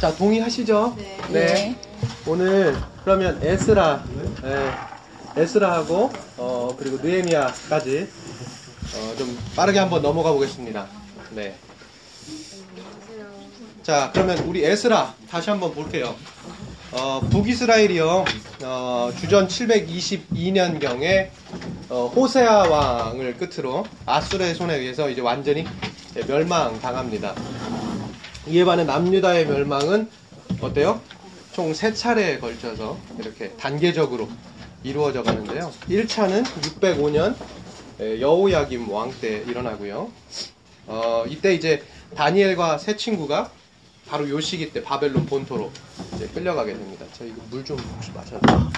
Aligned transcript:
자, 0.00 0.14
동의하시죠? 0.14 0.96
네. 1.32 1.76
오늘 2.24 2.76
그러면 3.02 3.40
에스라, 3.42 4.04
예, 4.44 5.42
에스라하고 5.42 6.12
어 6.36 6.76
그리고 6.78 6.98
느헤미야까지 7.02 8.08
어, 8.94 9.16
좀 9.16 9.36
빠르게 9.56 9.80
한번 9.80 10.00
넘어가 10.02 10.30
보겠습니다. 10.32 10.86
네. 11.34 11.56
자, 13.82 14.10
그러면 14.12 14.38
우리 14.40 14.64
에스라 14.64 15.14
다시 15.28 15.50
한번 15.50 15.74
볼게요. 15.74 16.14
어, 16.92 17.20
북이스라엘이요, 17.30 18.24
어, 18.62 19.10
주전 19.18 19.48
722년경에 19.48 21.28
어, 21.88 22.06
호세아 22.14 22.68
왕을 22.68 23.36
끝으로 23.36 23.84
아수르의 24.06 24.54
손에 24.54 24.76
의해서 24.76 25.10
이제 25.10 25.20
완전히 25.20 25.66
멸망당합니다. 26.26 27.34
이에 28.48 28.64
반해 28.64 28.84
남유다의 28.84 29.46
멸망은 29.46 30.08
어때요? 30.60 31.00
총 31.52 31.74
세 31.74 31.92
차례에 31.92 32.38
걸쳐서 32.38 32.96
이렇게 33.18 33.50
단계적으로 33.52 34.28
이루어져 34.84 35.22
가는데요. 35.22 35.72
1차는 35.88 36.44
605년 36.44 37.34
여호야김 38.20 38.88
왕 38.90 39.12
때 39.20 39.42
일어나고요. 39.46 40.10
어, 40.86 41.24
이때 41.28 41.54
이제 41.54 41.82
다니엘과 42.16 42.78
세 42.78 42.96
친구가 42.96 43.50
바로 44.06 44.28
요 44.30 44.40
시기 44.40 44.72
때 44.72 44.82
바벨론 44.82 45.26
본토로 45.26 45.70
이제 46.14 46.28
끌려가게 46.28 46.72
됩니다. 46.74 47.04
저 47.12 47.24
이거 47.24 47.36
물 47.50 47.64
좀 47.64 47.76
혹시 47.78 48.10
마셔도 48.12 48.40
돼요? 48.46 48.70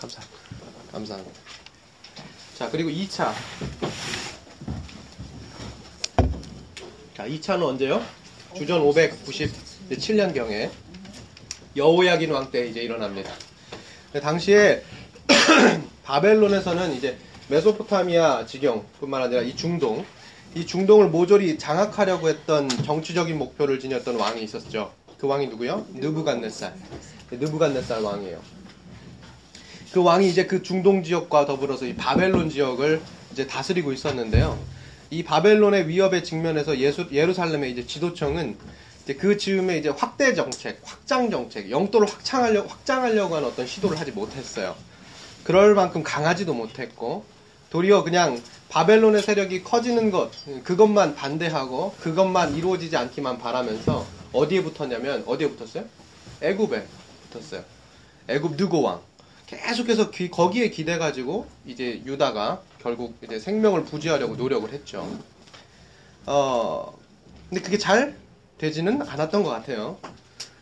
감사합니다. 0.00 0.38
감사합니다. 0.92 1.40
자, 2.58 2.68
그리고 2.70 2.90
2차. 2.90 3.32
자, 7.18 7.26
2차는 7.26 7.64
언제요? 7.64 8.00
주전 8.56 8.80
597년경에 8.80 10.70
여호야긴 11.74 12.30
왕 12.30 12.52
때 12.52 12.68
이제 12.68 12.80
일어납니다. 12.80 13.32
당시에 14.22 14.84
바벨론에서는 16.04 16.94
이제 16.94 17.18
메소포타미아 17.48 18.46
지경뿐만 18.46 19.22
아니라 19.22 19.42
이 19.42 19.56
중동, 19.56 20.06
이 20.54 20.64
중동을 20.64 21.08
모조리 21.08 21.58
장악하려고 21.58 22.28
했던 22.28 22.68
정치적인 22.68 23.36
목표를 23.36 23.80
지녔던 23.80 24.14
왕이 24.14 24.40
있었죠. 24.44 24.92
그 25.18 25.26
왕이 25.26 25.48
누구요? 25.48 25.86
느부갓네살. 25.94 26.72
느부갓네살 27.32 28.00
왕이에요. 28.00 28.40
그 29.90 30.04
왕이 30.04 30.28
이제 30.28 30.46
그 30.46 30.62
중동 30.62 31.02
지역과 31.02 31.46
더불어서 31.46 31.84
이 31.84 31.96
바벨론 31.96 32.48
지역을 32.48 33.00
이제 33.32 33.44
다스리고 33.48 33.92
있었는데요. 33.92 34.77
이 35.10 35.22
바벨론의 35.24 35.88
위협에 35.88 36.22
직면해서 36.22 36.78
예수, 36.78 37.08
예루살렘의 37.10 37.72
이제 37.72 37.86
지도청은 37.86 38.58
이제 39.04 39.14
그 39.16 39.36
즈음에 39.38 39.78
이제 39.78 39.88
확대 39.88 40.34
정책, 40.34 40.80
확장 40.84 41.30
정책, 41.30 41.70
영토를 41.70 42.08
확장하려 42.10 42.62
확장하려고 42.66 43.36
하는 43.36 43.48
어떤 43.48 43.66
시도를 43.66 43.98
하지 43.98 44.12
못했어요. 44.12 44.78
그럴 45.42 45.74
만큼 45.74 46.02
강하지도 46.02 46.54
못했고 46.54 47.30
도리어 47.70 48.04
그냥 48.04 48.44
바벨론의 48.68 49.22
세력이 49.22 49.64
커지는 49.64 50.10
것 50.10 50.32
그것만 50.64 51.14
반대하고 51.14 51.98
그것만 51.98 52.54
이루어지지 52.54 52.96
않기만 52.96 53.38
바라면서 53.38 54.12
어디에 54.32 54.62
붙었냐면 54.62 55.24
어디에 55.26 55.50
붙었어요? 55.50 55.86
애굽에 56.42 56.90
붙었어요. 57.20 57.64
애굽 58.28 58.56
느고 58.56 58.82
왕. 58.82 59.02
계속해서 59.46 60.10
귀, 60.10 60.30
거기에 60.30 60.70
기대 60.70 60.98
가지고 60.98 61.54
이제 61.64 62.02
유다가 62.04 62.67
결국 62.80 63.16
이제 63.22 63.38
생명을 63.38 63.84
부지하려고 63.84 64.36
노력을 64.36 64.70
했죠. 64.72 65.08
어, 66.26 66.96
근데 67.48 67.62
그게 67.62 67.78
잘 67.78 68.16
되지는 68.58 69.02
않았던 69.02 69.42
것 69.42 69.50
같아요. 69.50 69.98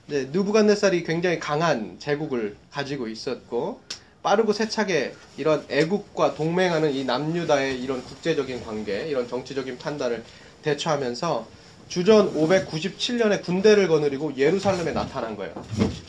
네, 0.06 0.26
누부갓네살이 0.30 1.02
굉장히 1.04 1.40
강한 1.40 1.98
제국을 1.98 2.56
가지고 2.70 3.08
있었고 3.08 3.80
빠르고 4.22 4.52
세차게 4.52 5.14
이런 5.36 5.64
애국과 5.68 6.34
동맹하는 6.34 6.92
이 6.92 7.04
남유다의 7.04 7.80
이런 7.80 8.02
국제적인 8.04 8.64
관계, 8.64 9.06
이런 9.08 9.28
정치적인 9.28 9.78
판단을 9.78 10.24
대처하면서 10.62 11.46
주전 11.88 12.34
597년에 12.34 13.42
군대를 13.42 13.86
거느리고 13.86 14.36
예루살렘에 14.36 14.92
나타난 14.92 15.36
거예요. 15.36 15.54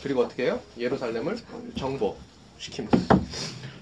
그리고 0.02 0.22
어떻게 0.22 0.44
해요? 0.44 0.60
예루살렘을 0.76 1.38
정복시킵니다. 1.76 3.20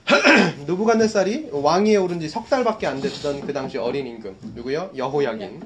누부갓네살이 0.67 1.49
왕위에 1.53 1.97
오른 1.97 2.21
지 2.21 2.29
석 2.29 2.49
달밖에 2.49 2.87
안 2.87 3.01
됐던 3.01 3.41
그 3.47 3.53
당시 3.53 3.79
어린 3.79 4.07
임금 4.07 4.37
누구요? 4.55 4.91
여호야긴 4.97 5.63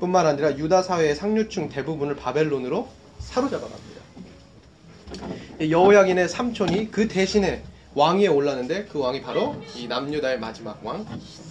뿐만 0.00 0.26
아니라 0.26 0.56
유다 0.56 0.82
사회의 0.82 1.14
상류층 1.14 1.68
대부분을 1.68 2.16
바벨론으로 2.16 2.88
사로잡아 3.20 3.60
갑니다. 3.60 4.02
여호야긴의 5.60 6.28
삼촌이 6.28 6.90
그 6.90 7.08
대신에 7.08 7.62
왕위에 7.94 8.26
올랐는데 8.26 8.86
그 8.86 8.98
왕이 8.98 9.22
바로 9.22 9.54
이 9.76 9.86
남유다의 9.86 10.38
마지막 10.40 10.80
왕 10.84 11.06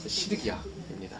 시드기야입니다. 0.08 1.18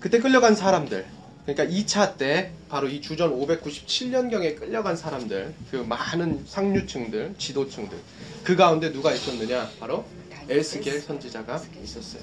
그때 0.00 0.18
끌려간 0.18 0.54
사람들 0.54 1.06
그러니까 1.46 1.64
2차 1.64 2.18
때 2.18 2.50
바로 2.68 2.88
이 2.88 3.00
주전 3.00 3.30
597년경에 3.38 4.58
끌려간 4.58 4.96
사람들 4.96 5.54
그 5.70 5.76
많은 5.76 6.44
상류층들 6.44 7.36
지도층들 7.38 7.96
그 8.42 8.56
가운데 8.56 8.92
누가 8.92 9.12
있었느냐 9.12 9.70
바로 9.78 10.04
에스겔 10.48 11.00
선지자가 11.00 11.62
있었어요. 11.82 12.22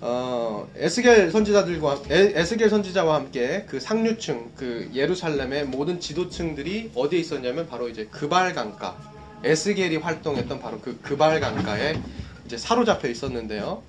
어, 0.00 0.68
에스겔 0.76 1.30
선지자들과 1.30 2.02
에스겔 2.08 2.70
선지자와 2.70 3.14
함께 3.14 3.66
그 3.68 3.78
상류층 3.78 4.52
그 4.56 4.90
예루살렘의 4.94 5.66
모든 5.66 6.00
지도층들이 6.00 6.92
어디에 6.94 7.20
있었냐면 7.20 7.68
바로 7.68 7.88
이제 7.88 8.06
그발 8.10 8.54
강가 8.54 8.96
에스겔이 9.44 9.98
활동했던 9.98 10.60
바로 10.60 10.80
그 10.80 10.98
그발 11.02 11.40
강가에 11.40 12.00
이제 12.46 12.56
사로잡혀 12.56 13.08
있었는데요. 13.08 13.82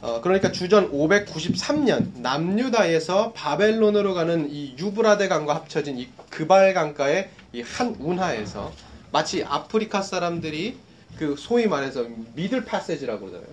어, 0.00 0.20
그러니까 0.20 0.52
주전 0.52 0.92
593년 0.92 2.18
남유다에서 2.20 3.32
바벨론으로 3.32 4.14
가는 4.14 4.48
이 4.50 4.74
유브라데 4.78 5.28
강과 5.28 5.54
합쳐진 5.56 5.98
이 5.98 6.08
그발 6.30 6.72
강가의 6.74 7.30
이 7.52 7.62
한 7.62 7.96
운하에서 7.98 8.72
마치 9.10 9.42
아프리카 9.42 10.02
사람들이 10.02 10.76
그 11.16 11.34
소위 11.36 11.66
말해서 11.66 12.06
Middle 12.34 12.64
Passage라고 12.64 13.20
그러잖아요. 13.26 13.48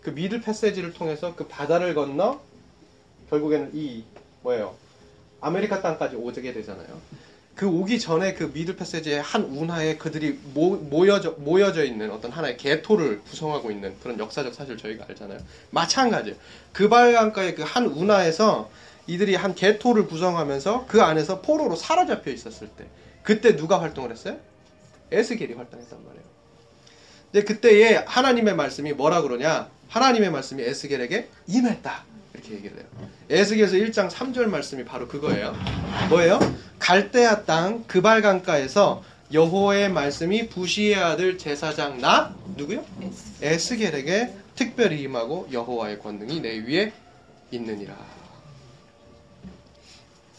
그 0.00 0.10
Middle 0.10 0.40
Passage를 0.40 0.92
통해서 0.94 1.34
그 1.36 1.46
바다를 1.48 1.94
건너 1.94 2.40
결국에는 3.28 3.72
이 3.74 4.04
뭐예요? 4.42 4.74
아메리카 5.40 5.82
땅까지 5.82 6.16
오게 6.16 6.52
되잖아요. 6.52 6.86
그 7.54 7.66
오기 7.68 8.00
전에 8.00 8.32
그 8.34 8.50
미들 8.52 8.76
패세지의 8.76 9.20
한 9.22 9.44
운하에 9.44 9.96
그들이 9.96 10.38
모, 10.54 10.70
모여져, 10.76 11.32
모여져 11.38 11.84
있는 11.84 12.10
어떤 12.10 12.30
하나의 12.32 12.56
개토를 12.56 13.20
구성하고 13.22 13.70
있는 13.70 13.94
그런 14.02 14.18
역사적 14.18 14.54
사실 14.54 14.76
저희가 14.78 15.04
알잖아요. 15.08 15.38
마찬가지예요. 15.70 16.36
그발강가의 16.72 17.54
그 17.54 17.62
한 17.64 17.86
운하에서 17.86 18.70
이들이 19.06 19.34
한 19.34 19.54
개토를 19.54 20.06
구성하면서 20.06 20.86
그 20.88 21.02
안에서 21.02 21.40
포로로 21.42 21.76
사로잡혀 21.76 22.30
있었을 22.30 22.68
때 22.68 22.86
그때 23.22 23.56
누가 23.56 23.80
활동을 23.80 24.10
했어요? 24.10 24.38
에스겔이 25.10 25.54
활동했단 25.54 25.98
말이에요. 26.04 26.24
근데 27.30 27.44
그때에 27.44 27.96
하나님의 28.06 28.54
말씀이 28.54 28.92
뭐라 28.92 29.22
그러냐? 29.22 29.68
하나님의 29.88 30.30
말씀이 30.30 30.62
에스겔에게 30.62 31.28
임했다. 31.48 32.04
이렇게 32.42 32.54
얘기를 32.56 32.76
해요. 32.78 32.86
에스겔서 33.30 33.76
1장 33.76 34.10
3절 34.10 34.46
말씀이 34.46 34.84
바로 34.84 35.06
그거예요. 35.08 35.54
뭐예요? 36.10 36.38
갈대아 36.78 37.44
땅 37.44 37.84
그발 37.86 38.22
강가에서 38.22 39.02
여호와의 39.32 39.90
말씀이 39.90 40.48
부시의 40.48 40.96
아들 40.96 41.38
제사장 41.38 41.98
나 42.00 42.34
누구요? 42.56 42.84
에스겔에게 43.40 44.34
특별히 44.54 45.00
임하고 45.02 45.48
여호와의 45.52 46.00
권능이 46.00 46.40
내 46.40 46.58
위에 46.58 46.92
있느니라. 47.50 47.96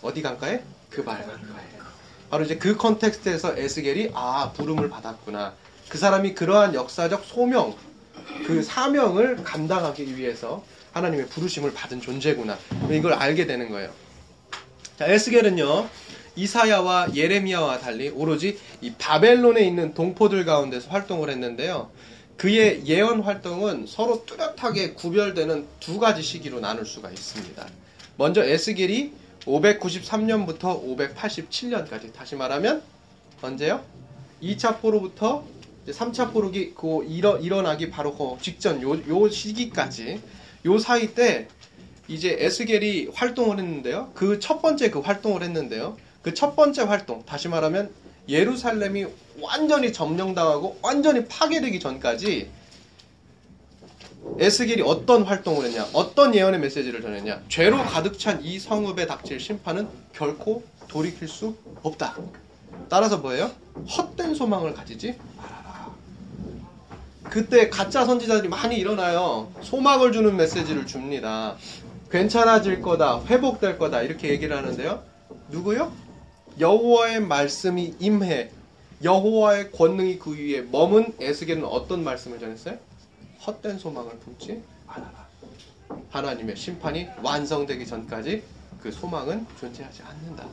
어디 0.02 0.22
강가에? 0.22 0.62
그발 0.90 1.26
강가에. 1.26 1.64
바로 2.30 2.44
이제 2.44 2.58
그 2.58 2.76
컨텍스트에서 2.76 3.58
에스겔이 3.58 4.12
아 4.14 4.52
부름을 4.56 4.90
받았구나. 4.90 5.54
그 5.90 5.98
사람이 5.98 6.34
그러한 6.34 6.74
역사적 6.74 7.24
소명, 7.26 7.76
그 8.46 8.64
사명을 8.64 9.44
감당하기 9.44 10.18
위해서 10.18 10.64
하나님의 10.94 11.28
부르심을 11.28 11.74
받은 11.74 12.02
존재구나. 12.02 12.58
이걸 12.92 13.14
알게 13.14 13.46
되는 13.46 13.70
거예요. 13.70 13.92
자, 14.98 15.08
에스겔은요. 15.08 15.90
이사야와 16.36 17.14
예레미야와 17.14 17.80
달리 17.80 18.10
오로지 18.10 18.58
이 18.82 18.94
바벨론에 18.98 19.62
있는 19.62 19.94
동포들 19.94 20.46
가운데서 20.46 20.90
활동을 20.90 21.30
했는데요. 21.30 21.92
그의 22.38 22.88
예언 22.88 23.22
활동은 23.22 23.86
서로 23.88 24.26
뚜렷하게 24.26 24.94
구별되는 24.94 25.68
두 25.80 26.00
가지 26.00 26.24
시기로 26.24 26.60
나눌 26.60 26.86
수가 26.86 27.12
있습니다. 27.12 27.68
먼저 28.18 28.44
에스겔이 28.44 29.12
593년부터 29.46 30.84
587년까지 30.98 32.14
다시 32.14 32.36
말하면 32.36 32.82
언제요? 33.42 33.84
2차 34.42 34.80
포로부터 34.80 35.46
3차 35.88 36.34
포로기 36.34 36.74
그 36.76 37.06
일어, 37.08 37.38
일어나기 37.38 37.92
바로 37.92 38.16
그 38.16 38.42
직전 38.42 38.82
요, 38.82 38.94
요 39.08 39.30
시기까지 39.30 40.22
요 40.66 40.78
사이 40.80 41.14
때 41.14 41.48
이제 42.08 42.36
에스겔이 42.40 43.10
활동을 43.14 43.60
했는데요. 43.60 44.12
그 44.14 44.40
첫 44.40 44.62
번째 44.62 44.90
그 44.92 45.00
활동을 45.00 45.42
했는데요. 45.44 45.98
그 46.22 46.34
첫 46.34 46.56
번째 46.56 46.84
활동, 46.84 47.24
다시 47.26 47.48
말하면 47.50 47.92
예루살렘이 48.30 49.06
완전히 49.42 49.92
점령당하고 49.92 50.78
완전히 50.82 51.26
파괴되기 51.26 51.80
전까지 51.80 52.50
에스겔이 54.40 54.82
어떤 54.84 55.24
활동을 55.24 55.66
했냐, 55.66 55.86
어떤 55.92 56.34
예언의 56.34 56.60
메시지를 56.62 57.02
전했냐, 57.02 57.44
죄로 57.50 57.78
가득 57.84 58.18
찬 58.18 58.42
이 58.42 58.58
성읍에 58.58 59.06
닥칠 59.06 59.40
심판은 59.40 59.88
결코 60.14 60.64
돌이킬 60.88 61.28
수 61.28 61.56
없다. 61.82 62.18
따라서 62.90 63.18
뭐예요? 63.18 63.52
헛된 63.98 64.34
소망을 64.36 64.74
가지지 64.74 65.18
말아라. 65.36 65.63
그때 67.34 67.68
가짜 67.68 68.06
선지자들이 68.06 68.48
많이 68.48 68.78
일어나요. 68.78 69.52
소망을 69.64 70.12
주는 70.12 70.38
메시지를 70.38 70.86
줍니다. 70.86 71.56
괜찮아질 72.12 72.80
거다, 72.80 73.24
회복될 73.26 73.80
거다 73.80 74.04
이렇게 74.04 74.30
얘기를 74.30 74.56
하는데요. 74.56 75.02
누구요? 75.50 75.92
여호와의 76.60 77.22
말씀이 77.22 77.96
임해 78.00 78.52
여호와의 79.04 79.72
권능이 79.72 80.20
그 80.20 80.38
위에 80.38 80.62
머문 80.62 81.12
에스겔은 81.20 81.66
어떤 81.66 82.04
말씀을 82.04 82.40
전했어요? 82.40 82.78
헛된 83.48 83.80
소망을 83.80 84.12
품지 84.20 84.62
말아라. 84.86 85.28
하나님의 86.12 86.56
심판이 86.56 87.08
완성되기 87.24 87.88
전까지 87.88 88.44
그 88.80 88.92
소망은 88.92 89.48
존재하지 89.60 90.04
않는다. 90.04 90.46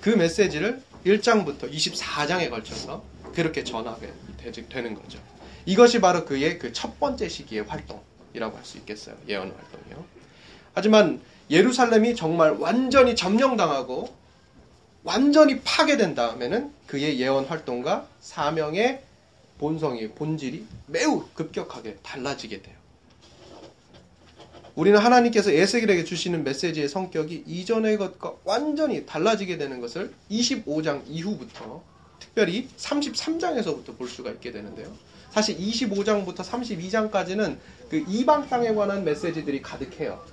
그 0.00 0.10
메시지를 0.10 0.82
1장부터 1.04 1.72
24장에 1.72 2.50
걸쳐서 2.50 3.04
그렇게 3.32 3.62
전하게 3.62 4.12
되는 4.68 4.94
거죠. 4.96 5.20
이것이 5.66 6.00
바로 6.00 6.24
그의 6.24 6.58
그 6.58 6.72
첫 6.72 6.98
번째 7.00 7.28
시기의 7.28 7.64
활동이라고 7.64 8.56
할 8.56 8.64
수 8.64 8.78
있겠어요. 8.78 9.16
예언 9.28 9.50
활동이요. 9.52 10.04
하지만 10.74 11.20
예루살렘이 11.50 12.16
정말 12.16 12.52
완전히 12.52 13.14
점령당하고 13.16 14.14
완전히 15.04 15.60
파괴된 15.60 16.14
다음에는 16.14 16.72
그의 16.86 17.20
예언 17.20 17.44
활동과 17.44 18.08
사명의 18.20 19.02
본성이 19.58 20.08
본질이 20.10 20.66
매우 20.86 21.24
급격하게 21.34 21.96
달라지게 22.02 22.62
돼요. 22.62 22.76
우리는 24.74 24.98
하나님께서 24.98 25.50
에스겔에게 25.50 26.04
주시는 26.04 26.44
메시지의 26.44 26.88
성격이 26.88 27.44
이전의 27.46 27.96
것과 27.96 28.34
완전히 28.44 29.06
달라지게 29.06 29.56
되는 29.56 29.80
것을 29.80 30.12
25장 30.30 31.02
이후부터 31.06 31.82
특별히 32.20 32.68
33장에서부터 32.76 33.96
볼 33.96 34.08
수가 34.08 34.30
있게 34.32 34.52
되는데요. 34.52 34.92
사실 35.36 35.58
25장부터 35.58 36.36
32장까지는 36.36 37.58
그 37.90 38.02
이방 38.08 38.48
땅에 38.48 38.72
관한 38.72 39.04
메시지들이 39.04 39.60
가득해요. 39.60 40.24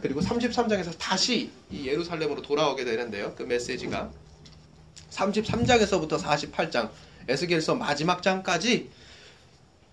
그리고 0.00 0.20
33장에서 0.20 0.98
다시 0.98 1.52
이 1.70 1.86
예루살렘으로 1.86 2.42
돌아오게 2.42 2.84
되는데요. 2.84 3.34
그 3.36 3.44
메시지가 3.44 4.10
33장에서부터 5.10 6.18
48장 6.18 6.90
에스겔서 7.28 7.76
마지막 7.76 8.20
장까지 8.20 8.90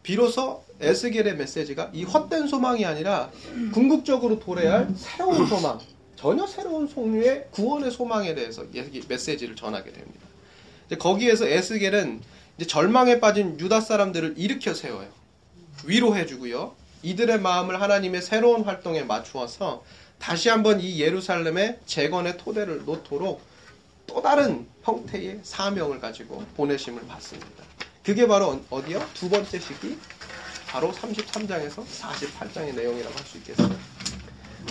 비로소 0.01 0.63
에스겔의 0.81 1.37
메시지가 1.37 1.91
이 1.93 2.03
헛된 2.03 2.47
소망이 2.47 2.83
아니라 2.85 3.29
궁극적으로 3.71 4.39
도래할 4.39 4.87
음. 4.89 4.95
새로운 4.97 5.45
소망, 5.45 5.77
전혀 6.15 6.47
새로운 6.47 6.89
종류의 6.89 7.49
구원의 7.51 7.91
소망에 7.91 8.33
대해서 8.33 8.65
메시지를 9.07 9.55
전하게 9.55 9.91
됩니다. 9.93 10.25
거기에서 10.97 11.47
에스겔은 11.47 12.38
절망에 12.67 13.19
빠진 13.19 13.59
유다 13.59 13.81
사람들을 13.81 14.35
일으켜 14.37 14.73
세워요. 14.73 15.07
위로해 15.85 16.25
주고요. 16.25 16.73
이들의 17.03 17.39
마음을 17.39 17.81
하나님의 17.81 18.21
새로운 18.21 18.63
활동에 18.63 19.03
맞추어서 19.03 19.83
다시 20.19 20.49
한번 20.49 20.81
이 20.81 20.99
예루살렘의 20.99 21.79
재건의 21.85 22.37
토대를 22.37 22.83
놓도록 22.85 23.41
또 24.05 24.21
다른 24.21 24.67
형태의 24.83 25.39
사명을 25.43 25.99
가지고 26.01 26.43
보내심을 26.57 27.07
받습니다. 27.07 27.63
그게 28.03 28.27
바로 28.27 28.59
어디요? 28.69 29.05
두 29.13 29.29
번째 29.29 29.59
시기 29.59 29.97
바로 30.67 30.91
33장에서 30.91 31.83
48장의 31.85 32.75
내용이라고 32.75 33.15
할 33.15 33.25
수 33.25 33.37
있겠어요. 33.37 33.69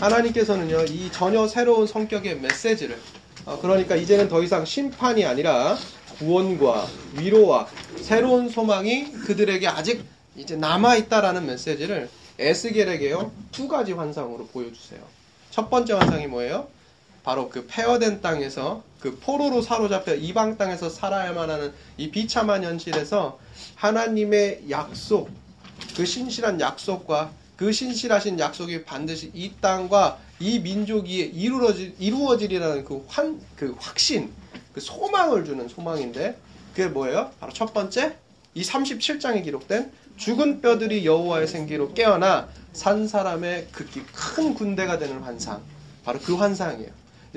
하나님께서는요, 0.01 0.85
이 0.85 1.11
전혀 1.11 1.47
새로운 1.49 1.87
성격의 1.87 2.41
메시지를, 2.41 2.99
어, 3.47 3.59
그러니까 3.61 3.97
이제는 3.97 4.29
더 4.29 4.43
이상 4.43 4.65
심판이 4.65 5.25
아니라 5.25 5.77
구원과 6.19 6.89
위로와 7.19 7.69
새로운 8.01 8.49
소망이 8.49 9.13
그들에게 9.13 9.67
아직 9.69 10.05
이제 10.37 10.57
남아 10.57 10.97
있다라는 10.97 11.47
메시지를 11.47 12.11
에스겔에게요, 12.39 13.33
두 13.51 13.69
가지 13.69 13.93
환상으로 13.93 14.47
보여주세요. 14.49 15.01
첫 15.51 15.71
번째 15.71 15.95
환상이 15.95 16.27
뭐예요? 16.27 16.69
바로 17.25 17.49
그 17.49 17.67
폐허된 17.67 18.21
땅에서 18.21 18.83
그 19.01 19.19
포로로 19.19 19.61
사로잡혀 19.61 20.15
이방 20.15 20.57
땅에서 20.57 20.89
살아야만 20.89 21.51
하는 21.51 21.73
이 21.97 22.11
비참한 22.11 22.65
현실에서 22.65 23.39
하나님의 23.75 24.65
약속, 24.71 25.31
그 25.97 26.05
신실한 26.07 26.61
약속과 26.61 27.31
그 27.57 27.73
신실하신 27.73 28.39
약속이 28.39 28.85
반드시 28.85 29.31
이 29.35 29.53
땅과 29.61 30.19
이 30.41 30.61
민족이 30.61 31.17
이루어질, 31.17 31.95
이루어지리라는 31.99 32.85
그 32.85 33.05
환, 33.09 33.41
그 33.57 33.75
확신, 33.79 34.33
그 34.79 34.81
소망을 34.81 35.45
주는 35.45 35.67
소망인데, 35.67 36.37
그게 36.71 36.87
뭐예요? 36.87 37.33
바로 37.41 37.53
첫 37.53 37.75
번째, 37.75 38.15
이 38.55 38.63
37장에 38.63 39.43
기록된 39.43 39.91
죽은 40.17 40.61
뼈들이 40.61 41.05
여호와의 41.05 41.49
생기로 41.49 41.95
깨어나 41.95 42.49
산 42.73 43.09
사람의 43.09 43.69
극히 43.73 44.05
큰 44.13 44.55
군대가 44.55 44.99
되는 44.99 45.19
환상. 45.19 45.61
바로 46.05 46.21
그 46.21 46.37
환상이에요. 46.37 46.91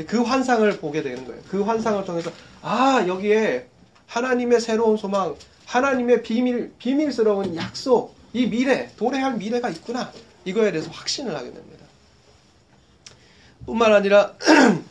그 0.07 0.21
환상을 0.21 0.71
보게 0.77 1.01
되는 1.01 1.25
거예요. 1.25 1.41
그 1.49 1.63
환상을 1.63 2.05
통해서, 2.05 2.31
아, 2.61 3.05
여기에 3.07 3.65
하나님의 4.05 4.61
새로운 4.61 4.97
소망, 4.97 5.35
하나님의 5.65 6.21
비밀, 6.21 6.71
비밀스러운 6.77 7.55
약속, 7.55 8.13
이 8.33 8.45
미래, 8.45 8.91
도래할 8.97 9.37
미래가 9.37 9.69
있구나. 9.69 10.11
이거에 10.45 10.71
대해서 10.71 10.91
확신을 10.91 11.35
하게 11.35 11.51
됩니다. 11.51 11.85
뿐만 13.65 13.93
아니라 13.93 14.33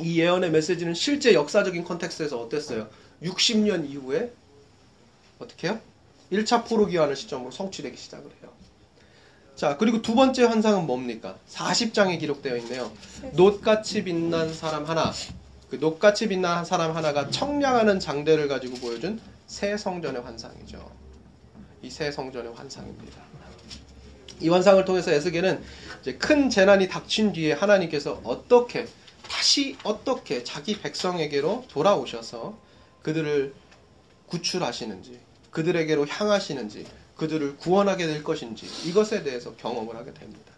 이 0.00 0.20
예언의 0.20 0.50
메시지는 0.50 0.94
실제 0.94 1.34
역사적인 1.34 1.84
컨텍스트에서 1.84 2.40
어땠어요? 2.40 2.88
60년 3.22 3.88
이후에 3.88 4.32
어떻게 5.38 5.68
해요? 5.68 5.80
1차 6.32 6.66
포로기환을 6.66 7.16
시점으로 7.16 7.50
성취되기 7.50 7.96
시작을 7.96 8.24
해요. 8.42 8.52
자, 9.54 9.76
그리고 9.76 10.02
두 10.02 10.14
번째 10.16 10.44
환상은 10.44 10.86
뭡니까? 10.86 11.36
40장에 11.48 12.18
기록되어 12.18 12.56
있네요. 12.58 12.90
놋같이 13.34 14.02
빛난 14.02 14.52
사람 14.52 14.84
하나. 14.84 15.12
그 15.70 15.76
놋같이 15.76 16.28
빛난 16.28 16.64
사람 16.64 16.96
하나가 16.96 17.30
청량하는 17.30 18.00
장대를 18.00 18.48
가지고 18.48 18.76
보여준 18.76 19.20
새 19.46 19.76
성전의 19.76 20.22
환상이죠. 20.22 20.90
이 21.82 21.90
새 21.90 22.10
성전의 22.10 22.54
환상입니다. 22.54 23.22
이 24.40 24.48
환상을 24.48 24.84
통해서 24.84 25.12
에스겔은 25.12 25.62
큰 26.18 26.50
재난이 26.50 26.88
닥친 26.88 27.32
뒤에 27.32 27.52
하나님께서 27.52 28.20
어떻게 28.24 28.88
다시 29.34 29.76
어떻게 29.82 30.44
자기 30.44 30.78
백성에게로 30.78 31.64
돌아오셔서 31.68 32.56
그들을 33.02 33.52
구출하시는지 34.28 35.18
그들에게로 35.50 36.06
향하시는지 36.06 36.86
그들을 37.16 37.56
구원하게 37.56 38.06
될 38.06 38.22
것인지 38.22 38.64
이것에 38.88 39.24
대해서 39.24 39.56
경험을 39.56 39.96
하게 39.96 40.14
됩니다. 40.14 40.52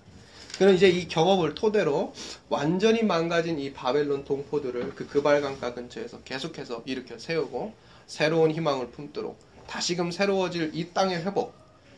그는 0.58 0.74
이제 0.74 0.88
이 0.90 1.08
경험을 1.08 1.54
토대로 1.54 2.12
완전히 2.50 3.02
망가진 3.02 3.58
이 3.58 3.72
바벨론 3.72 4.24
동포들을 4.24 4.94
그 4.94 5.08
그발강가 5.08 5.72
근처에서 5.72 6.20
계속해서 6.20 6.82
일으켜 6.84 7.18
세우고 7.18 7.72
새로운 8.06 8.50
희망을 8.50 8.90
품도록 8.90 9.38
다시금 9.66 10.10
새로워질 10.10 10.72
이 10.74 10.90
땅의 10.92 11.24
회복, 11.24 11.54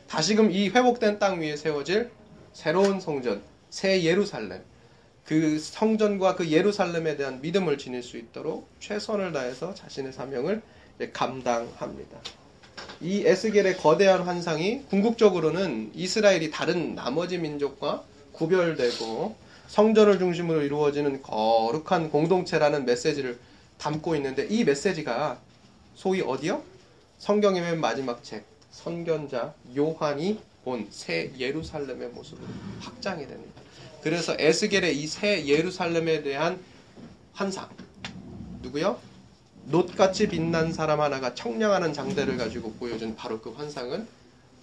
다시금 0.06 0.52
이 0.52 0.68
회복된 0.68 1.18
땅 1.18 1.40
위에 1.40 1.56
세워질 1.56 2.12
새로운 2.52 3.00
성전, 3.00 3.42
새 3.68 4.04
예루살렘, 4.04 4.62
그 5.28 5.58
성전과 5.58 6.36
그 6.36 6.50
예루살렘에 6.50 7.18
대한 7.18 7.42
믿음을 7.42 7.76
지닐 7.76 8.02
수 8.02 8.16
있도록 8.16 8.66
최선을 8.80 9.32
다해서 9.32 9.74
자신의 9.74 10.14
사명을 10.14 10.62
감당합니다. 11.12 12.16
이 13.02 13.26
에스겔의 13.26 13.76
거대한 13.76 14.22
환상이 14.22 14.84
궁극적으로는 14.88 15.90
이스라엘이 15.94 16.50
다른 16.50 16.94
나머지 16.94 17.36
민족과 17.36 18.04
구별되고 18.32 19.36
성전을 19.66 20.18
중심으로 20.18 20.62
이루어지는 20.62 21.20
거룩한 21.20 22.08
공동체라는 22.08 22.86
메시지를 22.86 23.38
담고 23.76 24.16
있는데 24.16 24.46
이 24.48 24.64
메시지가 24.64 25.38
소위 25.94 26.22
어디요? 26.22 26.62
성경의 27.18 27.60
맨 27.60 27.80
마지막 27.82 28.24
책 28.24 28.46
선견자 28.70 29.52
요한이 29.76 30.40
본새 30.64 31.32
예루살렘의 31.38 32.08
모습으로 32.08 32.48
확장이 32.80 33.26
됩니다. 33.26 33.57
그래서 34.02 34.36
에스겔의 34.38 34.96
이 35.00 35.06
새 35.06 35.46
예루살렘에 35.46 36.22
대한 36.22 36.58
환상 37.32 37.68
누구요? 38.62 38.98
놋같이 39.66 40.28
빛난 40.28 40.72
사람 40.72 41.00
하나가 41.00 41.34
청량하는 41.34 41.92
장대를 41.92 42.36
가지고 42.36 42.72
보여준 42.74 43.16
바로 43.16 43.40
그 43.40 43.50
환상은 43.50 44.06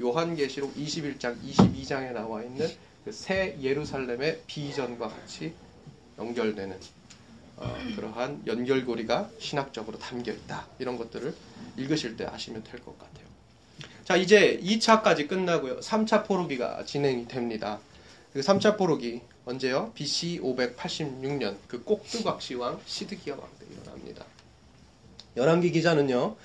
요한계시록 0.01 0.75
21장 0.75 1.38
22장에 1.44 2.12
나와 2.12 2.44
있는 2.44 2.68
그 3.06 3.12
새 3.12 3.56
예루살렘의 3.62 4.42
비전과 4.48 5.08
같이 5.10 5.54
연결되는 6.18 6.75
어, 7.58 7.77
그러한 7.96 8.42
연결고리가 8.48 9.30
신학적으로 9.39 10.00
담겨 10.00 10.32
있다. 10.32 10.65
이런 10.80 10.98
것들을 10.98 11.34
읽으실 11.77 12.18
때 12.18 12.25
아시면 12.25 12.63
될 12.63 12.80
것 12.82 12.98
같아요. 12.98 13.25
자, 14.04 14.15
이제 14.15 14.60
2차까지 14.63 15.27
끝나고요. 15.30 15.80
3차 15.82 16.25
포로기가 16.25 16.84
진행이 16.86 17.27
됩니다. 17.27 17.80
그 18.36 18.42
3차 18.42 18.77
포로기 18.77 19.22
언제요? 19.46 19.94
BC 19.96 20.42
586년 20.44 21.56
그 21.70 21.82
꼭두각시 21.82 22.56
왕 22.56 22.82
시드기야 22.86 23.34
왕 23.36 23.48
때 23.58 23.65
일어납니다. 23.72 24.25
열왕기 25.38 25.72
기자는요. 25.72 26.36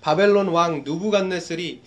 바벨론 0.00 0.48
왕 0.48 0.82
누부갓네슬이 0.82 1.82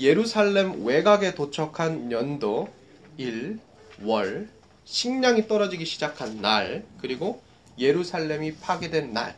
예루살렘 0.00 0.84
외곽에 0.84 1.36
도착한 1.36 2.10
연도 2.10 2.68
1, 3.16 3.60
월, 4.02 4.48
식량이 4.84 5.46
떨어지기 5.46 5.84
시작한 5.84 6.40
날, 6.40 6.84
그리고 7.00 7.40
예루살렘이 7.78 8.56
파괴된 8.56 9.12
날, 9.12 9.36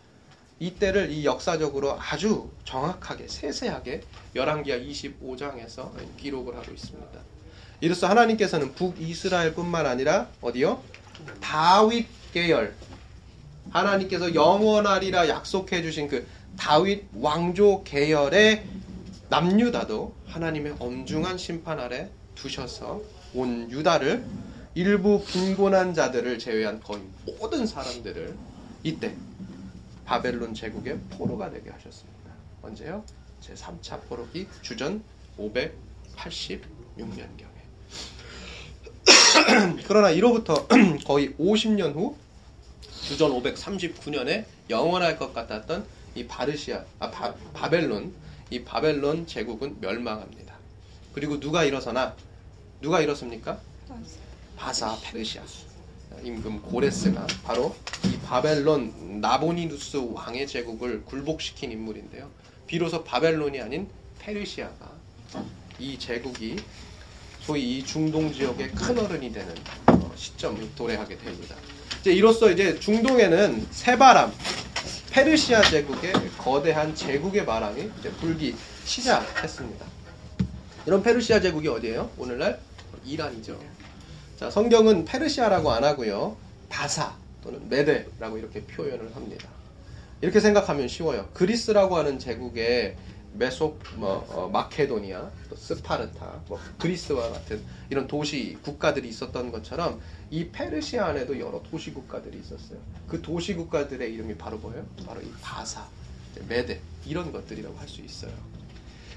이때를 0.59 1.11
이 1.11 1.27
역사적으로 1.27 2.01
아주 2.01 2.51
정확하게 2.65 3.29
세세하게 3.29 4.01
열왕기하 4.35 4.79
25장에서 4.79 5.91
기록을 6.17 6.57
하고 6.57 6.73
있습니다. 6.73 7.36
이로써 7.81 8.09
하나님께서는 8.09 8.75
북이스라엘뿐만 8.75 9.87
아니라 9.87 10.29
어디요? 10.41 10.83
다윗 11.41 12.07
계열 12.33 12.75
하나님께서 13.71 14.35
영원하리라 14.35 15.29
약속해 15.29 15.83
주신 15.83 16.09
그 16.09 16.27
다윗 16.57 17.05
왕조 17.15 17.83
계열의 17.85 18.65
남유다도 19.29 20.15
하나님의 20.27 20.77
엄중한 20.79 21.39
심판 21.39 21.81
아래 21.81 22.11
두셔서 22.35 23.03
온 23.35 23.71
유다를 23.71 24.25
일부 24.75 25.25
빈곤한 25.25 25.95
자들을 25.95 26.39
제외한 26.39 26.81
거의 26.81 27.03
모든 27.25 27.67
사람들을 27.67 28.37
이때 28.83 29.15
바벨론 30.05 30.55
제국의 30.55 30.99
포로가 31.11 31.51
되게 31.51 31.71
하셨습니다. 31.71 32.31
언제요? 32.63 33.05
제 33.41 33.55
3차 33.55 34.03
포로기 34.09 34.47
주전 34.63 35.03
586년경에. 35.39 37.46
그러나 39.87 40.11
이로부터 40.11 40.67
거의 41.07 41.35
50년 41.35 41.95
후 41.95 42.17
주전 43.03 43.31
539년에 43.43 44.45
영원할 44.69 45.19
것 45.19 45.33
같았던 45.33 45.87
이 46.15 46.27
바르시아, 46.27 46.85
아, 46.99 47.11
바, 47.11 47.35
바벨론, 47.53 48.13
이 48.51 48.65
바벨론 48.65 49.27
제국은 49.27 49.77
멸망합니다. 49.81 50.55
그리고 51.13 51.39
누가 51.39 51.65
일어서나 51.65 52.15
누가 52.81 53.01
일었습니까? 53.01 53.61
바사 54.57 54.99
페르시아 55.03 55.43
임금 56.23 56.63
고레스가 56.63 57.27
바로 57.45 57.77
이 58.05 58.19
바벨론 58.27 59.21
나보니누스 59.21 60.09
왕의 60.13 60.47
제국을 60.47 61.05
굴복시킨 61.05 61.73
인물인데요. 61.73 62.31
비로소 62.67 63.05
바벨론이 63.05 63.61
아닌 63.61 63.89
페르시아가 64.19 64.91
이 65.79 65.99
제국이 65.99 66.57
소위 67.47 67.79
이 67.79 67.85
중동 67.85 68.33
지역의 68.33 68.73
큰 68.73 68.99
어른이 68.99 69.33
되는 69.33 69.55
어, 69.87 70.13
시점을 70.17 70.75
도래하게 70.75 71.17
됩니다. 71.17 71.55
이제 72.01 72.13
이로써 72.13 72.51
이제 72.51 72.77
중동에는 72.81 73.69
새바람, 73.71 74.33
페르시아 75.13 75.63
제국의 75.63 76.13
거대한 76.39 76.93
제국의 76.93 77.47
바람이 77.47 77.89
이제 78.01 78.11
불기 78.21 78.57
시작했습니다. 78.85 79.87
이런 80.87 81.05
페르시아 81.05 81.41
제국이 81.41 81.69
어디예요? 81.69 82.11
오늘날 82.19 82.59
이란이죠. 83.05 83.57
자, 84.41 84.51
성경은 84.51 85.05
페르시아라고 85.05 85.71
안 85.71 85.85
하고요. 85.85 86.37
바사 86.69 87.15
또는 87.45 87.69
메데라고 87.69 88.39
이렇게 88.39 88.61
표현을 88.63 89.15
합니다. 89.15 89.49
이렇게 90.21 90.41
생각하면 90.41 90.89
쉬워요. 90.89 91.29
그리스라고 91.33 91.97
하는 91.97 92.19
제국에 92.19 92.97
메소 93.39 93.77
뭐 93.97 94.27
어, 94.31 94.49
마케도니아, 94.49 95.31
또 95.49 95.57
스파르타, 95.57 96.41
뭐 96.49 96.59
그리스와 96.79 97.31
같은 97.31 97.63
이런 97.91 98.07
도시 98.07 98.57
국가들이 98.63 99.09
있었던 99.09 99.51
것처럼 99.53 100.01
이 100.31 100.49
페르시아 100.49 101.07
안에도 101.07 101.39
여러 101.39 101.63
도시 101.63 101.93
국가들이 101.93 102.39
있었어요. 102.39 102.79
그 103.07 103.21
도시 103.23 103.55
국가들의 103.55 104.13
이름이 104.13 104.37
바로 104.37 104.59
뭐예요? 104.59 104.85
바로 105.07 105.21
이 105.21 105.31
바사, 105.41 105.87
메데 106.49 106.81
이런 107.07 107.33
것들이라고 107.33 107.77
할 107.79 107.89
수 107.89 108.01
있어요. 108.03 108.33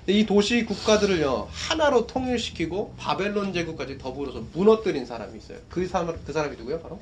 이 0.08 0.26
도시 0.26 0.66
국가들을요 0.66 1.50
하나로 1.52 2.08
통일시키고 2.08 2.96
바벨론 2.98 3.54
제국까지 3.54 3.98
더불어서 4.00 4.44
무너뜨린 4.54 5.06
사람이 5.06 5.38
있어요. 5.38 5.60
그 5.70 5.88
사람 5.88 6.20
그 6.26 6.34
사람이 6.34 6.58
누구요? 6.58 6.80
바로 6.80 7.00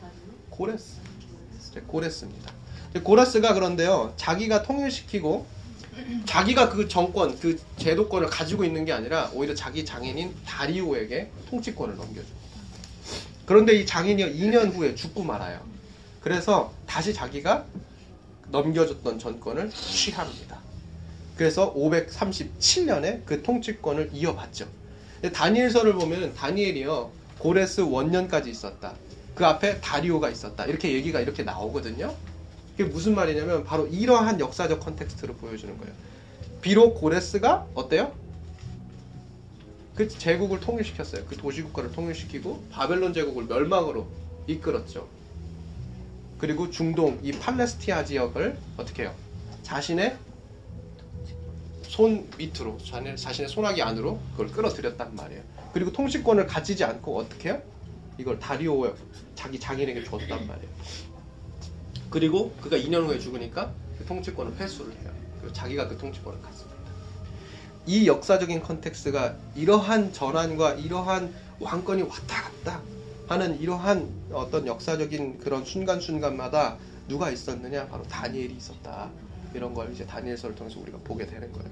고레스. 0.49 0.97
고레스입니다. 1.87 2.51
고레스가 3.03 3.53
그런데요 3.53 4.13
자기가 4.17 4.63
통일시키고 4.63 5.45
자기가 6.25 6.69
그 6.69 6.87
정권, 6.87 7.37
그 7.39 7.59
제도권을 7.77 8.27
가지고 8.27 8.63
있는 8.63 8.85
게 8.85 8.93
아니라 8.93 9.31
오히려 9.33 9.53
자기 9.55 9.85
장인인 9.85 10.33
다리오에게 10.45 11.29
통치권을 11.49 11.95
넘겨줍니다. 11.95 12.37
그런데 13.45 13.73
이 13.73 13.85
장인이 13.85 14.23
2년 14.23 14.73
후에 14.73 14.93
죽고 14.95 15.23
말아요. 15.23 15.61
그래서 16.21 16.73
다시 16.85 17.13
자기가 17.13 17.65
넘겨줬던 18.49 19.19
전권을 19.19 19.69
취합니다. 19.71 20.59
그래서 21.37 21.73
537년에 21.73 23.25
그 23.25 23.41
통치권을 23.43 24.09
이어받죠. 24.13 24.67
다니엘서를 25.33 25.93
보면 25.93 26.33
다니엘이요 26.33 27.11
고레스 27.39 27.81
원년까지 27.81 28.49
있었다. 28.49 28.93
그 29.35 29.45
앞에 29.45 29.79
다리오가 29.81 30.29
있었다. 30.29 30.65
이렇게 30.65 30.91
얘기가 30.93 31.19
이렇게 31.21 31.43
나오거든요. 31.43 32.13
그게 32.77 32.91
무슨 32.91 33.15
말이냐면 33.15 33.63
바로 33.63 33.87
이러한 33.87 34.39
역사적 34.39 34.79
context를 34.81 35.35
보여주는 35.37 35.75
거예요. 35.79 35.91
비록 36.61 36.93
고레스가 36.93 37.65
어때요? 37.73 38.13
그 39.95 40.07
제국을 40.07 40.59
통일시켰어요. 40.59 41.25
그 41.25 41.35
도시국가를 41.35 41.91
통일시키고 41.91 42.67
바벨론 42.69 43.13
제국을 43.13 43.45
멸망으로 43.45 44.07
이끌었죠. 44.45 45.07
그리고 46.37 46.69
중동 46.69 47.19
이 47.23 47.31
팔레스티나 47.31 48.05
지역을 48.05 48.59
어떻게 48.77 49.03
해요? 49.03 49.15
자신의 49.63 50.15
손 51.81 52.29
밑으로 52.37 52.77
자신의 52.77 53.49
손아귀 53.49 53.81
안으로 53.81 54.19
그걸 54.33 54.49
끌어들였단 54.49 55.15
말이에요. 55.15 55.41
그리고 55.73 55.91
통치권을 55.91 56.45
가지지 56.45 56.83
않고 56.83 57.17
어떻게 57.17 57.49
해요? 57.49 57.61
이걸 58.19 58.37
다리오 58.37 58.93
자기 59.33 59.59
장인에게 59.59 60.03
줬단 60.03 60.45
말이에요. 60.45 60.71
그리고 62.17 62.51
그가 62.61 62.77
2년 62.77 63.05
후에 63.05 63.19
죽으니까 63.19 63.71
그 63.99 64.05
통치권을 64.05 64.55
회수를 64.57 64.91
해요. 64.91 65.11
그리고 65.39 65.53
자기가 65.53 65.87
그 65.87 65.99
통치권을 65.99 66.41
갖습니다. 66.41 66.75
이 67.85 68.07
역사적인 68.07 68.63
컨텍스가 68.63 69.35
이러한 69.55 70.13
전환과 70.13 70.73
이러한 70.73 71.31
왕권이 71.59 72.01
왔다 72.01 72.41
갔다 72.41 72.81
하는 73.27 73.61
이러한 73.61 74.09
어떤 74.31 74.65
역사적인 74.65 75.37
그런 75.37 75.63
순간순간마다 75.63 76.77
누가 77.07 77.29
있었느냐? 77.29 77.85
바로 77.85 78.01
다니엘이 78.07 78.55
있었다. 78.55 79.11
이런 79.53 79.75
걸 79.75 79.93
이제 79.93 80.03
다니엘서를 80.03 80.55
통해서 80.55 80.79
우리가 80.79 80.97
보게 81.03 81.27
되는 81.27 81.51
거예요. 81.51 81.69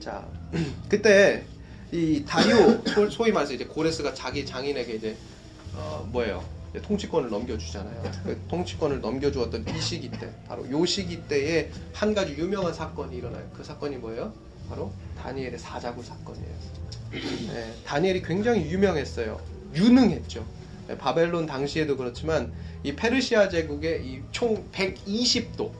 자, 0.00 0.28
그때 0.90 1.46
이 1.92 2.22
다리오 2.26 3.08
소위 3.08 3.32
말해서 3.32 3.54
이제 3.54 3.64
고레스가 3.64 4.12
자기 4.12 4.44
장인에게 4.44 4.92
이제 4.96 5.16
어 5.74 6.06
뭐예요? 6.12 6.44
통치권을 6.82 7.30
넘겨주잖아요. 7.30 8.02
그 8.24 8.40
통치권을 8.48 9.00
넘겨주었던 9.00 9.66
이 9.68 9.80
시기 9.80 10.10
때, 10.10 10.30
바로 10.48 10.68
요 10.70 10.84
시기 10.86 11.22
때에 11.28 11.70
한 11.92 12.14
가지 12.14 12.32
유명한 12.36 12.72
사건이 12.74 13.16
일어나요. 13.16 13.48
그 13.54 13.62
사건이 13.64 13.96
뭐예요? 13.96 14.32
바로 14.68 14.92
다니엘의 15.22 15.58
사자굴 15.58 16.04
사건이에요. 16.04 16.54
네, 17.52 17.72
다니엘이 17.84 18.22
굉장히 18.22 18.68
유명했어요. 18.70 19.40
유능했죠. 19.74 20.44
네, 20.88 20.98
바벨론 20.98 21.46
당시에도 21.46 21.96
그렇지만 21.96 22.52
이 22.82 22.94
페르시아 22.94 23.48
제국의 23.48 24.04
이 24.06 24.22
총 24.32 24.68
120도, 24.72 25.70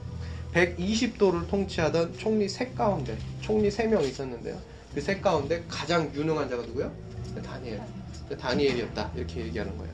120도를 0.53 1.47
통치하던 1.47 2.17
총리 2.17 2.49
세 2.49 2.67
가운데, 2.71 3.17
총리 3.41 3.69
세 3.69 3.87
명 3.87 4.03
있었는데요. 4.03 4.57
그세 4.93 5.19
가운데 5.19 5.63
가장 5.67 6.11
유능한 6.15 6.49
자가 6.49 6.63
누구요? 6.65 6.91
네, 7.35 7.41
다니엘. 7.41 7.81
네, 8.29 8.35
다니엘이었다. 8.37 9.11
이렇게 9.15 9.41
얘기하는 9.41 9.77
거예요. 9.77 9.93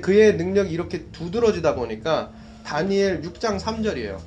그의 0.00 0.36
능력이 0.36 0.72
이렇게 0.72 1.06
두드러지다 1.12 1.74
보니까 1.74 2.32
다니엘 2.64 3.22
6장 3.22 3.58
3절이에요. 3.60 4.18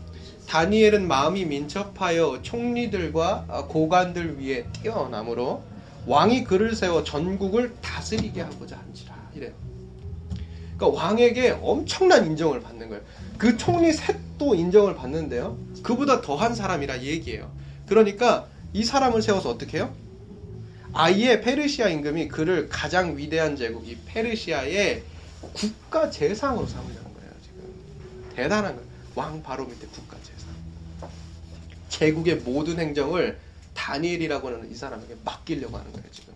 다니엘은 0.47 1.07
마음이 1.07 1.45
민첩하여 1.45 2.41
총리들과 2.41 3.67
고관들 3.67 4.39
위에 4.39 4.65
뛰어나므로 4.73 5.63
왕이 6.05 6.43
그를 6.43 6.75
세워 6.75 7.03
전국을 7.03 7.73
다스리게 7.81 8.41
하고자 8.41 8.77
한지라 8.77 9.15
이래요. 9.35 9.53
그러니까 10.77 11.01
왕에게 11.01 11.57
엄청난 11.61 12.25
인정을 12.27 12.59
받는 12.59 12.89
거예요. 12.89 13.03
그 13.37 13.57
총리 13.57 13.91
셋도 13.91 14.55
인정을 14.55 14.95
받는데요. 14.95 15.57
그보다 15.81 16.21
더한 16.21 16.53
사람이라 16.53 17.01
얘기해요. 17.01 17.51
그러니까 17.87 18.47
이 18.73 18.83
사람을 18.83 19.21
세워서 19.21 19.49
어떻게 19.49 19.77
해요? 19.77 19.93
아예 20.93 21.41
페르시아 21.41 21.89
임금이 21.89 22.27
그를 22.27 22.69
가장 22.69 23.17
위대한 23.17 23.55
제국 23.55 23.87
이 23.87 23.97
페르시아의 24.05 25.03
국가 25.53 26.09
재상으로 26.09 26.67
삼으려는 26.67 27.13
거예요. 27.13 27.31
지금 27.43 28.29
대단한 28.35 28.75
거예요. 28.75 28.89
왕 29.15 29.41
바로 29.41 29.65
밑에 29.65 29.87
국가 29.87 30.17
재상. 30.17 30.49
제국의 31.89 32.37
모든 32.37 32.79
행정을 32.79 33.39
다니엘이라고 33.73 34.47
하는 34.47 34.71
이 34.71 34.75
사람에게 34.75 35.15
맡기려고 35.23 35.77
하는 35.77 35.91
거예요. 35.91 36.07
지금. 36.11 36.33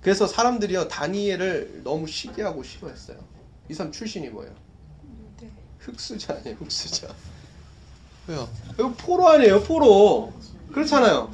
그래서 0.00 0.26
사람들이요 0.26 0.88
다니엘을 0.88 1.82
너무 1.84 2.06
시기하고 2.06 2.62
싫어했어요. 2.62 3.18
이 3.70 3.74
사람 3.74 3.92
출신이 3.92 4.28
뭐예요? 4.30 4.52
네. 5.40 5.50
흑수저 5.78 6.34
아니에요, 6.34 6.56
흑수저. 6.56 7.08
왜요? 8.26 8.48
이거 8.74 8.92
포로 8.92 9.28
아니에요, 9.28 9.62
포로. 9.62 10.32
그렇잖아요. 10.72 11.32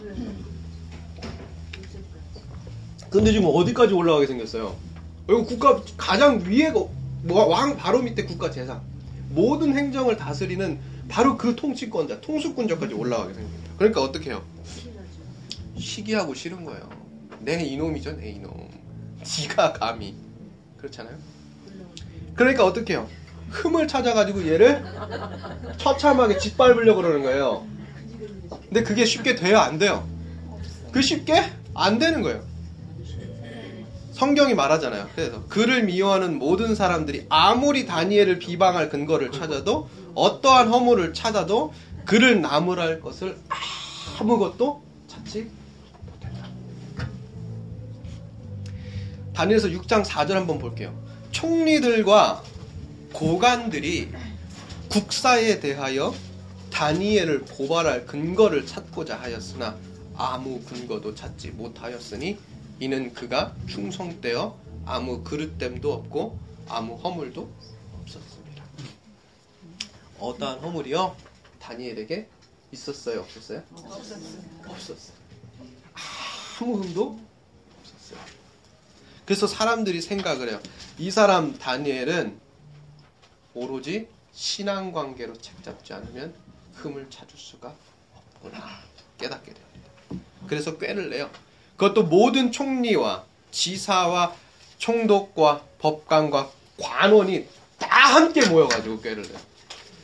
근데 3.11 3.33
지금 3.33 3.49
어디까지 3.49 3.95
올라가게 3.95 4.27
생겼어요? 4.27 4.77
이거 5.28 5.44
국가 5.44 5.82
가장 5.99 6.42
위에 6.47 6.70
뭐, 6.70 7.47
왕 7.47 7.76
바로 7.76 8.00
밑에 8.00 8.25
국가 8.25 8.50
재상 8.50 8.80
모든 9.28 9.76
행정을 9.76 10.16
다스리는 10.16 10.78
바로 11.08 11.37
그 11.37 11.54
통치권자, 11.54 12.23
통수권자까지 12.23 12.94
올라가게 12.94 13.35
생깁니다. 13.35 13.70
그러니까 13.76 14.02
어떻게 14.02 14.30
해요? 14.30 14.42
시기하고 15.78 16.32
싫은 16.35 16.64
거예요. 16.64 16.88
내 17.40 17.62
이놈이죠, 17.62 18.16
내 18.16 18.30
이놈. 18.30 18.68
지가 19.23 19.75
감히 19.75 20.14
그렇잖아요. 20.78 21.16
그러니까 22.35 22.64
어떻게 22.64 22.94
해요? 22.94 23.06
흠을 23.50 23.87
찾아가지고 23.87 24.47
얘를 24.47 24.82
처참하게 25.76 26.38
짓밟으려고 26.38 27.02
그러는 27.02 27.23
거예요. 27.23 27.66
근데 28.49 28.82
그게 28.82 29.04
쉽게 29.04 29.35
돼요? 29.35 29.58
안 29.58 29.78
돼요? 29.78 30.08
그 30.90 31.02
쉽게? 31.02 31.44
안 31.75 31.99
되는 31.99 32.23
거예요. 32.23 32.48
성경이 34.19 34.55
말하잖아요. 34.55 35.09
그래서 35.15 35.45
그를 35.49 35.85
미워하는 35.85 36.41
모든 36.41 36.75
사람들이 36.75 37.27
아무리 37.29 37.87
다니엘을 37.87 38.41
비방할 38.41 38.89
근거를 38.89 39.31
찾아도 39.31 39.89
어떠한 40.17 40.67
허물을 40.67 41.15
찾아도 41.15 41.73
그를 42.05 42.41
나무랄 42.41 43.01
것을 43.01 43.39
아무것도 44.19 44.83
찾지 45.07 45.49
못했다. 46.11 46.49
다니엘서 49.35 49.69
6장 49.69 50.05
4절 50.05 50.33
한번 50.33 50.59
볼게요. 50.59 50.93
총리들과 51.31 52.43
고관들이 53.13 54.09
국사에 54.89 55.61
대하여 55.61 56.13
다니엘을 56.73 57.45
고발할 57.45 58.07
근거를 58.07 58.67
찾고자 58.67 59.17
하였으나 59.17 59.77
아무 60.17 60.61
근거도 60.63 61.15
찾지 61.15 61.51
못하였으니 61.51 62.37
이는 62.80 63.12
그가 63.12 63.54
충성되어 63.68 64.56
아무 64.87 65.23
그릇됨도 65.25 65.92
없고 65.92 66.38
아무 66.68 66.94
허물도 66.94 67.50
없었습니다. 68.02 68.64
어떠한 70.20 70.61
허물이요? 70.61 71.16
다니엘에게 71.61 72.28
있었어요? 72.73 73.20
없었어요? 73.20 73.62
없었어요. 73.73 74.42
없었어요. 74.66 75.16
아무 76.61 76.82
흠도 76.82 77.18
없었어요. 77.80 78.20
그래서 79.26 79.47
사람들이 79.47 80.00
생각을 80.00 80.49
해요. 80.49 80.61
이 80.99 81.11
사람 81.11 81.58
다니엘은 81.58 82.38
오로지 83.54 84.08
신앙 84.32 84.92
관계로 84.92 85.37
책잡지 85.37 85.92
않으면 85.92 86.32
흠을 86.75 87.11
찾을 87.11 87.37
수가 87.37 87.75
없구나 88.14 88.82
깨닫게 89.18 89.52
됩니다. 89.52 90.25
그래서 90.47 90.78
꾀를 90.78 91.11
내요. 91.11 91.28
그것도 91.78 92.02
모든 92.04 92.50
총리와 92.50 93.25
지사와 93.52 94.35
총독과 94.78 95.62
법관과 95.78 96.50
관원이 96.80 97.47
다 97.78 97.88
함께 97.88 98.47
모여가지고 98.47 99.00
꾀를 99.00 99.23
내요. 99.23 99.38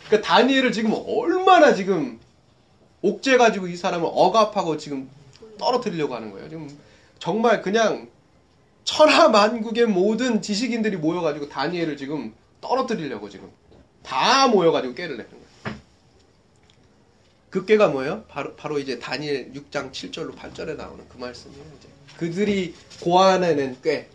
그러니까 0.07 0.27
다니엘을 0.27 0.73
지금 0.73 0.95
얼마나 0.95 1.75
지금 1.75 2.21
옥죄 3.03 3.37
가지고 3.37 3.67
이 3.67 3.77
사람을 3.77 4.09
억압하고 4.11 4.77
지금 4.77 5.11
떨어뜨리려고 5.59 6.15
하는 6.15 6.31
거예요. 6.31 6.49
지금 6.49 6.79
정말 7.19 7.61
그냥 7.61 8.09
천하만국의 8.85 9.87
모든 9.87 10.43
지식인들이 10.43 10.97
모여가지고 10.97 11.49
다니엘을 11.49 11.97
지금 11.97 12.35
떨어뜨리려고 12.61 13.29
지금 13.29 13.51
다 14.05 14.47
모여가지고 14.47 14.95
꾀를 14.95 15.17
내는 15.17 15.31
거예요. 15.31 15.44
그 17.55 17.65
꾀가 17.65 17.87
뭐예요? 17.87 18.25
바로 18.25 18.57
바로 18.57 18.81
이제 18.81 18.99
다니엘 18.99 19.53
6장 19.53 19.93
7절로 19.93 20.35
8절에 20.35 20.75
나오는 20.75 21.09
그 21.09 21.19
말씀이에요. 21.19 21.65
이제 21.79 21.89
그들이 22.17 22.75
고안해낸 23.01 23.81
꾀, 23.81 24.09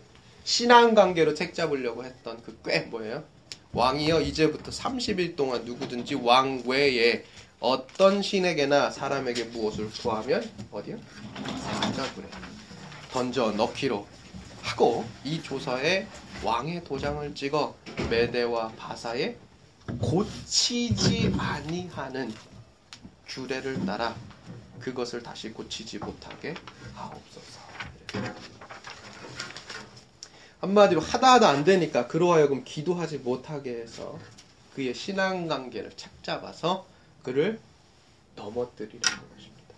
신앙 0.44 0.94
관계로 0.94 1.32
책 1.32 1.54
잡으려고 1.54 2.04
했던 2.04 2.42
그꾀 2.42 2.88
뭐예요? 2.90 3.24
왕이여 3.72 4.20
이제부터 4.20 4.70
30일 4.70 5.36
동안 5.36 5.64
누구든지 5.64 6.16
왕 6.16 6.64
외에 6.66 7.24
어떤 7.60 8.20
신에게나 8.20 8.90
사람에게 8.90 9.44
무엇을 9.44 9.88
구하면 9.90 10.46
어디요? 10.70 10.98
사자굴에 11.62 12.26
던져 13.10 13.52
넣기로 13.52 14.06
하고 14.60 15.06
이 15.24 15.42
조서에 15.42 16.06
왕의 16.44 16.84
도장을 16.84 17.34
찍어 17.34 17.74
메대와 18.10 18.72
바사에 18.76 19.34
고치지 19.98 21.32
아니하는 21.38 22.34
규례를 23.30 23.86
따라 23.86 24.14
그것을 24.80 25.22
다시 25.22 25.50
고치지 25.50 25.98
못하게 25.98 26.54
하옵소서. 26.94 27.60
한마디로 30.60 31.00
하다 31.00 31.34
하다 31.34 31.48
안 31.48 31.64
되니까 31.64 32.06
그로 32.06 32.32
하여금 32.32 32.64
기도하지 32.64 33.18
못하게 33.18 33.80
해서 33.80 34.18
그의 34.74 34.94
신앙 34.94 35.48
관계를 35.48 35.92
착잡아서 35.96 36.86
그를 37.22 37.60
넘어뜨리려는 38.36 39.00
것입니다. 39.00 39.74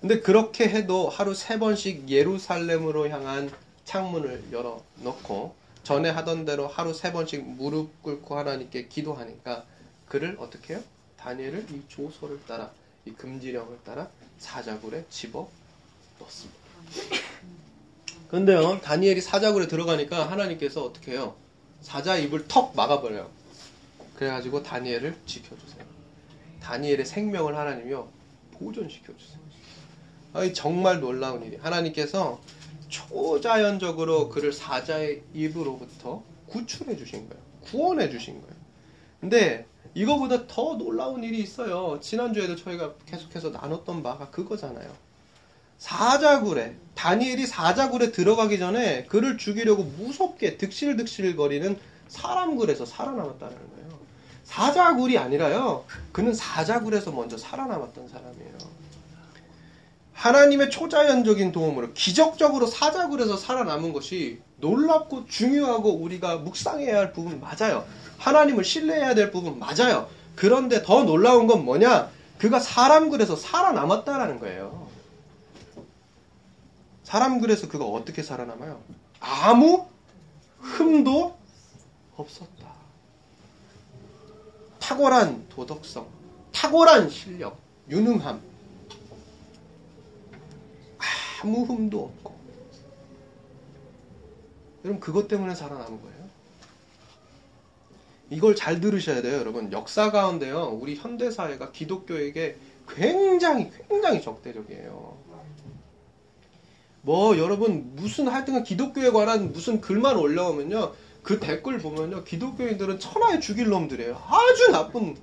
근데 0.00 0.20
그렇게 0.20 0.68
해도 0.68 1.08
하루 1.08 1.34
세 1.34 1.58
번씩 1.58 2.08
예루살렘으로 2.08 3.08
향한 3.08 3.50
창문을 3.84 4.44
열어 4.52 4.82
놓고 4.96 5.54
전에 5.82 6.10
하던 6.10 6.44
대로 6.44 6.68
하루 6.68 6.94
세 6.94 7.12
번씩 7.12 7.44
무릎 7.44 8.02
꿇고 8.02 8.38
하나님께 8.38 8.88
기도하니까 8.88 9.64
그를 10.06 10.36
어떻게 10.38 10.74
해요? 10.74 10.82
다니엘을 11.20 11.66
이 11.70 11.82
조서를 11.88 12.40
따라 12.46 12.70
이 13.04 13.12
금지령을 13.12 13.78
따라 13.84 14.08
사자굴에 14.38 15.04
집어 15.10 15.48
넣습니다. 16.18 16.60
근데요, 18.28 18.80
다니엘이 18.80 19.20
사자굴에 19.20 19.66
들어가니까 19.66 20.30
하나님께서 20.30 20.84
어떻게 20.84 21.12
해요? 21.12 21.36
사자 21.80 22.16
입을 22.16 22.46
턱 22.48 22.74
막아버려요. 22.76 23.30
그래가지고 24.16 24.62
다니엘을 24.62 25.16
지켜주세요. 25.26 25.84
다니엘의 26.60 27.04
생명을 27.04 27.56
하나님이요, 27.56 28.08
보존시켜주세요. 28.52 29.40
아이, 30.32 30.54
정말 30.54 31.00
놀라운 31.00 31.42
일이. 31.44 31.56
하나님께서 31.56 32.40
초자연적으로 32.88 34.28
그를 34.28 34.52
사자의 34.52 35.22
입으로부터 35.34 36.22
구출해 36.46 36.96
주신 36.96 37.28
거예요. 37.28 37.42
구원해 37.62 38.10
주신 38.10 38.40
거예요. 38.40 38.54
근데 39.20 39.66
이거보다 39.94 40.46
더 40.46 40.76
놀라운 40.76 41.24
일이 41.24 41.40
있어요. 41.40 41.98
지난주에도 42.00 42.56
저희가 42.56 42.94
계속해서 43.06 43.50
나눴던 43.50 44.02
바가 44.02 44.30
그거잖아요. 44.30 44.88
사자굴에 45.78 46.76
다니엘이 46.94 47.46
사자굴에 47.46 48.12
들어가기 48.12 48.58
전에 48.58 49.04
그를 49.06 49.38
죽이려고 49.38 49.82
무섭게 49.82 50.58
득실득실거리는 50.58 51.78
사람굴에서 52.08 52.84
살아남았다는 52.84 53.56
거예요. 53.56 53.98
사자굴이 54.44 55.16
아니라요. 55.16 55.84
그는 56.12 56.34
사자굴에서 56.34 57.12
먼저 57.12 57.38
살아남았던 57.38 58.08
사람이에요. 58.08 58.80
하나님의 60.12 60.68
초자연적인 60.68 61.50
도움으로 61.50 61.94
기적적으로 61.94 62.66
사자굴에서 62.66 63.38
살아남은 63.38 63.94
것이 63.94 64.42
놀랍고 64.58 65.26
중요하고 65.28 65.94
우리가 65.94 66.36
묵상해야 66.36 66.98
할 66.98 67.12
부분 67.14 67.40
맞아요. 67.40 67.86
하나님을 68.20 68.64
신뢰해야 68.64 69.14
될 69.14 69.30
부분 69.30 69.58
맞아요. 69.58 70.08
그런데 70.36 70.82
더 70.82 71.04
놀라운 71.04 71.46
건 71.46 71.64
뭐냐? 71.64 72.10
그가 72.38 72.60
사람굴에서 72.60 73.34
살아남았다라는 73.34 74.38
거예요. 74.40 74.88
사람굴에서 77.02 77.68
그가 77.68 77.84
어떻게 77.86 78.22
살아남아요? 78.22 78.80
아무 79.20 79.86
흠도 80.58 81.36
없었다. 82.16 82.70
탁월한 84.78 85.48
도덕성, 85.48 86.06
탁월한 86.52 87.08
실력, 87.10 87.58
유능함, 87.88 88.40
아무 91.42 91.64
흠도 91.64 92.04
없고. 92.04 92.38
여러분, 94.84 95.00
그것 95.00 95.28
때문에 95.28 95.54
살아남은 95.54 96.00
거예요. 96.02 96.20
이걸 98.30 98.54
잘 98.54 98.80
들으셔야 98.80 99.22
돼요, 99.22 99.38
여러분. 99.38 99.72
역사 99.72 100.10
가운데요, 100.10 100.78
우리 100.80 100.94
현대 100.94 101.30
사회가 101.30 101.72
기독교에게 101.72 102.56
굉장히, 102.88 103.70
굉장히 103.88 104.22
적대적이에요. 104.22 105.18
뭐 107.02 107.38
여러분 107.38 107.92
무슨 107.94 108.28
하여튼 108.28 108.62
기독교에 108.62 109.10
관한 109.10 109.52
무슨 109.52 109.80
글만 109.80 110.16
올라오면요 110.16 110.92
그 111.22 111.40
댓글 111.40 111.78
보면요 111.78 112.24
기독교인들은 112.24 112.98
천하에 112.98 113.40
죽일 113.40 113.68
놈들이에요. 113.68 114.20
아주 114.26 114.70
나쁜 114.70 115.16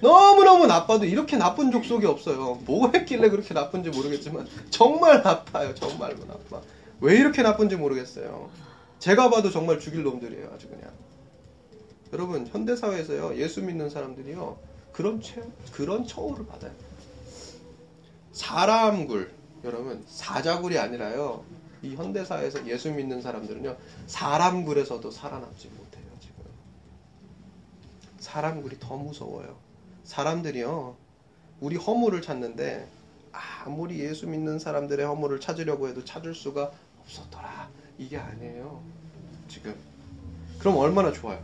너무너무 0.00 0.66
나빠도 0.66 1.06
이렇게 1.06 1.36
나쁜 1.36 1.70
족속이 1.72 2.06
없어요. 2.06 2.60
뭐 2.64 2.90
했길래 2.92 3.30
그렇게 3.30 3.52
나쁜지 3.52 3.90
모르겠지만 3.90 4.46
정말 4.70 5.22
나빠요 5.22 5.74
정말로 5.74 6.18
나빠. 6.24 6.60
왜 7.00 7.16
이렇게 7.16 7.42
나쁜지 7.42 7.76
모르겠어요. 7.76 8.50
제가 8.98 9.30
봐도 9.30 9.50
정말 9.50 9.80
죽일 9.80 10.04
놈들이에요 10.04 10.50
아주 10.54 10.68
그냥 10.68 10.92
여러분 12.12 12.46
현대 12.46 12.74
사회에서요 12.76 13.36
예수 13.36 13.62
믿는 13.62 13.90
사람들이요 13.90 14.58
그런 14.92 15.20
처 15.20 15.40
그런 15.72 16.06
처우를 16.06 16.46
받아요 16.46 16.72
사람굴 18.32 19.32
여러분 19.64 20.04
사자굴이 20.06 20.78
아니라요. 20.78 21.44
이 21.82 21.94
현대 21.94 22.24
사회에서 22.24 22.66
예수 22.66 22.90
믿는 22.92 23.20
사람들은요. 23.20 23.76
사람굴에서도 24.06 25.10
살아남지 25.10 25.68
못해요. 25.68 26.04
지금. 26.20 26.44
사람굴이 28.18 28.78
더 28.78 28.96
무서워요. 28.96 29.56
사람들이요. 30.04 30.96
우리 31.60 31.76
허물을 31.76 32.22
찾는데 32.22 32.86
아무리 33.32 34.00
예수 34.00 34.26
믿는 34.26 34.58
사람들의 34.58 35.04
허물을 35.04 35.40
찾으려고 35.40 35.88
해도 35.88 36.04
찾을 36.04 36.34
수가 36.34 36.70
없었더라. 37.02 37.68
이게 37.98 38.16
아니에요. 38.16 38.82
지금. 39.48 39.74
그럼 40.58 40.76
얼마나 40.76 41.12
좋아요. 41.12 41.42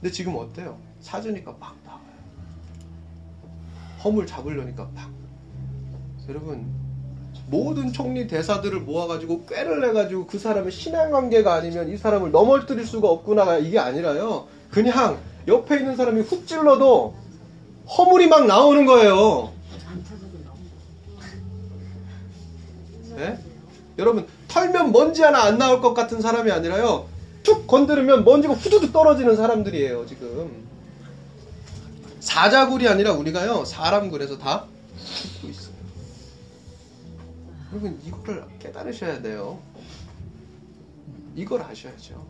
근데 0.00 0.12
지금 0.12 0.36
어때요? 0.36 0.78
찾으니까 1.02 1.54
막 1.60 1.76
나와요. 1.84 2.00
허물 4.02 4.26
잡으려니까 4.26 4.88
막. 4.94 5.10
여러분 6.28 6.64
모든 7.48 7.92
총리 7.92 8.26
대사들을 8.26 8.80
모아가지고 8.80 9.46
꾀를 9.46 9.80
내가지고 9.80 10.26
그 10.26 10.38
사람의 10.38 10.70
신앙관계가 10.70 11.52
아니면 11.52 11.88
이 11.88 11.96
사람을 11.96 12.30
넘어뜨릴 12.30 12.86
수가 12.86 13.08
없구나 13.08 13.58
이게 13.58 13.78
아니라요. 13.78 14.46
그냥 14.70 15.18
옆에 15.48 15.78
있는 15.78 15.96
사람이 15.96 16.22
훅 16.22 16.46
찔러도 16.46 17.14
허물이 17.88 18.28
막 18.28 18.46
나오는 18.46 18.86
거예요. 18.86 19.52
네? 23.16 23.38
여러분 23.98 24.26
털면 24.48 24.92
먼지 24.92 25.22
하나 25.22 25.42
안 25.42 25.58
나올 25.58 25.82
것 25.82 25.92
같은 25.92 26.20
사람이 26.22 26.50
아니라요. 26.52 27.06
툭 27.42 27.66
건드리면 27.66 28.24
먼지가 28.24 28.54
후두둑 28.54 28.92
떨어지는 28.92 29.36
사람들이에요 29.36 30.06
지금. 30.06 30.68
사자굴이 32.20 32.86
아니라 32.86 33.12
우리가요 33.12 33.64
사람굴에서 33.64 34.38
다 34.38 34.66
죽고 35.22 35.48
있어요. 35.48 35.74
여러분 37.70 38.00
이거를 38.04 38.44
깨달으셔야 38.58 39.22
돼요. 39.22 39.60
이걸 41.34 41.62
아셔야죠. 41.62 42.26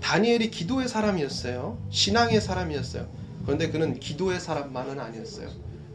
다니엘이 0.00 0.50
기도의 0.50 0.88
사람이었어요. 0.88 1.78
신앙의 1.90 2.40
사람이었어요. 2.40 3.06
그런데 3.44 3.70
그는 3.70 3.98
기도의 3.98 4.40
사람만은 4.40 5.00
아니었어요. 5.00 5.48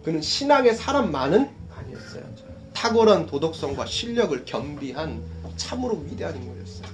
그는 0.03 0.21
신앙의 0.21 0.75
사람만은 0.75 1.49
아니었어요. 1.75 2.23
탁월한 2.73 3.27
도덕성과 3.27 3.85
실력을 3.85 4.43
겸비한 4.45 5.21
참으로 5.57 5.97
위대한 5.97 6.35
인물이었어요. 6.35 6.87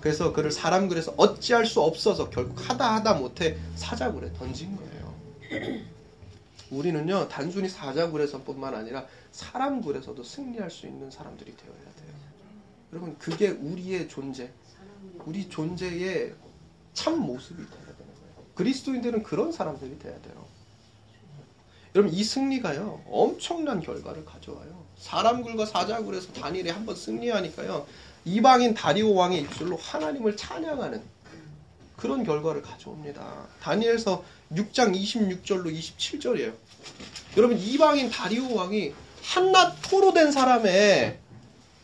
그래서 0.00 0.32
그를 0.32 0.50
사람글에서 0.50 1.14
어찌할 1.16 1.66
수 1.66 1.80
없어서 1.80 2.30
결국 2.30 2.68
하다 2.68 2.94
하다 2.96 3.14
못해 3.14 3.56
사자굴에 3.74 4.32
던진 4.34 4.76
거예요. 4.76 5.14
우리는요 6.70 7.28
단순히 7.28 7.68
사자굴에서뿐만 7.68 8.74
아니라 8.74 9.06
사람굴에서도 9.32 10.22
승리할 10.22 10.70
수 10.70 10.86
있는 10.86 11.10
사람들이 11.10 11.56
되어야 11.56 11.76
돼요. 11.76 12.14
여러분 12.92 13.16
그게 13.18 13.48
우리의 13.48 14.08
존재, 14.08 14.50
우리 15.24 15.48
존재의 15.48 16.34
참 16.92 17.18
모습이 17.20 17.56
되어야 17.56 17.86
되는 17.86 17.96
거예요. 17.96 18.46
그리스도인들은 18.54 19.22
그런 19.22 19.52
사람들이 19.52 19.98
돼야 19.98 20.20
돼요. 20.20 20.46
여러분 21.94 22.14
이 22.14 22.22
승리가요 22.22 23.02
엄청난 23.10 23.80
결과를 23.80 24.24
가져와요. 24.24 24.86
사람굴과 24.98 25.66
사자굴에서 25.66 26.32
다니엘이 26.32 26.70
한번 26.70 26.94
승리하니까요 26.94 27.86
이방인 28.32 28.74
다리오 28.74 29.14
왕의 29.14 29.40
입술로 29.42 29.76
하나님을 29.76 30.36
찬양하는 30.36 31.00
그런 31.96 32.24
결과를 32.24 32.62
가져옵니다. 32.62 33.24
다니엘서 33.62 34.22
6장 34.52 34.94
26절로 34.94 35.72
27절이에요. 35.72 36.52
여러분 37.36 37.58
이방인 37.58 38.10
다리오 38.10 38.54
왕이 38.54 38.92
한낱 39.22 39.78
토로 39.82 40.12
된 40.12 40.30
사람의 40.30 41.18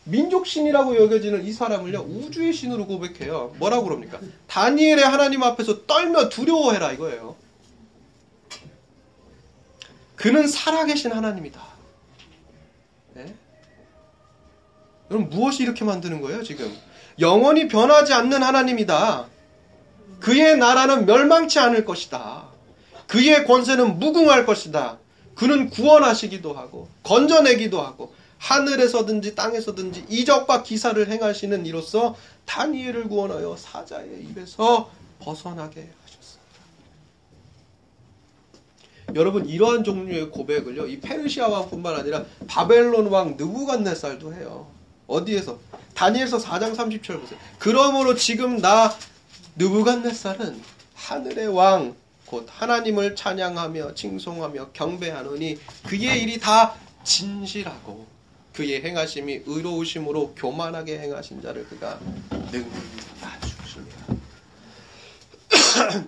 민족신이라고 0.05 1.03
여겨지는 1.03 1.43
이 1.43 1.51
사람을요 1.51 2.01
우주의 2.01 2.53
신으로 2.53 2.85
고백해요. 2.85 3.55
뭐라고 3.57 3.85
그럽니까? 3.85 4.19
다니엘의 4.47 5.03
하나님 5.03 5.41
앞에서 5.41 5.85
떨며 5.85 6.29
두려워해라 6.29 6.91
이거예요. 6.91 7.35
그는 10.15 10.47
살아계신 10.47 11.11
하나님이다. 11.11 11.74
여러분 15.11 15.29
무엇이 15.29 15.63
이렇게 15.63 15.85
만드는 15.85 16.21
거예요 16.21 16.43
지금? 16.43 16.73
영원히 17.19 17.67
변하지 17.67 18.13
않는 18.13 18.43
하나님이다. 18.43 19.27
그의 20.19 20.57
나라는 20.57 21.05
멸망치 21.05 21.59
않을 21.59 21.85
것이다. 21.85 22.45
그의 23.07 23.45
권세는 23.45 23.99
무궁할 23.99 24.45
것이다. 24.45 24.97
그는 25.35 25.69
구원하시기도 25.69 26.53
하고 26.53 26.89
건져내기도 27.03 27.81
하고 27.81 28.13
하늘에서든지 28.37 29.35
땅에서든지 29.35 30.05
이적과 30.09 30.63
기사를 30.63 31.07
행하시는 31.07 31.65
이로써 31.65 32.15
다니엘을 32.45 33.07
구원하여 33.07 33.55
사자의 33.57 34.23
입에서 34.23 34.89
벗어나게 35.19 35.89
하셨습니다. 36.03 36.45
여러분 39.15 39.45
이러한 39.47 39.83
종류의 39.83 40.29
고백을요 40.31 40.87
이 40.87 40.99
페르시아 40.99 41.47
왕뿐만 41.47 41.95
아니라 41.95 42.25
바벨론 42.47 43.07
왕 43.07 43.35
느부갓네살도 43.37 44.33
해요. 44.33 44.74
어디에서? 45.07 45.59
다니엘서 45.93 46.39
4장 46.39 46.75
30절 46.75 47.21
보세요. 47.21 47.39
그러므로 47.59 48.15
지금 48.15 48.59
나 48.59 48.95
느부갓네살은 49.57 50.61
하늘의 50.95 51.47
왕 51.47 51.95
곧 52.25 52.47
하나님을 52.49 53.15
찬양하며 53.15 53.93
칭송하며 53.93 54.71
경배하노니 54.71 55.59
그의 55.83 56.21
일이 56.21 56.39
다 56.39 56.75
진실하고 57.03 58.07
그의 58.53 58.83
행하심이 58.83 59.43
의로우심으로 59.45 60.33
교만하게 60.35 60.99
행하신 60.99 61.41
자를 61.41 61.67
그가 61.67 61.99
능히 62.51 62.65
낮추십니다. 63.21 63.97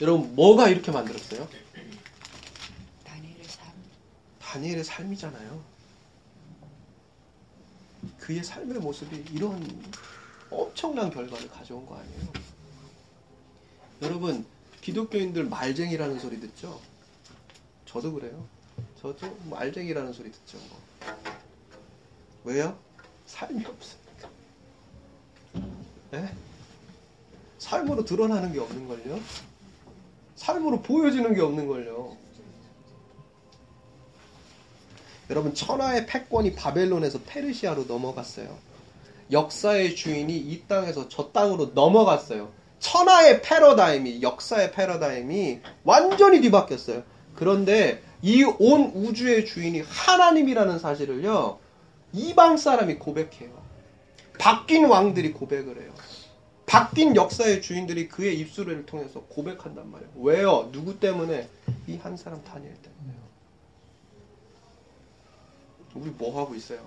여러분 0.00 0.34
뭐가 0.34 0.68
이렇게 0.68 0.90
만들었어요? 0.90 1.46
다니엘의 3.04 3.44
삶. 3.46 3.66
다니엘의 4.40 4.84
삶이잖아요. 4.84 5.62
그의 8.22 8.44
삶의 8.44 8.78
모습이 8.78 9.24
이런 9.32 9.60
엄청난 10.48 11.10
결과를 11.10 11.50
가져온 11.50 11.84
거 11.84 11.96
아니에요? 11.96 12.32
여러분 14.00 14.46
기독교인들 14.80 15.44
말쟁이라는 15.46 16.20
소리 16.20 16.38
듣죠? 16.38 16.80
저도 17.84 18.12
그래요. 18.12 18.46
저도 19.00 19.36
말쟁이라는 19.50 20.12
소리 20.12 20.30
듣죠. 20.30 20.56
뭐. 20.68 20.78
왜요? 22.44 22.78
삶이 23.26 23.64
없으니까. 23.64 24.30
네? 26.12 26.32
삶으로 27.58 28.04
드러나는 28.04 28.52
게 28.52 28.60
없는걸요? 28.60 29.20
삶으로 30.36 30.80
보여지는 30.80 31.34
게 31.34 31.40
없는걸요? 31.40 32.16
여러분, 35.32 35.54
천하의 35.54 36.06
패권이 36.06 36.54
바벨론에서 36.54 37.20
페르시아로 37.26 37.86
넘어갔어요. 37.88 38.54
역사의 39.30 39.96
주인이 39.96 40.36
이 40.36 40.62
땅에서 40.68 41.08
저 41.08 41.32
땅으로 41.32 41.70
넘어갔어요. 41.74 42.50
천하의 42.80 43.40
패러다임이 43.40 44.20
역사의 44.20 44.72
패러다임이 44.72 45.60
완전히 45.84 46.42
뒤바뀌었어요. 46.42 47.02
그런데 47.34 48.02
이 48.20 48.44
온 48.44 48.92
우주의 48.94 49.46
주인이 49.46 49.80
하나님이라는 49.80 50.78
사실을요. 50.78 51.58
이방 52.12 52.58
사람이 52.58 52.96
고백해요. 52.96 53.50
바뀐 54.38 54.84
왕들이 54.84 55.32
고백을 55.32 55.80
해요. 55.80 55.94
바뀐 56.66 57.16
역사의 57.16 57.62
주인들이 57.62 58.08
그의 58.08 58.38
입술을 58.38 58.84
통해서 58.84 59.20
고백한단 59.30 59.90
말이에요. 59.90 60.10
왜요? 60.16 60.68
누구 60.72 61.00
때문에? 61.00 61.48
이 61.88 61.96
한 61.96 62.18
사람 62.18 62.44
다니엘 62.44 62.74
때문에요. 62.74 63.31
우리 65.94 66.10
뭐 66.10 66.40
하고 66.40 66.54
있어요? 66.54 66.80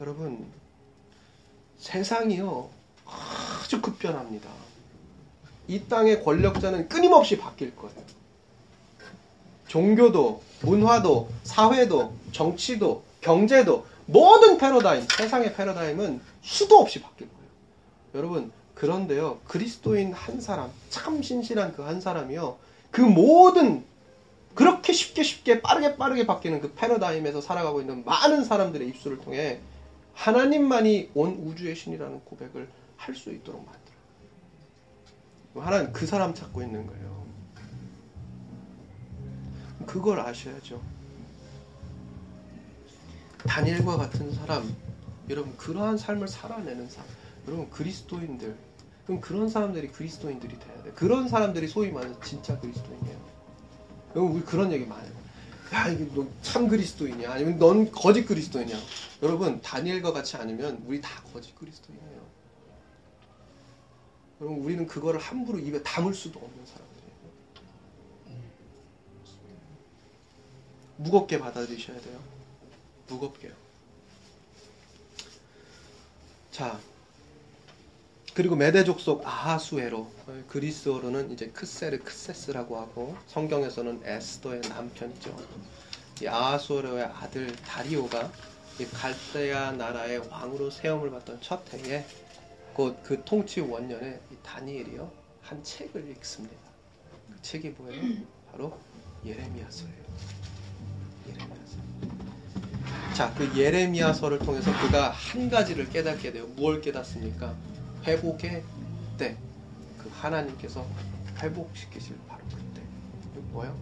여러분 0.00 0.44
세상이요 1.78 2.68
아주 3.06 3.80
급변합니다. 3.80 4.48
이 5.68 5.84
땅의 5.84 6.24
권력자는 6.24 6.88
끊임없이 6.88 7.38
바뀔 7.38 7.74
거예요. 7.76 7.94
종교도, 9.68 10.42
문화도, 10.62 11.30
사회도, 11.44 12.14
정치도, 12.32 13.02
경제도 13.20 13.86
모든 14.06 14.58
패러다임, 14.58 15.06
세상의 15.16 15.54
패러다임은 15.54 16.20
수도 16.42 16.78
없이 16.78 17.00
바뀔 17.00 17.28
거예요. 17.28 17.42
여러분, 18.14 18.52
그런데요. 18.74 19.38
그리스도인 19.46 20.12
한 20.12 20.40
사람, 20.40 20.70
참 20.90 21.22
신실한 21.22 21.74
그 21.74 21.82
한 21.82 22.00
사람이요. 22.00 22.58
그 22.90 23.00
모든 23.00 23.84
그렇게 24.54 24.92
쉽게 24.92 25.22
쉽게 25.22 25.62
빠르게 25.62 25.96
빠르게 25.96 26.26
바뀌는 26.26 26.60
그 26.60 26.72
패러다임에서 26.74 27.40
살아가고 27.40 27.80
있는 27.80 28.04
많은 28.04 28.44
사람들의 28.44 28.86
입술을 28.88 29.18
통해 29.18 29.60
하나님만이 30.14 31.10
온 31.14 31.34
우주의 31.34 31.74
신이라는 31.74 32.20
고백을 32.24 32.68
할 32.96 33.14
수 33.16 33.32
있도록 33.32 33.64
만들어요. 33.64 33.82
하나님 35.66 35.92
그 35.92 36.06
사람 36.06 36.34
찾고 36.34 36.62
있는 36.62 36.86
거예요. 36.86 37.26
그걸 39.86 40.20
아셔야죠. 40.20 40.80
다니엘과 43.38 43.96
같은 43.96 44.32
사람, 44.32 44.72
여러분 45.28 45.56
그러한 45.56 45.98
삶을 45.98 46.28
살아내는 46.28 46.88
사람, 46.88 47.08
여러분 47.48 47.68
그리스도인들, 47.70 48.56
그럼 49.04 49.20
그런 49.20 49.48
사람들이 49.48 49.88
그리스도인들이 49.88 50.58
돼야 50.60 50.82
돼. 50.84 50.92
그런 50.92 51.28
사람들이 51.28 51.66
소위 51.66 51.90
말해서 51.90 52.20
진짜 52.20 52.58
그리스도인이에요. 52.60 53.18
여러분 54.14 54.36
우리 54.36 54.42
그런 54.44 54.72
얘기 54.72 54.84
많아요. 54.86 55.12
야 55.72 55.88
이게 55.88 56.04
너 56.14 56.26
참 56.42 56.68
그리스도인이야, 56.68 57.32
아니면 57.32 57.58
넌 57.58 57.90
거짓 57.90 58.26
그리스도인이야. 58.26 58.76
여러분 59.22 59.60
다니엘과 59.62 60.12
같이 60.12 60.36
아니면 60.36 60.82
우리 60.86 61.00
다 61.00 61.22
거짓 61.32 61.54
그리스도인이에요. 61.56 62.22
여러분 64.40 64.60
우리는 64.62 64.86
그거를 64.86 65.18
함부로 65.20 65.58
입에 65.58 65.82
담을 65.82 66.12
수도 66.12 66.40
없는 66.40 66.66
사람들이에요. 66.66 66.92
무겁게 70.96 71.38
받아들이셔야 71.38 72.00
돼요. 72.00 72.20
무겁게요. 73.08 73.52
자, 76.50 76.78
그리고 78.34 78.56
메대 78.56 78.84
족 78.84 79.00
속 79.00 79.26
아하수에로 79.26 80.10
그리스어로는 80.48 81.32
이제 81.32 81.48
크세르 81.50 81.98
크세스라고 82.02 82.78
하고 82.78 83.16
성경에서는 83.26 84.02
에스더의 84.04 84.62
남편이죠. 84.62 85.36
이 86.22 86.26
아하수에로의 86.26 87.04
아들 87.04 87.54
다리오가 87.56 88.32
이 88.80 88.86
갈대아 88.86 89.72
나라의 89.72 90.18
왕으로 90.30 90.70
세움을 90.70 91.10
받던 91.10 91.40
첫 91.42 91.62
해에 91.74 92.06
곧 92.72 93.02
그 93.02 93.22
통치 93.24 93.60
원년에 93.60 94.20
이 94.30 94.36
다니엘이요 94.42 95.12
한 95.42 95.62
책을 95.62 96.10
읽습니다. 96.16 96.56
그 97.30 97.42
책이 97.42 97.70
뭐예요? 97.70 98.02
바로 98.50 98.80
예레미야서예요. 99.26 100.04
예레미야서. 101.28 101.78
자, 103.14 103.34
그 103.34 103.50
예레미야서를 103.56 104.38
통해서 104.38 104.72
그가 104.80 105.10
한 105.10 105.50
가지를 105.50 105.90
깨닫게 105.90 106.32
돼요. 106.32 106.46
무엇을 106.56 106.80
깨닫습니까? 106.80 107.54
회복의 108.04 108.62
때. 109.18 109.36
그 109.98 110.10
하나님께서 110.12 110.86
회복시키실 111.40 112.16
바로 112.28 112.42
그때. 112.50 112.82
그 113.34 113.40
뭐요? 113.52 113.76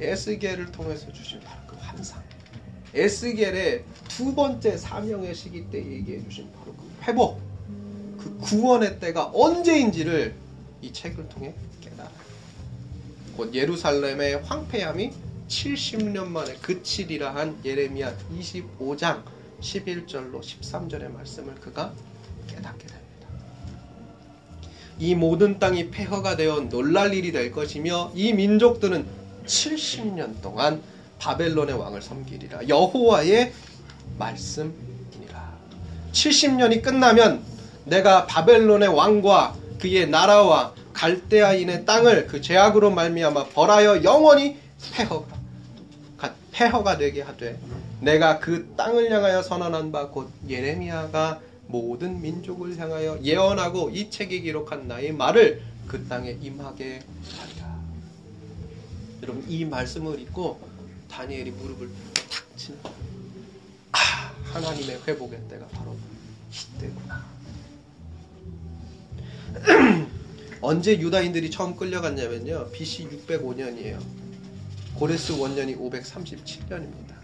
에스겔을 0.00 0.72
통해서 0.72 1.12
주신 1.12 1.40
바로 1.40 1.60
그 1.66 1.76
환상. 1.76 2.22
에스겔의 2.94 3.84
두 4.08 4.34
번째 4.34 4.76
사명의 4.76 5.34
시기 5.34 5.68
때 5.70 5.78
얘기해 5.78 6.22
주신 6.24 6.50
바로 6.52 6.74
그 6.74 6.90
회복. 7.02 7.40
그 8.18 8.36
구원의 8.38 8.98
때가 8.98 9.30
언제인지를 9.32 10.34
이 10.82 10.92
책을 10.92 11.28
통해 11.28 11.54
깨달아요. 11.80 12.10
곧 13.36 13.54
예루살렘의 13.54 14.42
황폐함이 14.42 15.12
70년 15.48 16.26
만에 16.26 16.54
그치리라 16.56 17.34
한 17.34 17.58
예레미야 17.64 18.16
25장 18.36 19.22
11절로 19.60 20.40
13절의 20.40 21.10
말씀을 21.12 21.54
그가 21.56 21.94
깨닫게 22.46 22.86
됩니다. 22.86 23.07
이 24.98 25.14
모든 25.14 25.58
땅이 25.58 25.90
폐허가 25.90 26.36
되어 26.36 26.60
놀랄 26.68 27.14
일이 27.14 27.32
될 27.32 27.52
것이며 27.52 28.12
이 28.14 28.32
민족들은 28.32 29.06
70년 29.46 30.42
동안 30.42 30.82
바벨론의 31.18 31.76
왕을 31.76 32.02
섬기리라. 32.02 32.68
여호와의 32.68 33.52
말씀이니라. 34.18 35.54
70년이 36.12 36.82
끝나면 36.82 37.42
내가 37.84 38.26
바벨론의 38.26 38.88
왕과 38.88 39.54
그의 39.78 40.08
나라와 40.08 40.74
갈대아인의 40.92 41.84
땅을 41.84 42.26
그 42.26 42.40
죄악으로 42.40 42.90
말미암아 42.90 43.46
벌하여 43.48 44.02
영원히 44.02 44.56
폐허가 44.92 45.38
폐허가 46.50 46.98
되게 46.98 47.22
하되 47.22 47.58
내가 48.00 48.40
그 48.40 48.74
땅을 48.76 49.10
향하여 49.10 49.42
선언한 49.42 49.92
바 49.92 50.10
곧 50.10 50.28
예레미야가 50.48 51.40
모든 51.68 52.20
민족을 52.20 52.76
향하여 52.78 53.20
예언하고 53.22 53.90
이 53.90 54.10
책에 54.10 54.40
기록한 54.40 54.88
나의 54.88 55.12
말을 55.12 55.62
그 55.86 56.06
땅에 56.08 56.30
임하게 56.32 57.02
하리라. 57.38 57.80
여러분 59.22 59.44
이 59.48 59.64
말씀을 59.64 60.20
읽고 60.20 60.60
다니엘이 61.10 61.50
무릎을 61.52 61.88
탁 62.30 62.56
치는 62.56 62.78
아 63.92 63.98
하나님의 64.44 65.02
회복의 65.06 65.40
때가 65.48 65.66
바로 65.68 65.96
이때구나. 66.52 67.26
언제 70.60 70.98
유다인들이 70.98 71.50
처음 71.50 71.76
끌려갔냐면요. 71.76 72.70
BC 72.72 73.08
605년이에요. 73.26 74.00
고레스 74.94 75.32
원년이 75.32 75.76
537년입니다. 75.76 77.14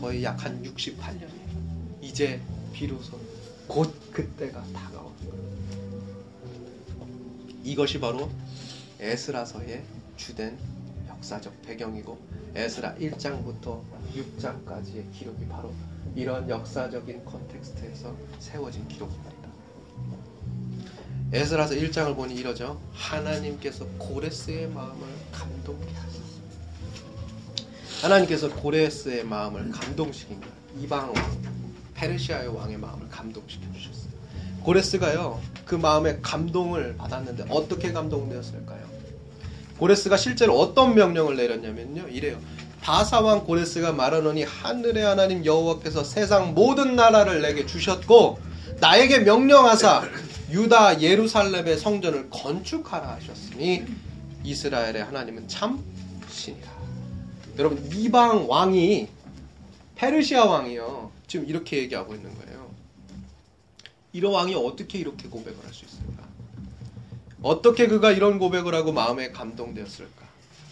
거의 0.00 0.22
약 0.24 0.44
한 0.44 0.62
68년이에요. 0.62 2.02
이제 2.02 2.40
비로소 2.72 3.18
곧 3.68 3.94
그때가 4.12 4.64
거예요. 4.72 5.14
이것이 7.62 8.00
바로 8.00 8.30
에스라서의 8.98 9.84
주된 10.16 10.58
역사적 11.08 11.62
배경이고 11.62 12.18
에스라 12.54 12.94
1장부터 12.96 13.82
6장까지의 14.14 15.12
기록이 15.12 15.46
바로 15.48 15.72
이런 16.16 16.48
역사적인 16.48 17.24
컨텍스트에서 17.24 18.16
세워진 18.38 18.88
기록입니다. 18.88 19.38
에스라서 21.30 21.74
1장을 21.74 22.16
보니 22.16 22.34
이러죠. 22.34 22.80
하나님께서 22.94 23.86
고레스의 23.98 24.70
마음을 24.70 25.06
감동케 25.30 25.92
하셨어요. 25.92 26.38
하나님께서 28.00 28.48
고레스의 28.54 29.24
마음을 29.24 29.70
감동시킨 29.70 30.40
거예요. 30.40 30.54
이방 30.80 31.12
왕, 31.12 31.57
페르시아의 31.98 32.48
왕의 32.48 32.78
마음을 32.78 33.08
감동시켜 33.08 33.66
주셨어요. 33.72 34.12
고레스가요, 34.62 35.40
그 35.64 35.74
마음에 35.74 36.18
감동을 36.22 36.96
받았는데 36.96 37.46
어떻게 37.50 37.92
감동되었을까요? 37.92 38.86
고레스가 39.78 40.16
실제로 40.16 40.58
어떤 40.58 40.94
명령을 40.94 41.36
내렸냐면요, 41.36 42.08
이래요. 42.08 42.38
바사왕 42.80 43.44
고레스가 43.44 43.92
말하노니 43.92 44.44
하늘의 44.44 45.04
하나님 45.04 45.44
여호와께서 45.44 46.04
세상 46.04 46.54
모든 46.54 46.94
나라를 46.96 47.42
내게 47.42 47.66
주셨고 47.66 48.38
나에게 48.80 49.20
명령하사 49.20 50.04
유다 50.50 51.02
예루살렘의 51.02 51.76
성전을 51.76 52.30
건축하라 52.30 53.16
하셨으니 53.16 53.84
이스라엘의 54.44 55.04
하나님은 55.04 55.48
참 55.48 55.82
신이라. 56.30 56.68
여러분 57.58 57.84
이방 57.92 58.48
왕이 58.48 59.08
페르시아 59.96 60.44
왕이요. 60.44 61.17
지금 61.28 61.46
이렇게 61.46 61.76
얘기하고 61.78 62.14
있는 62.14 62.34
거예요. 62.38 62.74
이런 64.12 64.32
왕이 64.32 64.54
어떻게 64.54 64.98
이렇게 64.98 65.28
고백을 65.28 65.62
할 65.64 65.72
수 65.72 65.84
있을까? 65.84 66.26
어떻게 67.42 67.86
그가 67.86 68.10
이런 68.10 68.38
고백을 68.38 68.74
하고 68.74 68.92
마음에 68.92 69.30
감동되었을까? 69.30 70.26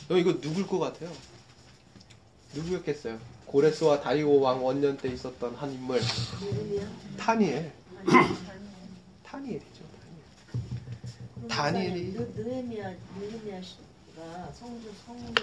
너 0.08 0.16
이거 0.16 0.40
누굴 0.40 0.66
것 0.66 0.78
같아요? 0.80 1.12
누구였겠어요? 2.54 3.20
고레스와 3.46 4.00
다리오 4.00 4.40
왕 4.40 4.64
원년 4.64 4.96
때 4.96 5.08
있었던 5.08 5.54
한 5.54 5.72
인물 5.72 6.00
타니엘. 7.16 7.72
타니엘이죠. 9.22 9.84
다니엘이 11.48 12.02
느헤미야 12.34 12.94
느헤미야가 13.20 14.52
성주 14.54 14.90
성문을 15.04 15.34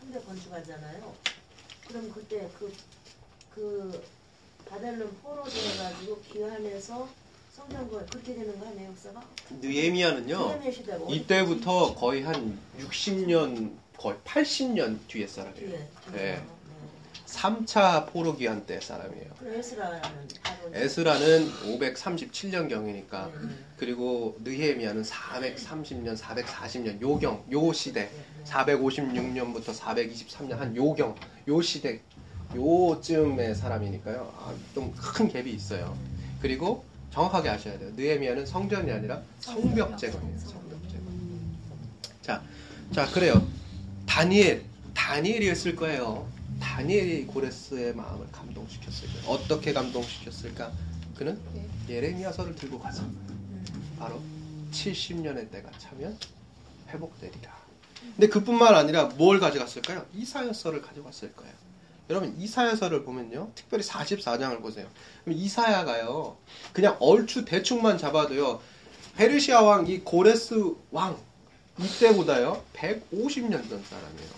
선대 0.00 0.20
건축하잖아요. 0.24 1.14
그럼 1.86 2.10
그때 2.12 2.48
그그 3.54 4.02
바벨론 4.68 5.10
포로 5.22 5.44
돼가지고 5.44 6.20
귀환해서 6.22 7.08
거 7.90 8.04
그렇게 8.06 8.34
되는 8.34 8.58
거 8.58 8.66
아니에요 8.66 8.90
역사가? 8.90 9.22
느헤미야는요. 9.60 10.60
이때부터 11.08 11.94
거의 11.94 12.22
한 12.22 12.58
60년 12.78 13.72
거의 13.96 14.16
80년 14.24 14.98
뒤에 15.08 15.26
사람이에요. 15.26 15.66
뒤에. 15.68 15.78
네. 15.78 15.88
네. 16.12 16.42
3차 17.26 18.06
포로 18.12 18.36
귀환 18.36 18.64
때 18.66 18.80
사람이에요. 18.80 19.30
그 19.38 19.52
에스라는 19.54 20.00
바로 20.42 20.70
에스라는 20.72 21.50
537년 21.64 22.68
경이니까 22.68 23.30
네. 23.34 23.48
그리고 23.76 24.36
느헤미야는 24.44 25.02
430년, 25.02 26.16
440년 26.16 27.00
요경 27.00 27.46
요 27.52 27.72
시대 27.72 28.10
456년부터 28.44 29.74
423년 29.74 30.52
한 30.52 30.76
요경 30.76 31.16
요 31.48 31.62
시대 31.62 32.00
요쯤의 32.54 33.54
사람이니까요. 33.54 34.32
아, 34.38 34.54
좀큰 34.74 35.32
갭이 35.32 35.46
있어요. 35.48 35.96
그리고 36.40 36.84
정확하게 37.10 37.48
아셔야 37.48 37.78
돼요. 37.78 37.90
느헤미야는 37.96 38.46
성전이 38.46 38.90
아니라 38.92 39.22
성벽 39.40 39.96
제거예요. 39.98 40.38
성벽 40.38 40.88
제거. 40.90 41.04
자, 42.22 42.42
자 42.92 43.06
그래요. 43.10 43.46
다니엘 44.06 44.64
다니엘이었을 44.94 45.76
거예요. 45.76 46.28
다니엘이 46.60 47.26
고레스의 47.26 47.94
마음을 47.94 48.26
감동시켰을 48.32 49.12
거예요. 49.12 49.28
어떻게 49.28 49.72
감동시켰을까? 49.72 50.72
그는 51.16 51.38
예레미야서를 51.88 52.54
들고 52.54 52.78
가서 52.78 53.02
바로 53.98 54.20
70년의 54.72 55.50
때가 55.50 55.70
차면 55.78 56.18
회복되리라. 56.88 57.56
근데 58.14 58.28
그뿐만 58.28 58.74
아니라 58.74 59.04
뭘 59.04 59.40
가져갔을까요? 59.40 60.04
이사야서를 60.14 60.82
가져갔을 60.82 61.32
거예요. 61.32 61.52
여러분 62.08 62.34
이사야서를 62.38 63.04
보면요. 63.04 63.50
특별히 63.54 63.82
44장을 63.84 64.60
보세요. 64.62 64.86
이사야가요. 65.26 66.36
그냥 66.72 66.96
얼추 67.00 67.44
대충만 67.44 67.98
잡아도요. 67.98 68.60
페르시아 69.16 69.62
왕 69.62 69.86
이 69.86 70.00
고레스 70.00 70.54
왕 70.90 71.16
이때보다요. 71.78 72.62
150년 72.74 73.68
전 73.68 73.82
사람이에요. 73.82 74.36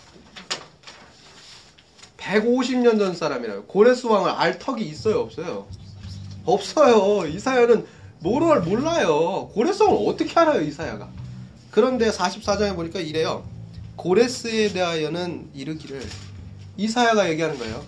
150년 2.16 2.98
전 2.98 3.14
사람이라요. 3.14 3.64
고레스 3.64 4.06
왕을 4.06 4.30
알 4.30 4.58
턱이 4.58 4.84
있어요, 4.84 5.20
없어요? 5.20 5.66
없어요. 6.44 7.26
이사야는 7.26 7.86
뭐를 8.20 8.62
몰라요. 8.62 9.48
고레스 9.52 9.82
왕을 9.82 10.08
어떻게 10.08 10.38
알아요, 10.38 10.62
이사야가? 10.62 11.08
그런데 11.70 12.10
44장에 12.10 12.74
보니까 12.74 13.00
이래요. 13.00 13.44
고레스에 13.96 14.72
대하여는 14.72 15.50
이르기를 15.54 16.02
이사야가 16.78 17.28
얘기하는 17.30 17.58
거예요. 17.58 17.84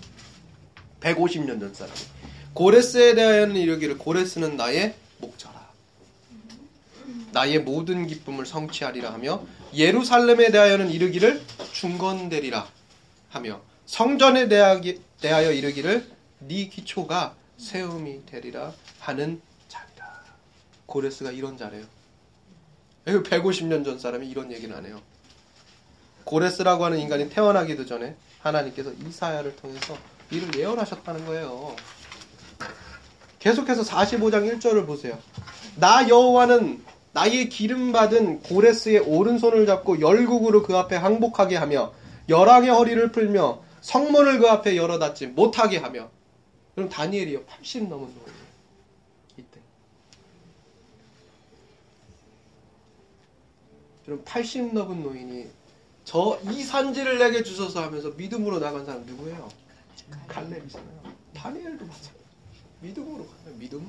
150년 1.01 1.61
전 1.61 1.73
사람이. 1.73 1.99
고레스에 2.53 3.15
대하여는 3.15 3.57
이르기를 3.57 3.97
고레스는 3.97 4.57
나의 4.57 4.97
목자라. 5.19 5.71
나의 7.33 7.61
모든 7.61 8.09
기쁨을 8.09 8.45
성취하리라 8.45 9.13
하며 9.13 9.47
예루살렘에 9.73 10.51
대하여는 10.51 10.91
이르기를 10.91 11.41
중건되리라 11.73 12.69
하며 13.29 13.61
성전에 13.87 14.49
대하여 14.49 15.53
이르기를 15.53 16.11
네 16.41 16.67
기초가 16.69 17.37
세움이 17.59 18.27
되리라 18.27 18.73
하는 18.99 19.41
자리라. 19.69 20.25
고레스가 20.87 21.31
이런 21.31 21.57
자래요. 21.57 21.85
150년 23.07 23.85
전 23.85 24.01
사람이 24.01 24.29
이런 24.29 24.51
얘기는 24.51 24.75
안 24.77 24.85
해요. 24.85 25.01
고레스라고 26.25 26.85
하는 26.85 26.99
인간이 26.99 27.31
태어나기도 27.31 27.87
전에 27.87 28.17
하나님께서 28.43 28.93
이사야를 28.93 29.57
통해서 29.57 29.97
이를 30.31 30.55
예언하셨다는 30.55 31.27
거예요. 31.27 31.77
계속해서 33.39 33.83
45장 33.83 34.61
1절을 34.61 34.87
보세요. 34.87 35.19
나 35.77 36.09
여호와는 36.09 36.83
나의 37.13 37.49
기름 37.49 37.91
받은 37.93 38.43
고레스의 38.43 39.01
오른손을 39.01 39.67
잡고 39.67 40.01
열국으로 40.01 40.63
그 40.63 40.77
앞에 40.77 40.97
항복하게 40.97 41.57
하며 41.57 41.93
열왕의 42.29 42.71
허리를 42.71 43.11
풀며 43.11 43.63
성문을 43.81 44.39
그 44.39 44.49
앞에 44.49 44.77
열어 44.77 44.99
닫지 44.99 45.29
못하게 45.29 45.79
하며 45.79 46.11
그럼 46.75 46.89
다니엘이요 46.89 47.45
80 47.45 47.89
넘은 47.89 48.07
노인이에요. 48.07 48.47
이때. 49.39 49.61
그럼 54.05 54.23
80 54.25 54.73
넘은 54.75 55.03
노인이 55.03 55.49
저 56.05 56.39
이 56.45 56.63
산지를 56.63 57.19
내게 57.19 57.43
주소서 57.43 57.83
하면서 57.83 58.11
믿음으로 58.11 58.59
나간 58.59 58.85
사람 58.85 59.05
누구예요? 59.07 59.49
갈렙이잖아요. 60.29 61.03
다니엘도 61.35 61.85
마찬가지. 61.87 62.15
믿음으로 62.81 63.27
가요. 63.27 63.55
믿음. 63.59 63.89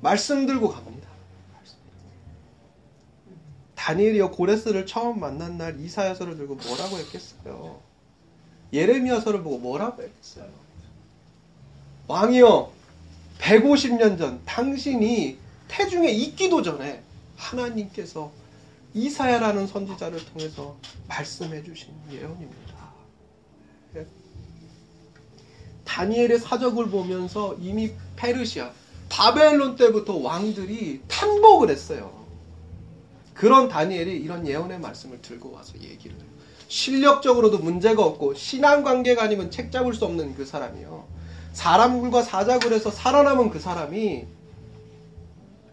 말씀 0.00 0.46
들고 0.46 0.68
갑니다. 0.68 1.08
다니엘이요 3.74 4.32
고레스를 4.32 4.84
처음 4.86 5.20
만난 5.20 5.56
날 5.58 5.78
이사야서를 5.80 6.36
들고 6.36 6.56
뭐라고 6.56 6.98
했겠어요? 6.98 7.80
예레미야서를 8.72 9.42
보고 9.42 9.58
뭐라고 9.58 10.02
했겠어요? 10.02 10.50
왕이여 12.08 12.72
150년 13.38 14.18
전 14.18 14.44
당신이 14.44 15.38
태중에 15.68 16.10
있기도 16.10 16.62
전에 16.62 17.02
하나님께서 17.36 18.32
이사야라는 18.96 19.66
선지자를 19.66 20.24
통해서 20.24 20.78
말씀해 21.06 21.62
주신 21.62 21.90
예언입니다. 22.10 22.92
예. 23.96 24.06
다니엘의 25.84 26.38
사적을 26.38 26.88
보면서 26.88 27.54
이미 27.60 27.92
페르시아, 28.16 28.70
바벨론 29.10 29.76
때부터 29.76 30.16
왕들이 30.16 31.02
탄복을 31.08 31.68
했어요. 31.68 32.26
그런 33.34 33.68
다니엘이 33.68 34.16
이런 34.16 34.46
예언의 34.46 34.80
말씀을 34.80 35.20
들고 35.20 35.52
와서 35.52 35.74
얘기를 35.78 36.16
해요. 36.16 36.24
실력적으로도 36.68 37.58
문제가 37.58 38.02
없고 38.02 38.32
신앙 38.32 38.82
관계가 38.82 39.24
아니면 39.24 39.50
책 39.50 39.70
잡을 39.70 39.92
수 39.92 40.06
없는 40.06 40.34
그 40.34 40.46
사람이요. 40.46 41.06
사람과 41.52 42.22
사작을 42.22 42.72
해서 42.72 42.90
살아남은 42.90 43.50
그 43.50 43.60
사람이 43.60 44.26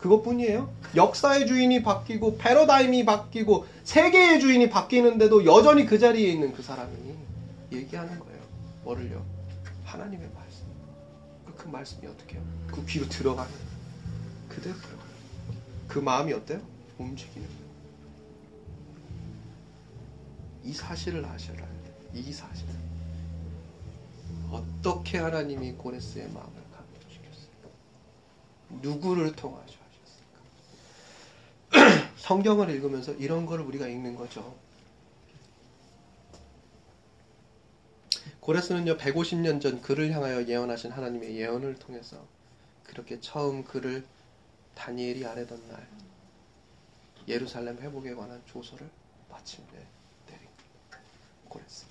그것뿐이에요. 0.04 0.70
역사의 0.98 1.48
주인이 1.48 1.82
바뀌고 1.82 2.38
패러다임이 2.38 3.06
바뀌고 3.06 3.66
세계의 3.86 4.42
주인이 4.42 4.70
바뀌는데도 4.70 5.46
여전히 5.46 5.86
그 5.86 5.98
자리에 5.98 6.30
있는 6.30 6.52
그 6.54 6.62
사람이 6.62 6.92
얘기하는 7.72 8.20
거예요. 8.20 8.42
뭐를요? 8.84 9.26
하나님의 9.86 10.30
말씀. 10.36 10.66
그- 11.46 11.56
그 11.56 11.68
말씀이 11.70 12.06
어떻게 12.06 12.36
해요? 12.36 12.44
그 12.68 12.86
귀로 12.86 13.08
들어가는 13.08 13.50
그대로 14.50 14.76
들어가요. 14.76 15.08
그 15.88 16.00
마음이 16.00 16.34
어때요? 16.34 16.60
움직이는. 16.98 17.48
이 20.66 20.74
사실을 20.74 21.24
아셔야 21.24 21.56
돼요. 21.56 21.68
이 22.14 22.34
사실. 22.34 22.66
어떻게 24.52 25.18
하나님이 25.18 25.72
고레스의 25.74 26.26
마음을 26.26 26.52
감동시켰을까? 26.76 27.70
누구를 28.82 29.32
통하셔? 29.34 29.83
성경을 32.18 32.70
읽으면서 32.70 33.14
이런 33.14 33.46
걸 33.46 33.60
우리가 33.62 33.88
읽는 33.88 34.16
거죠. 34.16 34.56
고레스는요 38.40 38.98
150년 38.98 39.62
전 39.62 39.82
그를 39.82 40.12
향하여 40.12 40.46
예언하신 40.46 40.92
하나님의 40.92 41.38
예언을 41.38 41.76
통해서 41.80 42.26
그렇게 42.84 43.20
처음 43.22 43.64
그를 43.64 44.06
다니엘이 44.76 45.26
아래던 45.26 45.68
날 45.70 45.88
예루살렘 47.28 47.78
회복에 47.78 48.14
관한 48.14 48.42
조서를 48.46 48.90
마침내 49.30 49.72
내린 50.28 50.48
고레스. 51.48 51.86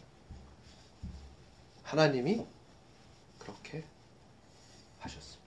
하나님이 1.83 2.47
그렇게 3.39 3.85
하셨습니다. 4.99 5.43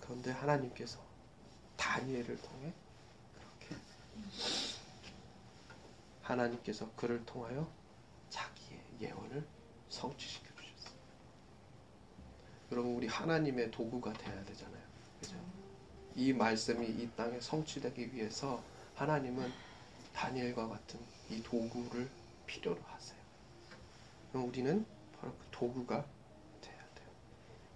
그런데 0.00 0.30
하나님께서 0.30 0.98
다니엘을 1.84 2.40
통해 2.40 2.72
그렇게 3.34 3.76
하나님께서 6.22 6.90
그를 6.96 7.24
통하여 7.26 7.70
자기의 8.30 8.80
예언을 9.02 9.46
성취시켜 9.90 10.48
주셨어요. 10.54 10.98
여러분 12.72 12.96
우리 12.96 13.06
하나님의 13.06 13.70
도구가 13.70 14.14
돼야 14.14 14.42
되잖아요. 14.44 14.82
그죠? 15.20 15.36
이 16.16 16.32
말씀이 16.32 16.86
이 16.86 17.10
땅에 17.14 17.38
성취되기 17.38 18.14
위해서 18.14 18.62
하나님은 18.94 19.52
다니엘과 20.14 20.68
같은 20.68 20.98
이 21.28 21.42
도구를 21.42 22.08
필요로 22.46 22.80
하세요. 22.86 23.18
우리는 24.32 24.86
바로 25.20 25.34
그 25.34 25.46
도구가. 25.50 26.13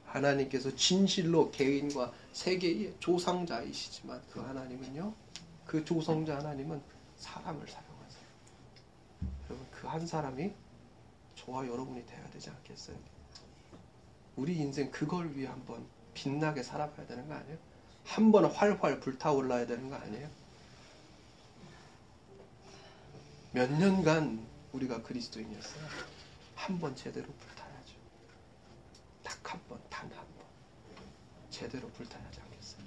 하나님께서 0.09 0.75
진실로 0.75 1.51
개인과 1.51 2.13
세계의 2.33 2.95
조상자이시지만 3.01 4.23
그 4.31 4.41
하나님은요, 4.41 5.13
그 5.67 5.85
조성자 5.85 6.39
하나님은 6.39 6.81
사람을 7.17 7.67
사용하세요. 7.69 8.23
여러분 9.51 9.67
그 9.73 9.87
한 9.89 10.07
사람이 10.07 10.53
저와 11.37 11.67
여러분이 11.67 12.05
돼야 12.07 12.29
되지 12.31 12.51
않겠어요? 12.51 12.97
우리 14.37 14.57
인생 14.57 14.91
그걸 14.91 15.35
위해 15.35 15.49
한번 15.49 15.87
빛나게 16.15 16.63
살아봐야 16.63 17.07
되는 17.07 17.27
거 17.29 17.35
아니에요? 17.35 17.59
한번 18.05 18.45
활활 18.47 19.01
불타올라야 19.01 19.67
되는 19.67 19.89
거 19.91 19.97
아니에요? 19.97 20.29
몇 23.53 23.71
년간 23.73 24.47
우리가 24.73 25.03
그리스도인이었어요. 25.03 25.85
한 26.55 26.79
번 26.79 26.95
제대로 26.97 27.27
불타야죠. 27.27 27.95
딱 29.23 29.53
한 29.55 29.61
번. 29.69 29.79
제대로 31.59 31.89
불타야지 31.91 32.39
않겠어요? 32.41 32.83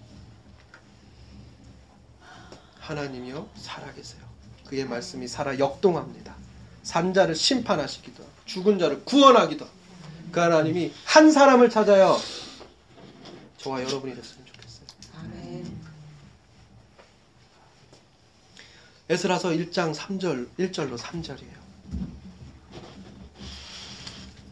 하나님이요 2.80 3.50
살아계세요. 3.58 4.22
그의 4.66 4.86
말씀이 4.86 5.28
살아 5.28 5.58
역동합니다. 5.60 6.36
산 6.84 7.14
자를 7.14 7.36
심판하시기도 7.36 8.24
하고 8.24 8.32
죽은 8.46 8.80
자를 8.80 9.04
구원하기도 9.04 9.66
하고 9.66 9.76
그 10.32 10.40
하나님이 10.40 10.94
한 11.06 11.32
사람을 11.32 11.70
찾아요. 11.70 12.18
저와 13.58 13.84
여러분이 13.84 14.16
됐으면 14.16 14.46
좋겠어요. 14.46 14.86
아멘. 15.20 15.82
에스라서 19.10 19.50
1장 19.50 19.94
3절 19.94 20.48
1절로 20.58 20.98
3절이에요. 20.98 21.62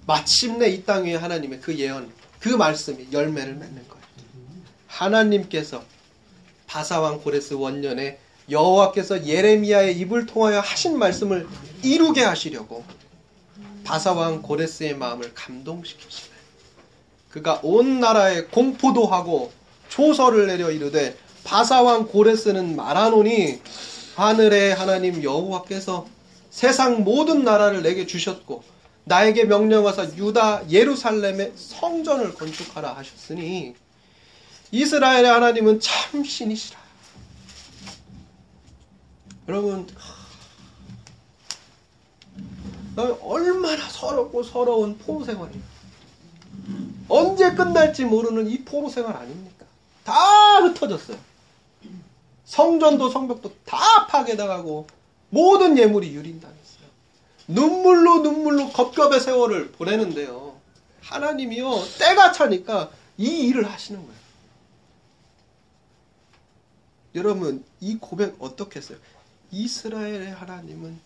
마침내 0.05 0.67
이 0.69 0.83
땅 0.83 1.05
위에 1.05 1.15
하나님의 1.15 1.61
그 1.61 1.77
예언, 1.77 2.11
그 2.39 2.49
말씀이 2.49 3.07
열매를 3.13 3.55
맺는 3.55 3.87
거예요. 3.87 3.98
하나님께서 4.99 5.81
바사왕 6.67 7.21
고레스 7.21 7.53
원년에 7.53 8.19
여호와께서 8.49 9.25
예레미야의 9.25 9.97
입을 9.99 10.25
통하여 10.25 10.59
하신 10.59 10.97
말씀을 10.97 11.47
이루게 11.83 12.23
하시려고 12.23 12.83
바사왕 13.85 14.41
고레스의 14.41 14.97
마음을 14.97 15.33
감동시키시네. 15.33 16.35
그가 17.31 17.59
온 17.63 17.99
나라에 17.99 18.43
공포도 18.45 19.05
하고 19.05 19.51
조서를 19.87 20.47
내려 20.47 20.69
이르되 20.69 21.15
바사왕 21.43 22.07
고레스는 22.07 22.75
말하노니 22.75 23.61
하늘의 24.15 24.75
하나님 24.75 25.23
여호와께서 25.23 26.07
세상 26.49 27.03
모든 27.03 27.43
나라를 27.43 27.83
내게 27.83 28.05
주셨고 28.05 28.63
나에게 29.05 29.45
명령하사 29.45 30.09
유다 30.17 30.69
예루살렘에 30.69 31.53
성전을 31.55 32.33
건축하라 32.33 32.95
하셨으니 32.95 33.75
이스라엘의 34.71 35.25
하나님은 35.25 35.79
참 35.79 36.23
신이시라. 36.23 36.79
여러분 39.47 39.87
하, 42.95 43.03
얼마나 43.21 43.89
서럽고 43.89 44.43
서러운 44.43 44.97
포로 44.99 45.25
생활이에요. 45.25 45.63
언제 47.07 47.53
끝날지 47.55 48.05
모르는 48.05 48.47
이 48.47 48.59
포로 48.63 48.89
생활 48.89 49.15
아닙니까? 49.15 49.65
다 50.03 50.13
흩어졌어요. 50.59 51.17
성전도 52.45 53.09
성벽도 53.09 53.53
다 53.65 54.07
파괴당하고 54.07 54.87
모든 55.29 55.77
예물이 55.77 56.13
유린당했어요. 56.13 56.59
눈물로 57.47 58.19
눈물로 58.19 58.69
겁겁의 58.69 59.19
세월을 59.19 59.71
보내는데요. 59.71 60.55
하나님이요 61.01 61.71
때가 61.97 62.31
차니까 62.31 62.91
이 63.17 63.47
일을 63.47 63.71
하시는 63.71 63.99
거예요. 63.99 64.18
여러분 67.15 67.63
이 67.79 67.97
고백 67.97 68.35
어떻게 68.39 68.79
했어요? 68.79 68.97
이스라엘의 69.51 70.31
하나님은 70.31 70.99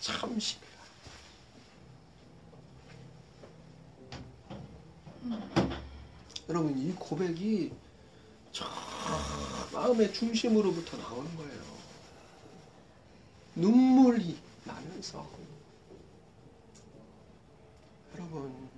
참 0.00 0.38
신이라. 0.38 0.72
여러분 6.48 6.78
이 6.78 6.92
고백이 6.92 7.72
저 8.50 8.64
마음의 9.72 10.12
중심으로부터 10.12 10.96
나오는 10.96 11.36
거예요. 11.36 11.62
눈물이 13.54 14.38
나면서 14.64 15.28
여러분 18.14 18.70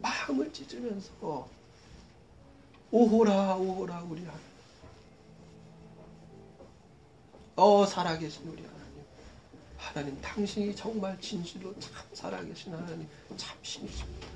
마음을 0.00 0.52
찢으면서 0.52 1.48
오호라 2.90 3.56
오호라 3.56 4.02
우리 4.02 4.24
하나님 4.24 4.45
어 7.56 7.86
살아계신 7.86 8.42
우리 8.48 8.62
하나님. 8.62 8.76
하나님 9.78 10.20
당신이 10.20 10.76
정말 10.76 11.18
진실로 11.20 11.74
참 11.80 11.92
살아계신 12.12 12.74
하나님 12.74 13.08
참 13.36 13.56
신이십니다. 13.62 14.26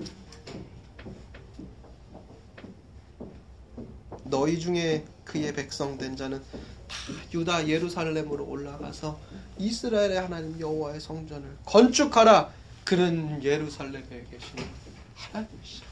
너희 4.24 4.58
중에 4.58 5.04
그의 5.24 5.52
백성 5.52 5.98
된 5.98 6.16
자는 6.16 6.40
다 6.88 6.96
유다 7.34 7.68
예루살렘으로 7.68 8.46
올라가서 8.48 9.20
이스라엘의 9.58 10.18
하나님 10.20 10.58
여호와의 10.58 11.00
성전을 11.00 11.58
건축하라. 11.66 12.52
그는 12.84 13.42
예루살렘에 13.44 14.02
계시는 14.30 14.64
하나님이시라 15.14 15.86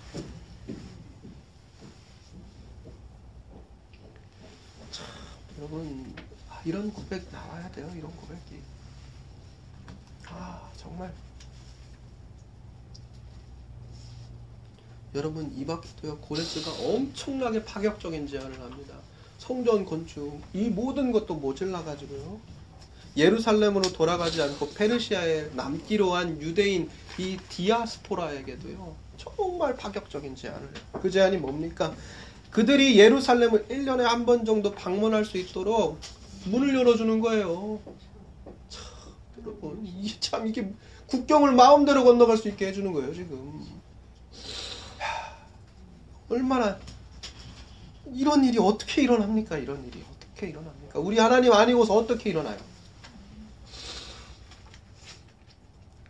참 4.91 5.07
여러분 5.59 6.15
아, 6.17 6.28
이런 6.69 6.93
고백 6.93 7.27
나와야 7.33 7.71
돼요 7.73 7.91
이런 7.97 8.15
고백이 8.15 8.61
아 10.27 10.71
정말 10.77 11.11
여러분 15.15 15.51
이바퀴도요 15.57 16.19
고레스가 16.19 16.71
엄청나게 16.87 17.65
파격적인 17.65 18.29
제안을 18.29 18.61
합니다. 18.61 18.95
성전 19.39 19.87
건축 19.87 20.43
이 20.53 20.69
모든 20.69 21.11
것도 21.11 21.37
모질라 21.37 21.83
가지고요. 21.85 22.39
예루살렘으로 23.17 23.91
돌아가지 23.93 24.43
않고 24.43 24.75
페르시아에 24.75 25.51
남기로 25.55 26.13
한 26.15 26.41
유대인 26.43 26.91
이 27.19 27.39
디아스포라에게도요. 27.49 28.95
정말 29.17 29.75
파격적인 29.77 30.37
제안을 30.37 30.61
해요. 30.61 30.85
그 31.01 31.11
제안이 31.11 31.39
뭡니까? 31.39 31.95
그들이 32.51 32.99
예루살렘을 32.99 33.67
1년에 33.69 34.03
한 34.03 34.27
번 34.27 34.45
정도 34.45 34.73
방문할 34.73 35.25
수 35.25 35.39
있도록 35.39 35.99
문을 36.47 36.75
열어주는 36.75 37.21
거예요. 37.21 37.81
참, 38.69 38.83
여러분, 39.41 39.85
이게 39.85 40.19
참 40.21 40.47
이게 40.47 40.73
국경을 41.07 41.53
마음대로 41.53 42.05
건너갈 42.05 42.37
수 42.37 42.49
있게 42.49 42.69
해주는 42.69 42.93
거예요, 42.93 43.15
지금. 43.15 43.67
얼마나 46.29 46.79
이런 48.13 48.45
일이 48.45 48.59
어떻게 48.59 49.03
일어납니까? 49.03 49.59
이런 49.59 49.85
일이 49.87 50.05
어떻게 50.11 50.49
일어납니까? 50.49 50.99
우리 50.99 51.19
하나님 51.19 51.53
아니고서 51.53 51.95
어떻게 51.95 52.31
일어나요? 52.31 52.59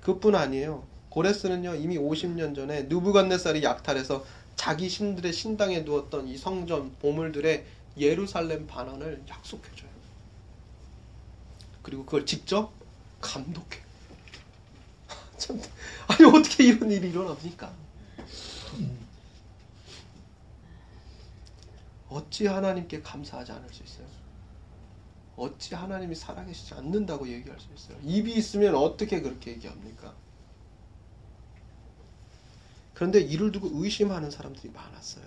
그뿐 0.03 0.35
아니에요. 0.35 0.85
고레스는요 1.11 1.75
이미 1.77 1.99
50년 1.99 2.55
전에 2.55 2.85
누부갓네살이 2.85 3.63
약탈해서 3.63 4.25
자기 4.57 4.89
신들의 4.89 5.33
신당에 5.33 5.85
두었던 5.85 6.29
이 6.29 6.37
성전 6.37 6.95
보물들의 7.01 7.65
예루살렘 7.99 8.67
반환을 8.67 9.23
약속해줘요. 9.29 9.88
그리고 11.89 12.05
그걸 12.05 12.27
직접 12.27 12.71
감독해. 13.23 13.81
참, 15.39 15.59
아니 16.07 16.29
어떻게 16.29 16.65
이런 16.65 16.91
일이 16.91 17.09
일어납니까? 17.09 17.73
어찌 22.11 22.47
하나님께 22.47 23.01
감사하지 23.01 23.53
않을 23.53 23.73
수 23.73 23.83
있어요? 23.83 24.07
어찌 25.37 25.75
하나님이 25.75 26.15
살아계시지 26.15 26.75
않는다고 26.75 27.27
얘기할 27.27 27.59
수 27.59 27.69
있어요? 27.75 27.97
입이 28.03 28.35
있으면 28.35 28.75
어떻게 28.75 29.23
그렇게 29.23 29.53
얘기합니까? 29.53 30.15
그런데 32.93 33.21
이를 33.21 33.51
두고 33.51 33.71
의심하는 33.73 34.31
사람들이 34.31 34.71
많았어요. 34.75 35.25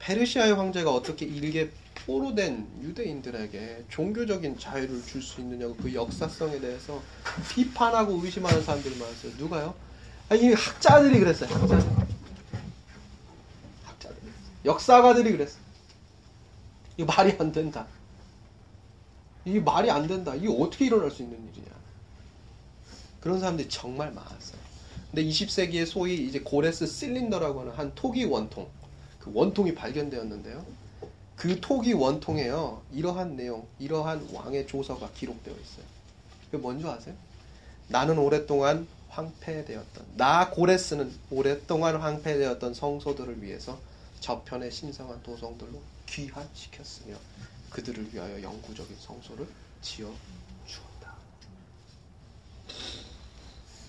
페르시아의 0.00 0.54
황제가 0.54 0.92
어떻게 0.92 1.24
일개 1.24 1.70
포로 1.94 2.34
된 2.34 2.66
유대인들에게 2.82 3.84
종교적인 3.88 4.58
자유를 4.58 5.04
줄 5.04 5.22
수 5.22 5.40
있느냐고 5.40 5.76
그 5.76 5.94
역사성에 5.94 6.60
대해서 6.60 7.00
비판하고 7.50 8.20
의심하는 8.22 8.62
사람들이 8.62 8.96
많았어요. 8.98 9.32
누가요? 9.38 9.74
아니 10.28 10.52
학자들이 10.52 11.18
그랬어요. 11.20 11.50
학자들. 11.50 11.90
학자들이. 13.84 14.30
역사가들이 14.64 15.32
그랬어. 15.32 15.58
이 16.96 17.04
말이 17.04 17.36
안 17.38 17.52
된다. 17.52 17.86
이 19.44 19.58
말이 19.60 19.90
안 19.90 20.06
된다. 20.06 20.34
이게 20.34 20.48
어떻게 20.48 20.86
일어날 20.86 21.10
수 21.10 21.22
있는 21.22 21.38
일이냐. 21.52 21.70
그런 23.20 23.38
사람들이 23.38 23.68
정말 23.68 24.12
많았어요. 24.12 24.60
근데 25.10 25.24
20세기에 25.24 25.86
소위 25.86 26.26
이제 26.26 26.40
고레스 26.40 26.86
실린더라고 26.86 27.60
하는 27.60 27.72
한 27.72 27.92
토기 27.94 28.24
원통, 28.24 28.68
그 29.20 29.30
원통이 29.34 29.74
발견되었는데요. 29.74 30.64
그 31.42 31.58
토기 31.60 31.92
원통에요. 31.92 32.82
이러한 32.92 33.34
내용, 33.34 33.66
이러한 33.80 34.28
왕의 34.32 34.68
조서가 34.68 35.10
기록되어 35.10 35.52
있어요. 35.52 35.84
그게 36.44 36.56
뭔지 36.56 36.86
아세요? 36.86 37.16
나는 37.88 38.16
오랫동안 38.16 38.86
황폐되었던, 39.08 40.06
나 40.14 40.50
고레스는 40.50 41.12
오랫동안 41.30 41.96
황폐되었던 41.96 42.74
성소들을 42.74 43.42
위해서 43.42 43.76
저편의 44.20 44.70
신성한 44.70 45.24
도성들로 45.24 45.82
귀환시켰으며 46.06 47.16
그들을 47.70 48.14
위하여 48.14 48.40
영구적인 48.40 48.96
성소를 49.00 49.44
지어 49.82 50.14
주었다. 50.64 51.16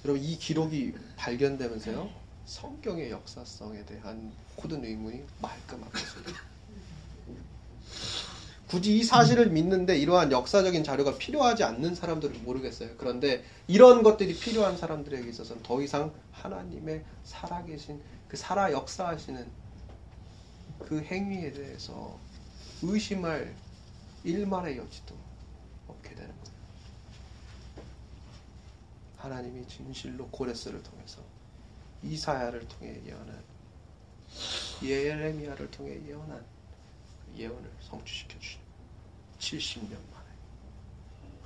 여러분 0.06 0.24
이 0.24 0.40
기록이 0.40 0.96
발견되면서요 1.18 2.10
성경의 2.48 3.12
역사성에 3.12 3.86
대한 3.86 4.34
모든 4.58 4.84
의문이 4.84 5.24
말끔합니다. 5.40 6.53
굳이 8.74 8.98
이 8.98 9.04
사실을 9.04 9.52
믿는데 9.52 10.00
이러한 10.00 10.32
역사적인 10.32 10.84
자료가 10.84 11.20
필요하지 11.20 11.64
않는 11.64 11.94
사람들은 11.94 12.44
모르겠어요. 12.44 12.98
그런데 12.98 13.44
이런 13.68 14.02
것들이 14.02 14.34
필요한 14.34 14.78
사람들에게 14.78 15.30
있어서는 15.30 15.62
더 15.62 15.80
이상 15.80 16.12
하나님의 16.32 17.06
살아계신 17.24 18.02
그 18.28 18.36
살아 18.36 18.72
역사하시는 18.72 19.46
그 20.80 21.02
행위에 21.02 21.52
대해서 21.52 22.18
의심할 22.82 23.54
일말의 24.24 24.80
여지도 24.80 25.14
없게 25.88 26.16
되는 26.16 26.30
거예요. 26.30 26.58
하나님이 29.18 29.68
진실로 29.68 30.28
고레스를 30.30 30.82
통해서 30.82 31.22
이사야를 32.02 32.68
통해 32.70 33.00
예언한 33.06 33.44
예레미야를 34.82 35.70
통해 35.70 36.02
예언한 36.08 36.44
그 37.28 37.40
예언을 37.40 37.72
성취시켜 37.80 38.40
주신 38.40 38.63
70년 39.44 39.92
만에 39.92 40.26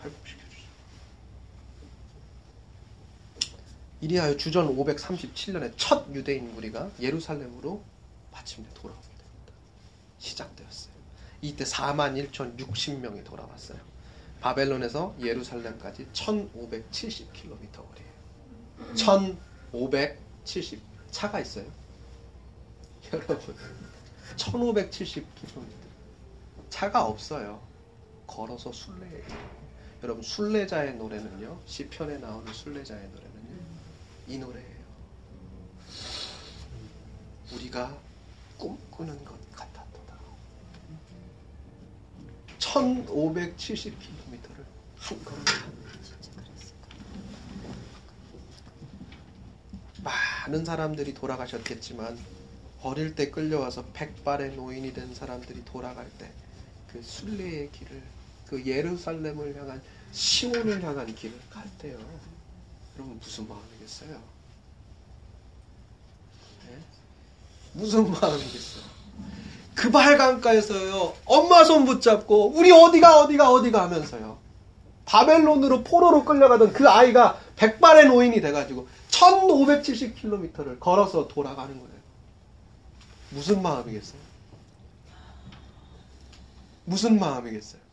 회복시켜 0.03 0.43
주신 0.49 0.65
이리하여 4.01 4.37
주전 4.37 4.75
537년에 4.75 5.73
첫 5.77 6.13
유대인 6.13 6.53
무리가 6.53 6.91
예루살렘으로 6.99 7.83
마침내 8.31 8.67
돌아오게 8.75 9.07
됩니다. 9.07 9.53
시작되었어요. 10.19 10.93
이때 11.41 11.63
4만 11.63 12.31
1,060명이 12.31 13.23
돌아왔어요. 13.23 13.79
바벨론에서 14.41 15.15
예루살렘까지 15.19 16.07
1,570km 16.13 17.71
거리예요. 17.73 18.11
1,570 19.71 20.81
차가 21.09 21.39
있어요. 21.39 21.65
여러분, 23.11 23.55
1,570km 24.35 25.65
차가 26.69 27.05
없어요. 27.05 27.59
걸어서 28.27 28.71
순례예요. 28.71 29.57
여러분 30.03 30.21
순례자의 30.21 30.95
노래는요. 30.95 31.59
시편에 31.65 32.17
나오는 32.17 32.53
순례자의 32.53 33.09
노래는요. 33.09 33.61
이 34.27 34.37
노래예요. 34.37 34.77
우리가 37.53 37.97
꿈꾸는 38.57 39.25
것 39.25 39.51
같았도다. 39.53 40.19
1570km를 42.59 44.65
한 44.97 45.23
걸음 45.23 45.43
많은 50.03 50.63
사람들이 50.63 51.13
돌아가셨겠지만 51.13 52.17
어릴 52.83 53.15
때 53.15 53.31
끌려와서 53.31 53.85
백발의 53.93 54.55
노인이 54.55 54.93
된 54.93 55.13
사람들이 55.15 55.65
돌아갈 55.65 56.09
때 56.11 56.31
그 56.97 57.03
순례의 57.03 57.71
길을 57.71 58.01
그 58.49 58.65
예루살렘을 58.65 59.55
향한 59.57 59.81
시온을 60.11 60.81
향한 60.81 61.13
길을 61.13 61.37
갈 61.49 61.63
때요. 61.77 61.97
여러분 62.95 63.19
무슨 63.19 63.47
마음이겠어요? 63.47 64.09
네? 66.67 66.77
무슨 67.73 68.09
마음이겠어요? 68.09 68.83
그 69.75 69.91
발강가에서요. 69.91 71.13
엄마 71.25 71.63
손 71.63 71.85
붙잡고 71.85 72.53
우리 72.55 72.71
어디가 72.71 73.21
어디가 73.21 73.51
어디가 73.51 73.83
하면서요. 73.83 74.39
바벨론으로 75.05 75.83
포로로 75.83 76.25
끌려가던 76.25 76.73
그 76.73 76.89
아이가 76.89 77.39
백발의 77.55 78.07
노인이 78.07 78.41
돼가지고 78.41 78.87
1570km를 79.11 80.79
걸어서 80.79 81.27
돌아가는 81.27 81.77
거예요. 81.77 81.97
무슨 83.29 83.61
마음이겠어요? 83.61 84.19
무슨 86.85 87.19
마음이겠어요? 87.19 87.86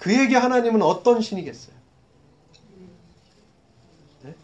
그에게 0.00 0.34
하나님은 0.34 0.80
어떤 0.82 1.20
신이겠어요? 1.20 1.76
네? 4.22 4.34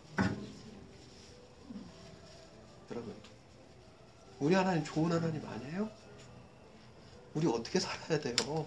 여러분, 2.91 3.15
우리 4.39 4.55
하나님 4.55 4.85
좋은 4.85 5.11
하나님 5.11 5.45
아니에요? 5.47 5.91
우리 7.35 7.47
어떻게 7.47 7.81
살아야 7.81 8.21
돼요? 8.21 8.67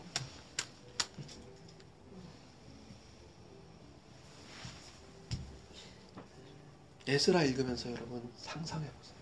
에스라 7.07 7.43
읽으면서 7.43 7.91
여러분 7.91 8.31
상상해 8.37 8.87
보세요. 8.91 9.15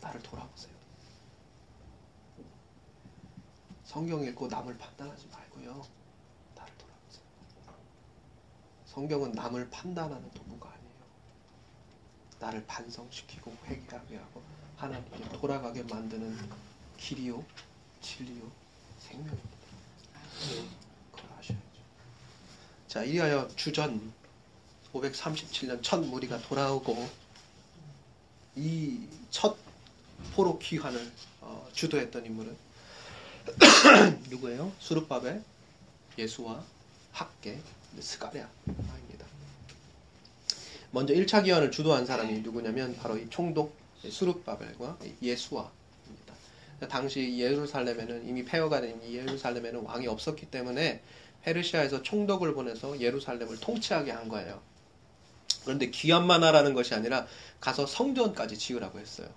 나를 0.00 0.20
돌아보세요. 0.22 0.72
성경 3.84 4.24
읽고 4.24 4.48
남을 4.48 4.76
판단하지 4.78 5.28
말고요. 5.28 5.86
나를 6.56 6.74
돌아보세요. 6.76 7.24
성경은 8.98 9.30
남을 9.30 9.70
판단하는 9.70 10.28
도구가 10.32 10.68
아니에요. 10.68 10.92
나를 12.40 12.66
반성시키고 12.66 13.56
회개하게 13.66 14.16
하고 14.16 14.42
하나님께 14.76 15.38
돌아가게 15.38 15.84
만드는 15.84 16.36
길이요, 16.96 17.44
진리요, 18.00 18.50
생명입니다. 18.98 19.48
그걸 21.12 21.30
아셔야죠. 21.38 21.62
자, 22.88 23.04
이리하여 23.04 23.46
주전 23.54 24.12
537년 24.92 25.80
첫 25.80 26.00
무리가 26.00 26.40
돌아오고 26.42 27.08
이 28.56 29.06
첫 29.30 29.56
포로 30.34 30.58
귀환을 30.58 31.12
어, 31.42 31.68
주도했던 31.72 32.26
인물은 32.26 32.56
누구예요? 34.28 34.72
수르바벨, 34.80 35.44
예수와 36.18 36.64
학계, 37.12 37.60
스가랴입니다. 37.98 39.26
먼저 40.90 41.12
1차 41.14 41.44
기환을 41.44 41.70
주도한 41.70 42.06
사람이 42.06 42.40
누구냐면 42.40 42.96
바로 42.96 43.18
이 43.18 43.28
총독 43.28 43.76
수르바벨과 44.08 44.98
예수와입니다. 45.20 46.34
당시 46.88 47.38
예루살렘에는 47.38 48.28
이미 48.28 48.44
폐허가 48.44 48.80
된이 48.80 49.14
예루살렘에는 49.14 49.82
왕이 49.82 50.06
없었기 50.06 50.46
때문에 50.46 51.02
페르시아에서 51.42 52.02
총독을 52.02 52.54
보내서 52.54 53.00
예루살렘을 53.00 53.58
통치하게 53.60 54.12
한 54.12 54.28
거예요. 54.28 54.60
그런데 55.64 55.90
귀환만 55.90 56.42
하라는 56.44 56.74
것이 56.74 56.94
아니라 56.94 57.26
가서 57.60 57.86
성전까지 57.86 58.56
지으라고 58.58 58.98
했어요. 58.98 59.28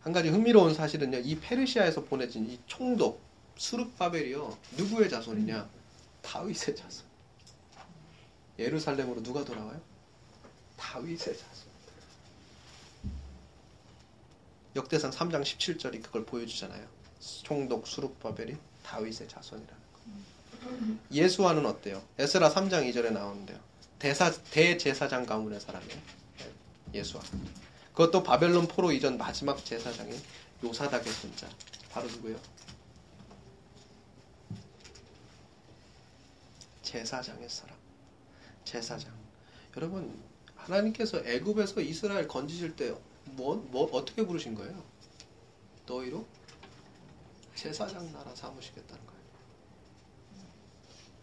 한 0.00 0.12
가지 0.12 0.28
흥미로운 0.28 0.74
사실은요. 0.74 1.18
이 1.18 1.38
페르시아에서 1.38 2.04
보내진 2.04 2.50
이 2.50 2.58
총독 2.66 3.20
수르바벨이요. 3.56 4.56
누구의 4.76 5.08
자손이냐? 5.10 5.68
다윗의 6.22 6.76
자손. 6.76 7.07
예루살렘으로 8.58 9.22
누가 9.22 9.44
돌아와요? 9.44 9.80
다윗의 10.76 11.36
자손. 11.36 11.68
역대상 14.76 15.10
3장 15.10 15.42
17절이 15.42 16.02
그걸 16.02 16.24
보여주잖아요. 16.24 16.86
총독 17.20 17.86
수르바벨이 17.86 18.56
다윗의 18.82 19.28
자손이라는 19.28 19.82
거. 19.92 19.98
예수와는 21.10 21.66
어때요? 21.66 22.02
에스라 22.18 22.52
3장 22.52 22.88
2절에 22.90 23.12
나오는데요. 23.12 23.58
대사, 23.98 24.30
대제사장 24.30 25.26
가문의 25.26 25.60
사람이에요. 25.60 26.00
예수와. 26.94 27.22
그것도 27.92 28.22
바벨론 28.22 28.68
포로 28.68 28.92
이전 28.92 29.18
마지막 29.18 29.64
제사장인 29.64 30.20
요사닥의 30.62 31.12
손자. 31.12 31.48
바로 31.90 32.06
누구예요? 32.08 32.38
제사장의 36.82 37.48
사람. 37.48 37.77
제사장. 38.68 39.10
여러분, 39.78 40.22
하나님께서 40.54 41.24
애굽에서 41.24 41.80
이스라엘 41.80 42.28
건지실 42.28 42.76
때 42.76 42.94
뭐, 43.24 43.56
뭐 43.70 43.88
어떻게 43.92 44.26
부르신 44.26 44.54
거예요? 44.54 44.84
너희로 45.86 46.26
제사장 47.54 48.12
나라 48.12 48.34
삼으시겠다는 48.34 49.06
거예요. 49.06 49.18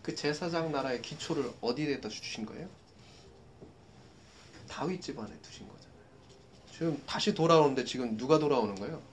그 0.01 0.15
제사장 0.15 0.71
나라의 0.71 1.03
기초를 1.03 1.53
어디에다 1.61 2.09
주신 2.09 2.47
거예요? 2.47 2.67
다윗 4.67 4.99
집안에 4.99 5.39
두신 5.41 5.67
거잖아요. 5.67 5.95
지금 6.71 7.03
다시 7.05 7.35
돌아오는데 7.35 7.85
지금 7.85 8.17
누가 8.17 8.39
돌아오는 8.39 8.73
거예요? 8.73 9.03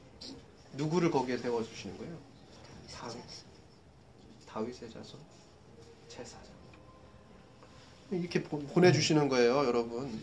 누구를 0.72 1.10
거기에 1.10 1.36
세워 1.36 1.62
주시는 1.62 1.98
거예요? 1.98 2.18
다윗. 2.90 3.22
다윗의 4.46 4.90
자손 4.90 5.20
제사장. 6.08 6.51
이렇게 8.12 8.42
보내주시는 8.42 9.28
거예요, 9.28 9.64
여러분. 9.64 10.22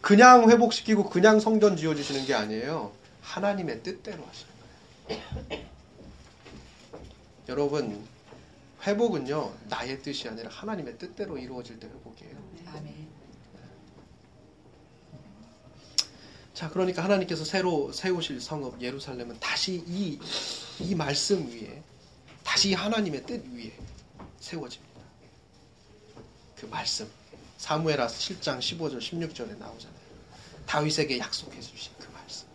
그냥 0.00 0.48
회복시키고 0.50 1.08
그냥 1.10 1.40
성전 1.40 1.76
지어주시는 1.76 2.26
게 2.26 2.34
아니에요. 2.34 2.92
하나님의 3.22 3.82
뜻대로 3.82 4.24
하시는 4.24 4.52
거예요. 5.48 5.66
여러분, 7.48 8.04
회복은요, 8.86 9.52
나의 9.68 10.02
뜻이 10.02 10.28
아니라 10.28 10.50
하나님의 10.50 10.98
뜻대로 10.98 11.38
이루어질 11.38 11.80
때 11.80 11.88
회복이에요. 11.88 12.36
자, 16.54 16.70
그러니까 16.70 17.04
하나님께서 17.04 17.44
새로 17.44 17.92
세우실 17.92 18.40
성읍 18.40 18.80
예루살렘은 18.80 19.38
다시 19.40 19.84
이, 19.86 20.18
이 20.80 20.94
말씀 20.94 21.46
위에, 21.48 21.82
다시 22.42 22.72
하나님의 22.72 23.26
뜻 23.26 23.44
위에 23.52 23.72
세워집니다. 24.40 24.95
그 26.58 26.66
말씀. 26.66 27.10
사무엘하 27.58 28.06
7장 28.06 28.58
15절 28.58 28.98
16절에 28.98 29.56
나오잖아요. 29.58 30.06
다윗에게 30.66 31.18
약속해 31.18 31.60
주신 31.60 31.92
그 31.98 32.08
말씀. 32.12 32.46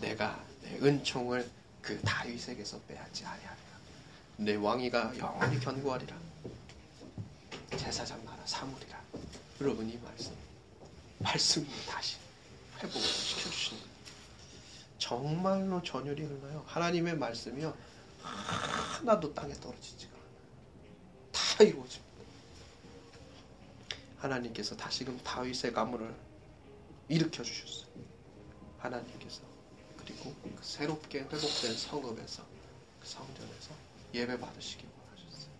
내가 0.00 0.44
내 0.62 0.76
은총을 0.76 1.48
그 1.80 2.00
다윗에게서 2.02 2.80
빼앗지 2.88 3.24
아니하리라. 3.24 3.54
내 4.36 4.54
왕위가 4.56 5.16
영원히 5.18 5.60
견고하리라. 5.60 6.16
제사장 7.76 8.24
나라 8.24 8.38
사무리라. 8.44 9.00
여러분 9.60 9.88
이 9.88 9.98
말씀. 9.98 10.32
말씀이 11.18 11.66
다시 11.88 12.16
회복을 12.82 13.00
시켜 13.00 13.50
주시는 13.50 13.80
거예요. 13.80 13.94
정말로 14.98 15.82
전율이 15.82 16.22
흘러요. 16.22 16.64
하나님의 16.66 17.16
말씀이요. 17.16 17.74
하나도 18.22 19.34
땅에 19.34 19.52
떨어지지가 19.54 20.12
않아요. 20.12 20.30
다 21.32 21.64
이루어집니다. 21.64 22.03
하나님께서 24.24 24.74
다시금 24.74 25.18
다윗의 25.22 25.72
가문을 25.72 26.14
일으켜 27.08 27.42
주셨어요. 27.42 27.92
하나님께서 28.78 29.42
그리고 29.98 30.34
그 30.42 30.62
새롭게 30.62 31.20
회복된 31.20 31.76
성읍에서 31.76 32.42
그 33.00 33.06
성전에서 33.06 33.74
예배 34.14 34.38
받으시기 34.38 34.86
원하셨어요. 34.86 35.52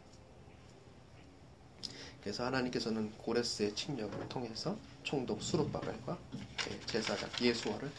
그래서 2.23 2.47
하나님께서는 2.47 3.13
고레스의 3.19 3.75
침략을 3.75 4.29
통해서 4.31 4.79
총독 5.03 5.43
수르바벨과 5.43 6.19
제사장 6.87 7.29
예수와를 7.41 7.91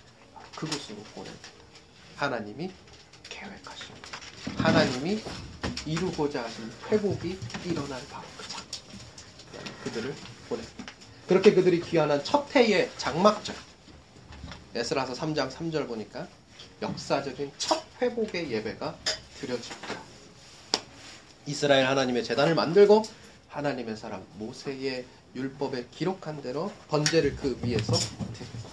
그곳으로 0.55 0.97
보냅니다. 1.13 1.49
하나님이 2.16 2.72
계획하십니다. 3.24 4.20
하나님이 4.57 5.22
이루고자 5.86 6.43
하신 6.43 6.72
회복이 6.88 7.39
일어날 7.66 8.01
바로 8.07 8.26
그 8.38 8.47
장. 8.47 8.66
그들을 9.84 10.16
보냅니다. 10.47 10.85
그렇게 11.27 11.53
그들이 11.53 11.81
귀환한 11.81 12.23
첫 12.23 12.55
해의 12.55 12.89
장막절. 12.97 13.55
에스라서 14.75 15.13
3장 15.13 15.49
3절 15.51 15.87
보니까 15.87 16.27
역사적인 16.81 17.51
첫 17.57 17.83
회복의 18.01 18.51
예배가 18.51 18.95
드려집니다. 19.39 19.95
이스라엘 21.45 21.87
하나님의 21.87 22.23
재단을 22.23 22.55
만들고 22.55 23.03
하나님의 23.47 23.95
사람 23.95 24.25
모세의 24.35 25.05
율법에 25.35 25.87
기록한 25.91 26.41
대로 26.41 26.71
번제를 26.89 27.35
그 27.35 27.57
위에서 27.63 27.93
드립니다. 27.93 28.69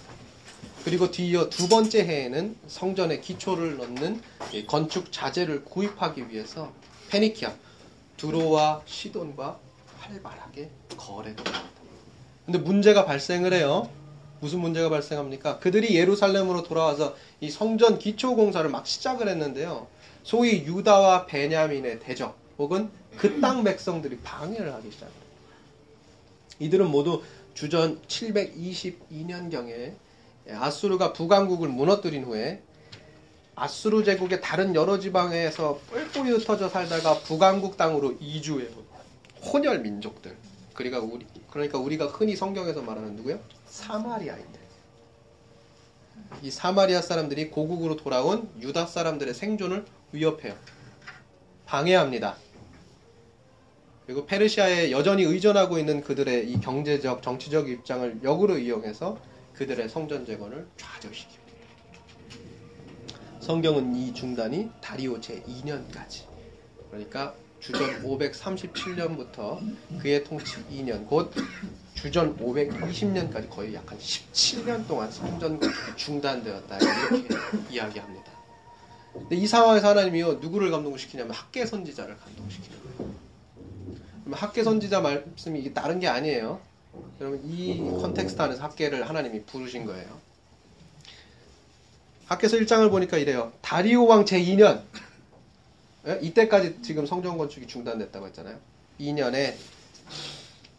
그리고 0.83 1.11
뒤이어 1.11 1.49
두 1.49 1.69
번째 1.69 2.03
해에는 2.03 2.57
성전의 2.67 3.21
기초를 3.21 3.77
넣는 3.77 4.21
건축 4.67 5.11
자재를 5.11 5.63
구입하기 5.63 6.29
위해서 6.29 6.73
페니키아, 7.09 7.53
두로와 8.17 8.81
시돈과 8.85 9.59
활발하게 10.03 10.69
거래를 10.97 11.37
합니다. 11.37 11.81
근데 12.45 12.59
문제가 12.59 13.05
발생을 13.05 13.53
해요. 13.53 13.89
무슨 14.41 14.59
문제가 14.59 14.89
발생합니까? 14.89 15.59
그들이 15.59 15.95
예루살렘으로 15.95 16.63
돌아와서 16.63 17.15
이 17.39 17.49
성전 17.49 17.97
기초 17.97 18.35
공사를 18.35 18.69
막 18.69 18.85
시작을 18.85 19.29
했는데요. 19.29 19.87
소위 20.23 20.63
유다와 20.63 21.25
베냐민의 21.25 21.99
대적 22.01 22.37
혹은 22.57 22.89
그 23.17 23.39
땅 23.39 23.63
백성들이 23.63 24.17
방해를 24.23 24.73
하기 24.73 24.91
시작합니다. 24.91 25.23
이들은 26.59 26.89
모두 26.89 27.23
주전 27.53 28.01
722년경에 28.07 29.93
아수르가 30.49 31.13
북왕국을 31.13 31.69
무너뜨린 31.69 32.23
후에 32.25 32.61
아수르 33.55 34.03
제국의 34.03 34.41
다른 34.41 34.75
여러 34.75 34.99
지방에서 34.99 35.79
뿔뿔이 35.89 36.31
흩어져 36.31 36.67
살다가 36.69 37.19
북왕국 37.19 37.77
땅으로 37.77 38.17
이주해 38.19 38.65
온 38.65 38.82
혼혈 39.43 39.79
민족들. 39.79 40.37
그러니까 40.73 40.99
우리 40.99 41.25
그러니까 41.49 41.77
우리가 41.77 42.07
흔히 42.07 42.35
성경에서 42.35 42.81
말하는 42.81 43.15
누구요? 43.15 43.39
사마리아인들. 43.65 44.61
이 46.41 46.51
사마리아 46.51 47.01
사람들이 47.01 47.49
고국으로 47.49 47.95
돌아온 47.95 48.49
유다 48.59 48.85
사람들의 48.85 49.33
생존을 49.33 49.85
위협해요. 50.11 50.55
방해합니다. 51.65 52.37
그리고 54.05 54.25
페르시아에 54.25 54.91
여전히 54.91 55.23
의존하고 55.23 55.77
있는 55.77 56.01
그들의 56.01 56.51
이 56.51 56.59
경제적, 56.59 57.21
정치적 57.21 57.69
입장을 57.69 58.19
역으로 58.23 58.57
이용해서 58.57 59.17
그들의 59.53 59.87
성전 59.87 60.25
재건을 60.25 60.67
좌절시킵니다. 60.77 61.43
성경은 63.39 63.95
이 63.95 64.13
중단이 64.13 64.69
다리오 64.81 65.19
제 65.19 65.41
2년까지 65.43 66.23
그러니까 66.89 67.35
주전 67.63 68.03
537년부터 68.03 69.57
그의 70.01 70.21
통치 70.25 70.57
2년 70.69 71.07
곧 71.07 71.33
주전 71.95 72.37
520년까지 72.37 73.49
거의 73.49 73.73
약 73.73 73.89
한 73.89 73.97
17년 73.97 74.85
동안 74.85 75.09
성전 75.09 75.57
건축이 75.59 75.95
중단되었다 75.95 76.77
이렇게 76.77 77.35
이야기합니다. 77.71 78.31
근데 79.13 79.35
이 79.37 79.47
상황에서 79.47 79.89
하나님이요 79.89 80.33
누구를 80.33 80.71
감동시키냐면 80.71 81.31
학계 81.33 81.65
선지자를 81.65 82.17
감동시키는 82.17 82.77
거예요. 82.97 83.13
학계 84.31 84.63
선지자 84.63 84.99
말씀이 84.99 85.59
이게 85.59 85.71
다른 85.73 85.99
게 86.01 86.07
아니에요. 86.07 86.59
여러분 87.21 87.41
이 87.45 87.77
context 88.01 88.41
안에서 88.41 88.63
학개를 88.63 89.07
하나님이 89.07 89.43
부르신 89.43 89.85
거예요. 89.85 90.07
학개서 92.25 92.57
1장을 92.57 92.89
보니까 92.89 93.17
이래요. 93.17 93.53
다리오 93.61 94.05
왕 94.05 94.25
제2년 94.25 94.81
예? 96.07 96.19
이때까지 96.21 96.81
지금 96.81 97.05
성전 97.05 97.37
건축이 97.37 97.67
중단됐다고 97.67 98.27
했잖아요. 98.27 98.59
2년에 98.99 99.55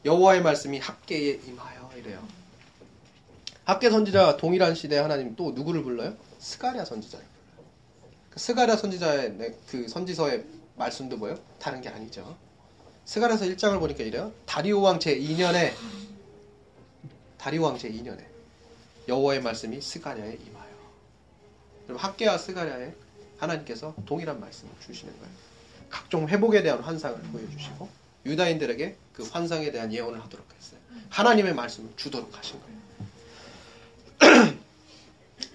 여호와의 0.05 0.43
말씀이 0.43 0.79
학개에 0.79 1.41
임하여 1.47 1.91
이래요. 1.97 2.27
학개 3.65 3.89
선지자와 3.89 4.37
동일한 4.37 4.75
시대에 4.75 4.99
하나님 4.99 5.35
또 5.37 5.53
누구를 5.53 5.83
불러요? 5.83 6.15
스가랴 6.39 6.85
선지자를 6.85 7.25
불러요. 7.25 7.69
그 8.31 8.39
스가랴 8.39 8.77
선지자의 8.77 9.55
그 9.71 9.89
선지서의 9.89 10.45
말씀도 10.77 11.17
뭐예요? 11.17 11.39
다른 11.59 11.81
게 11.81 11.89
아니죠. 11.89 12.37
스가랴서 13.07 13.45
1장을 13.47 13.79
보니까 13.79 14.03
이래요. 14.03 14.33
다리오 14.47 14.81
왕 14.81 14.99
제 14.99 15.19
2년에 15.19 15.73
다리오 17.39 17.63
왕 17.63 17.79
제 17.79 17.91
2년에 17.91 18.25
여호와의 19.09 19.43
말씀이 19.43 19.81
스가랴에 19.81 20.39
임하여. 20.47 20.75
그럼 21.87 21.99
학개와 21.99 22.39
스가랴에 22.39 22.95
하나님께서 23.39 23.95
동일한 24.07 24.41
말씀을 24.41 24.73
주시는 24.87 25.13
거예요. 25.19 25.33
각종 25.91 26.29
회복에 26.29 26.63
대한 26.63 26.81
환상을 26.81 27.19
보여주시고 27.21 27.89
유다인들에게 28.27 28.97
그 29.13 29.23
환상에 29.25 29.71
대한 29.71 29.93
예언을 29.93 30.23
하도록 30.25 30.47
했어요. 30.57 30.81
하나님의 31.11 31.55
말씀을 31.55 31.91
주도록 31.97 32.37
하신 32.37 32.61
거예요. 32.61 32.75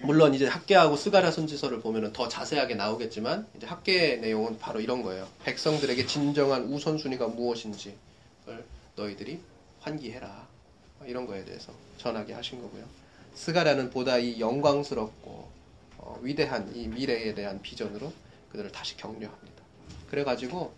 물론 0.02 0.34
이제 0.34 0.46
학개하고 0.46 0.96
스가랴 0.96 1.30
선지서를 1.30 1.80
보면 1.80 2.12
더 2.12 2.28
자세하게 2.28 2.74
나오겠지만 2.74 3.46
이제 3.56 3.66
학개의 3.66 4.20
내용은 4.20 4.58
바로 4.58 4.80
이런 4.80 5.02
거예요. 5.02 5.28
백성들에게 5.44 6.06
진정한 6.06 6.64
우선순위가 6.64 7.28
무엇인지를 7.28 7.94
너희들이 8.96 9.40
환기해라. 9.80 10.48
이런 11.06 11.26
거에 11.26 11.44
대해서 11.44 11.72
전하게 11.98 12.34
하신 12.34 12.60
거고요. 12.62 12.84
스가랴는 13.34 13.90
보다 13.90 14.18
이 14.18 14.40
영광스럽고 14.40 15.59
어, 16.10 16.18
위대한 16.22 16.74
이 16.74 16.88
미래에 16.88 17.34
대한 17.34 17.62
비전으로 17.62 18.12
그들을 18.50 18.72
다시 18.72 18.96
격려합니다. 18.96 19.62
그래가지고 20.10 20.72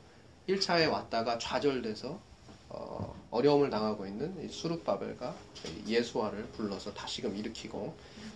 1차에 0.48 0.90
왔다가 0.90 1.38
좌절돼서 1.38 2.20
어, 2.68 3.14
어려움을 3.30 3.70
당하고 3.70 4.06
있는 4.06 4.48
수르바벨과 4.50 5.34
예수아를 5.86 6.44
불러서 6.56 6.92
다시금 6.92 7.36
일으키고 7.36 7.94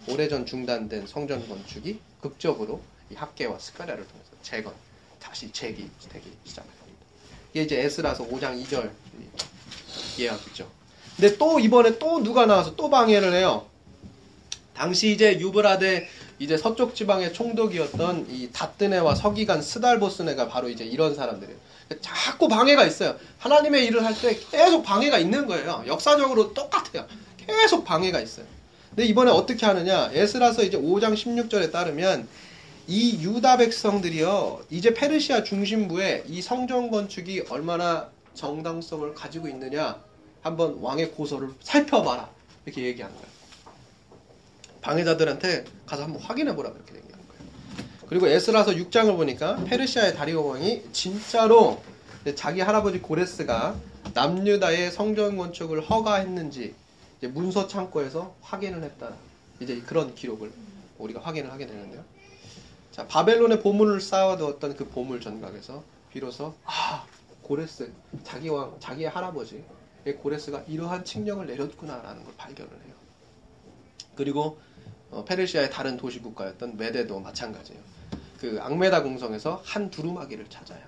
오래전 0.09 0.47
중단된 0.47 1.07
성전 1.07 1.47
건축이 1.47 2.01
극적으로 2.21 2.81
이 3.11 3.15
학계와 3.15 3.59
스가랴를 3.59 4.07
통해서 4.07 4.31
재건, 4.43 4.73
다시 5.19 5.53
재기되기 5.53 6.33
시작합니다. 6.45 6.87
이게 7.51 7.63
이제 7.63 7.81
에스라서 7.81 8.27
5장 8.27 8.63
2절 8.65 8.91
예약이죠. 10.19 10.71
근데 11.17 11.37
또 11.37 11.59
이번에 11.59 11.99
또 11.99 12.23
누가 12.23 12.47
나와서 12.47 12.75
또 12.75 12.89
방해를 12.89 13.35
해요. 13.35 13.69
당시 14.75 15.11
이제 15.13 15.41
유브라데 15.41 16.07
이제 16.39 16.57
서쪽 16.59 16.95
지방의 16.95 17.32
총독이었던 17.32 18.26
이 18.30 18.51
다뜨네와 18.53 19.14
서기관 19.14 19.62
스달보스네가 19.62 20.49
바로 20.49 20.68
이제 20.68 20.84
이런 20.84 21.14
사람들이에요. 21.14 21.59
자꾸 22.01 22.49
방해가 22.49 22.84
있어요. 22.84 23.16
하나님의 23.39 23.87
일을 23.87 24.05
할 24.05 24.14
때 24.14 24.39
계속 24.51 24.82
방해가 24.82 25.18
있는 25.18 25.47
거예요. 25.47 25.84
역사적으로 25.87 26.53
똑같아요. 26.53 27.07
계속 27.47 27.84
방해가 27.84 28.20
있어요. 28.20 28.45
근데 28.91 29.05
이번에 29.05 29.30
어떻게 29.30 29.64
하느냐? 29.66 30.11
에스라서 30.12 30.62
이제 30.62 30.78
5장 30.78 31.14
16절에 31.14 31.70
따르면 31.70 32.26
이 32.89 33.20
유다 33.22 33.57
백성들이요. 33.59 34.64
이제 34.70 34.95
페르시아 34.95 35.43
중심부에 35.43 36.24
이 36.26 36.43
성전 36.43 36.91
건축이 36.91 37.45
얼마나 37.51 38.09
정당성을 38.34 39.14
가지고 39.14 39.49
있느냐 39.49 40.01
한번 40.43 40.78
왕의 40.80 41.12
고서를 41.12 41.51
살펴봐라. 41.62 42.28
이렇게 42.64 42.82
얘기하는 42.84 43.14
거예요. 43.16 43.36
방해자들한테 44.87 45.64
가서 45.84 46.05
한번 46.05 46.22
확인해 46.22 46.55
보라 46.55 46.72
그렇게 46.72 46.95
얘기하는 46.95 47.26
거예요. 47.26 47.43
그리고 48.09 48.28
에스라서 48.28 48.70
6장을 48.70 49.16
보니까 49.16 49.57
페르시아의 49.64 50.14
다리오 50.14 50.47
왕이 50.47 50.93
진짜로 50.93 51.82
자기 52.37 52.61
할아버지 52.61 53.01
고레스가 53.01 53.74
남유다의 54.14 54.93
성전 54.93 55.37
건축을 55.37 55.80
허가했는지 55.80 56.74
문서 57.20 57.66
창고에서 57.66 58.37
확인을 58.41 58.84
했다. 58.84 59.12
이제 59.59 59.80
그런 59.80 60.14
기록을 60.14 60.53
우리가 60.99 61.20
확인을 61.20 61.51
하게 61.51 61.66
되는데요. 61.66 62.05
자, 62.93 63.07
바벨론의 63.09 63.62
보물을 63.62 64.01
쌓아두었던 64.01 64.76
그 64.76 64.89
보물 64.89 65.20
전각에서 65.20 65.82
비로소 66.12 66.55
아 66.64 67.05
고레스 67.43 67.93
자기 68.22 68.49
왕 68.49 68.76
자기의 68.78 69.11
할아버지 69.11 69.64
고레스가 70.22 70.62
이러한 70.68 71.05
칙령을 71.05 71.47
내렸구나라는 71.47 72.24
걸 72.24 72.34
발견을 72.37 72.70
해요. 72.70 72.95
그리고 74.14 74.59
어, 75.11 75.25
페르시아의 75.25 75.71
다른 75.71 75.97
도시 75.97 76.21
국가였던 76.21 76.77
메데도 76.77 77.21
마찬가지예요. 77.21 77.81
그 78.41 78.59
앙메다 78.61 79.03
궁성에서 79.03 79.63
한 79.65 79.91
두루마기를 79.91 80.47
찾아요. 80.51 80.81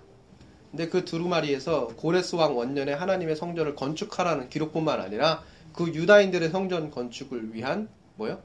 근데 0.70 0.88
그 0.88 1.04
두루마리에서 1.04 1.88
고레스 1.96 2.36
왕 2.36 2.56
원년에 2.56 2.92
하나님의 2.92 3.36
성전을 3.36 3.74
건축하라는 3.74 4.50
기록뿐만 4.50 5.00
아니라 5.00 5.42
그 5.72 5.88
유다인들의 5.88 6.50
성전 6.50 6.90
건축을 6.90 7.54
위한 7.54 7.88
뭐요? 8.16 8.42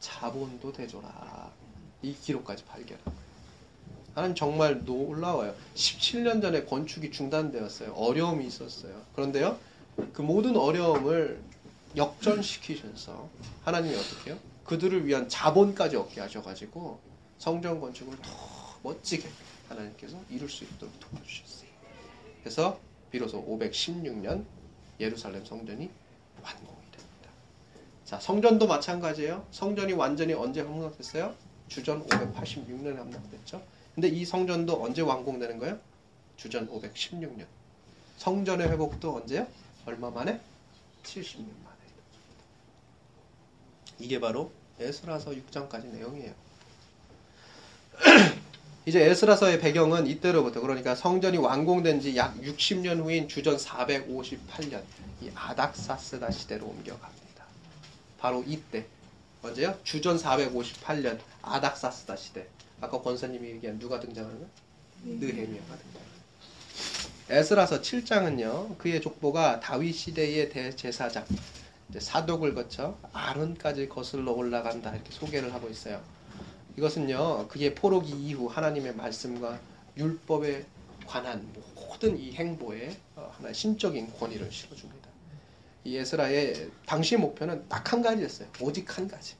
자본도 0.00 0.72
대줘라. 0.72 1.50
이 2.02 2.14
기록까지 2.14 2.64
발견한 2.64 3.04
거예요. 3.04 3.20
하나님 4.14 4.34
정말 4.34 4.82
놀라워요. 4.84 5.54
17년 5.74 6.42
전에 6.42 6.64
건축이 6.64 7.10
중단되었어요. 7.12 7.92
어려움이 7.92 8.46
있었어요. 8.46 9.00
그런데요, 9.14 9.58
그 10.12 10.22
모든 10.22 10.56
어려움을 10.56 11.40
역전시키셔서 11.96 13.28
하나님이 13.64 13.94
어떻게 13.94 14.30
해요? 14.30 14.38
그들을 14.70 15.04
위한 15.04 15.28
자본까지 15.28 15.96
얻게 15.96 16.20
하셔가지고 16.20 17.00
성전 17.38 17.80
건축을 17.80 18.16
더 18.22 18.30
멋지게 18.84 19.28
하나님께서 19.68 20.16
이룰 20.30 20.48
수 20.48 20.62
있도록 20.62 20.94
도와주셨어요. 21.00 21.68
그래서 22.40 22.78
비로소 23.10 23.44
516년 23.44 24.44
예루살렘 25.00 25.44
성전이 25.44 25.90
완공이 26.40 26.82
됩니다. 26.92 27.30
자, 28.04 28.20
성전도 28.20 28.68
마찬가지예요. 28.68 29.44
성전이 29.50 29.92
완전히 29.94 30.34
언제 30.34 30.60
함락됐어요? 30.60 31.34
주전 31.66 32.06
586년에 32.06 32.94
함락됐죠. 32.94 33.60
근데 33.96 34.06
이 34.06 34.24
성전도 34.24 34.84
언제 34.84 35.02
완공되는 35.02 35.58
거예요? 35.58 35.80
주전 36.36 36.68
516년. 36.68 37.44
성전의 38.18 38.68
회복도 38.68 39.16
언제요? 39.16 39.48
얼마 39.84 40.10
만에? 40.10 40.40
70년 41.02 41.48
만에. 41.64 41.80
이게 43.98 44.20
바로 44.20 44.52
에스라서 44.80 45.30
6장까지 45.32 45.86
내용이에요. 45.86 46.32
이제 48.86 49.02
에스라서의 49.04 49.60
배경은 49.60 50.06
이때로부터 50.06 50.60
그러니까 50.60 50.94
성전이 50.94 51.36
완공된 51.36 52.00
지 52.00 52.16
약 52.16 52.34
60년 52.40 53.00
후인 53.02 53.28
주전 53.28 53.56
458년 53.56 54.82
이 55.20 55.30
아닥사스다 55.34 56.30
시대로 56.30 56.66
옮겨갑니다. 56.66 57.44
바로 58.18 58.42
이때 58.46 58.86
언제요? 59.42 59.78
주전 59.84 60.16
458년 60.16 61.18
아닥사스다 61.42 62.16
시대. 62.16 62.46
아까 62.80 63.00
권사님이 63.00 63.48
얘기한 63.50 63.78
누가 63.78 64.00
등장하는 64.00 64.38
거예요? 64.38 64.50
느헤미야가 65.18 65.76
등장. 65.76 66.00
에스라서 67.28 67.80
7장은요. 67.80 68.78
그의 68.78 69.00
족보가 69.00 69.60
다윗 69.60 69.92
시대의 69.92 70.48
대제사장 70.50 71.24
사독을 71.98 72.54
거쳐 72.54 72.96
아론까지 73.12 73.88
거슬러 73.88 74.32
올라간다 74.32 74.94
이렇게 74.94 75.10
소개를 75.10 75.52
하고 75.52 75.68
있어요. 75.68 76.00
이것은요, 76.76 77.48
그의 77.48 77.74
포로기 77.74 78.10
이후 78.12 78.46
하나님의 78.46 78.94
말씀과 78.94 79.58
율법에 79.96 80.64
관한 81.06 81.52
모든 81.74 82.16
이 82.16 82.32
행보에 82.32 82.96
어, 83.16 83.32
하나의 83.36 83.54
신적인 83.54 84.12
권위를 84.18 84.52
실어줍니다. 84.52 85.08
이 85.84 85.96
에스라의 85.96 86.70
당시 86.86 87.16
목표는 87.16 87.68
딱 87.68 87.92
한 87.92 88.02
가지였어요. 88.02 88.48
오직 88.60 88.96
한 88.96 89.08
가지. 89.08 89.34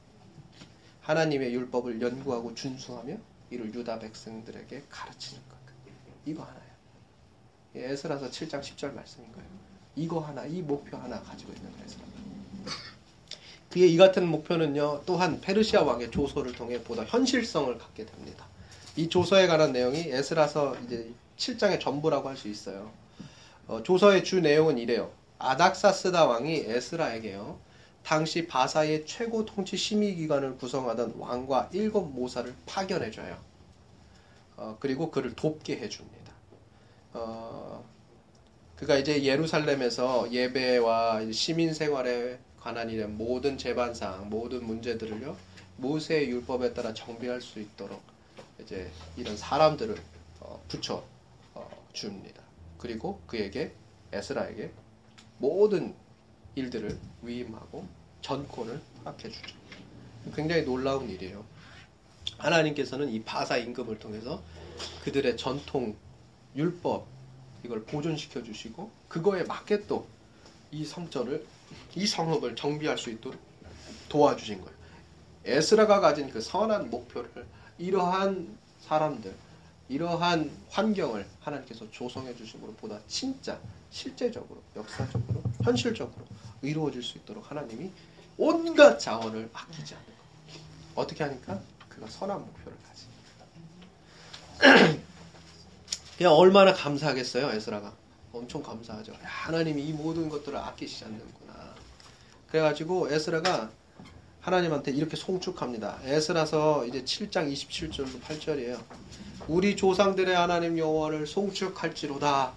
하나님의 1.01 1.53
율법을 1.53 2.01
연구하고 2.01 2.53
준수하며 2.53 3.15
이를 3.49 3.73
유다 3.73 3.99
백성들에게 3.99 4.83
가르치는 4.89 5.41
것. 5.47 5.55
이거 6.25 6.43
하나예요. 6.43 6.71
에스라서 7.75 8.29
7장 8.29 8.61
10절 8.61 8.93
말씀인 8.93 9.31
거예요. 9.31 9.47
이거 9.95 10.19
하나, 10.19 10.45
이 10.45 10.61
목표 10.61 10.97
하나 10.97 11.21
가지고 11.21 11.53
있는 11.53 11.71
에스라. 11.83 12.10
그의 13.69 13.93
이 13.93 13.97
같은 13.97 14.27
목표는요, 14.27 15.03
또한 15.05 15.39
페르시아 15.39 15.83
왕의 15.83 16.11
조서를 16.11 16.53
통해 16.53 16.81
보다 16.83 17.03
현실성을 17.05 17.77
갖게 17.77 18.05
됩니다. 18.05 18.45
이 18.97 19.07
조서에 19.07 19.47
관한 19.47 19.71
내용이 19.71 20.09
에스라서 20.09 20.75
이제 20.85 21.09
7장의 21.37 21.79
전부라고 21.79 22.27
할 22.27 22.35
수 22.35 22.49
있어요. 22.49 22.91
어, 23.67 23.81
조서의 23.83 24.23
주 24.23 24.41
내용은 24.41 24.77
이래요. 24.77 25.11
아닥사스다 25.39 26.25
왕이 26.25 26.65
에스라에게요, 26.67 27.57
당시 28.03 28.47
바사의 28.47 29.05
최고 29.05 29.45
통치 29.45 29.77
심의 29.77 30.15
기관을 30.15 30.57
구성하던 30.57 31.13
왕과 31.17 31.69
일곱 31.71 32.11
모사를 32.11 32.53
파견해줘요. 32.65 33.37
어, 34.57 34.77
그리고 34.79 35.09
그를 35.11 35.33
돕게 35.35 35.77
해줍니다. 35.77 36.33
어, 37.13 37.85
그가 38.75 38.97
이제 38.97 39.23
예루살렘에서 39.23 40.31
예배와 40.31 41.31
시민 41.31 41.73
생활에 41.73 42.39
관한 42.61 42.89
일의 42.89 43.07
모든 43.07 43.57
재반상, 43.57 44.29
모든 44.29 44.65
문제들을요, 44.65 45.35
모세의 45.77 46.29
율법에 46.29 46.73
따라 46.73 46.93
정비할 46.93 47.41
수 47.41 47.59
있도록 47.59 48.01
이제 48.61 48.91
이런 49.17 49.35
사람들을 49.35 49.95
어, 50.41 50.63
붙여 50.67 51.03
어, 51.55 51.87
줍니다. 51.93 52.41
그리고 52.77 53.19
그에게 53.25 53.73
에스라에게 54.11 54.71
모든 55.39 55.95
일들을 56.55 56.97
위임하고 57.23 57.87
전권을 58.21 58.81
허락해 58.99 59.29
주죠. 59.29 59.55
굉장히 60.35 60.63
놀라운 60.63 61.09
일이에요. 61.09 61.43
하나님께서는 62.37 63.09
이 63.09 63.23
바사 63.23 63.57
임금을 63.57 63.97
통해서 63.99 64.41
그들의 65.03 65.37
전통 65.37 65.95
율법 66.55 67.07
이걸 67.63 67.83
보존시켜 67.85 68.43
주시고 68.43 68.91
그거에 69.07 69.43
맞게 69.43 69.87
또 69.87 70.07
이 70.71 70.85
성전을 70.85 71.45
이 71.95 72.07
성읍을 72.07 72.55
정비할 72.55 72.97
수 72.97 73.09
있도록 73.09 73.39
도와주신 74.09 74.61
거예요. 74.61 74.75
에스라가 75.45 75.99
가진 75.99 76.29
그 76.29 76.41
선한 76.41 76.89
목표를 76.89 77.29
이러한 77.77 78.57
사람들, 78.81 79.33
이러한 79.89 80.51
환경을 80.69 81.27
하나님께서 81.41 81.89
조성해 81.91 82.35
주심으로 82.35 82.73
보다 82.73 82.99
진짜 83.07 83.59
실제적으로, 83.89 84.61
역사적으로, 84.75 85.41
현실적으로 85.63 86.25
이루어질 86.61 87.01
수 87.03 87.17
있도록 87.17 87.49
하나님이 87.49 87.89
온갖 88.37 88.99
자원을 88.99 89.49
아끼지 89.53 89.95
않는 89.95 90.05
거예요. 90.05 90.19
어떻게 90.95 91.23
하니까? 91.23 91.59
그가 91.89 92.07
선한 92.07 92.39
목표를 92.39 92.77
가집니다. 94.59 95.01
그냥 96.17 96.33
얼마나 96.33 96.73
감사하겠어요, 96.73 97.51
에스라가. 97.51 97.93
엄청 98.33 98.63
감사하죠. 98.63 99.13
하나님이 99.21 99.83
이 99.83 99.93
모든 99.93 100.29
것들을 100.29 100.57
아끼시지 100.57 101.05
않는구나. 101.05 101.75
그래가지고 102.49 103.11
에스라가 103.11 103.69
하나님한테 104.41 104.91
이렇게 104.91 105.15
송축합니다. 105.15 105.99
에스라서 106.03 106.85
이제 106.85 107.03
7장 107.03 107.51
27절로 107.51 108.21
8절이에요. 108.21 108.79
우리 109.47 109.75
조상들의 109.75 110.35
하나님 110.35 110.77
여호와를 110.77 111.27
송축할지로다. 111.27 112.53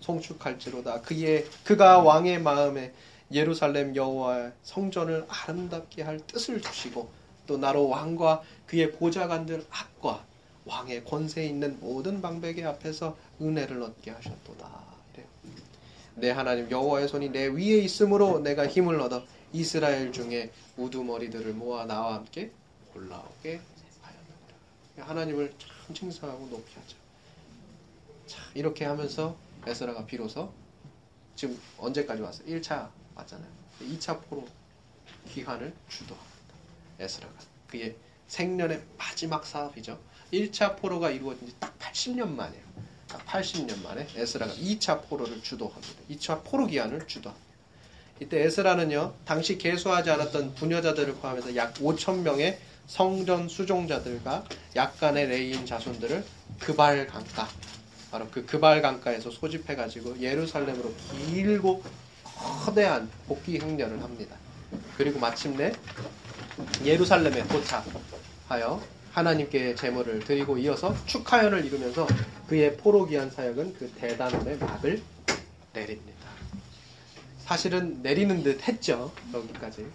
송축할지로다. 0.00 1.00
그의 1.02 1.46
그가 1.64 2.00
왕의 2.00 2.42
마음에 2.42 2.92
예루살렘 3.32 3.96
여호와의 3.96 4.52
성전을 4.62 5.26
아름답게 5.28 6.02
할 6.02 6.18
뜻을 6.26 6.60
주시고 6.60 7.10
또 7.46 7.56
나로 7.56 7.88
왕과 7.88 8.42
그의 8.66 8.92
보좌관들 8.92 9.64
앞과 9.70 10.24
왕의 10.66 11.04
권세 11.04 11.46
있는 11.46 11.78
모든 11.80 12.20
방백의 12.20 12.64
앞에서 12.64 13.16
은혜를 13.40 13.82
얻게 13.82 14.10
하셨도다. 14.10 14.84
이래요. 15.14 15.26
내 16.16 16.30
하나님 16.30 16.70
여호와의 16.70 17.08
손이 17.08 17.30
내 17.30 17.46
위에 17.46 17.78
있으므로 17.78 18.40
내가 18.40 18.66
힘을 18.66 19.00
얻어 19.00 19.24
이스라엘 19.52 20.12
중에 20.12 20.50
우두머리들을 20.76 21.54
모아 21.54 21.86
나와 21.86 22.14
함께 22.14 22.50
올라오게 22.94 23.60
하였느니라. 24.02 25.08
하나님을 25.08 25.54
참 25.58 25.94
칭송하고 25.94 26.48
높이 26.48 26.74
하죠. 26.74 26.96
자, 28.26 28.42
이렇게 28.54 28.84
하면서 28.84 29.36
에스라가 29.66 30.04
비로소 30.04 30.52
지금 31.36 31.60
언제까지 31.78 32.22
왔어요? 32.22 32.48
1차 32.48 32.90
왔잖아요. 33.14 33.48
2차 33.82 34.20
포로 34.22 34.46
귀환을 35.28 35.72
주도합니다. 35.88 36.54
에스라가 36.98 37.34
그의 37.68 37.96
생년의 38.26 38.82
마지막 38.98 39.44
사업이죠. 39.46 39.98
1차 40.32 40.76
포로가 40.76 41.10
이루어진 41.10 41.46
지 41.46 41.54
딱 41.60 41.78
80년 41.78 42.28
만이에요. 42.30 42.62
딱 43.08 43.24
80년 43.26 43.82
만에 43.82 44.06
에스라가 44.16 44.52
2차 44.54 45.02
포로를 45.08 45.42
주도합니다. 45.42 45.94
2차 46.10 46.42
포로 46.44 46.66
기한을 46.66 47.06
주도합니다. 47.06 47.46
이때 48.20 48.42
에스라는요, 48.42 49.14
당시 49.24 49.58
계수하지 49.58 50.10
않았던 50.10 50.54
부녀자들을 50.54 51.14
포함해서 51.16 51.54
약 51.56 51.74
5천 51.74 52.20
명의 52.20 52.58
성전 52.86 53.48
수종자들과 53.48 54.44
약간의 54.74 55.26
레이인 55.28 55.66
자손들을 55.66 56.24
그발 56.60 57.06
강가, 57.06 57.48
바로 58.10 58.26
그 58.30 58.46
그발 58.46 58.80
강가에서 58.80 59.30
소집해가지고 59.30 60.20
예루살렘으로 60.20 60.94
길고 61.28 61.82
거대한 62.64 63.10
복귀 63.26 63.58
행렬을 63.58 64.02
합니다. 64.02 64.36
그리고 64.96 65.18
마침내 65.18 65.72
예루살렘에 66.84 67.46
도착하여 67.48 68.82
하나님께 69.16 69.74
제물을 69.76 70.20
드리고 70.20 70.58
이어서 70.58 70.94
축하연을 71.06 71.64
이루면서 71.64 72.06
그의 72.48 72.76
포로기한 72.76 73.30
사역은 73.30 73.72
그 73.78 73.90
대단원의 73.92 74.58
막을 74.58 75.02
내립니다. 75.72 76.28
사실은 77.38 78.02
내리는 78.02 78.42
듯 78.42 78.68
했죠. 78.68 79.10
여기까지. 79.32 79.86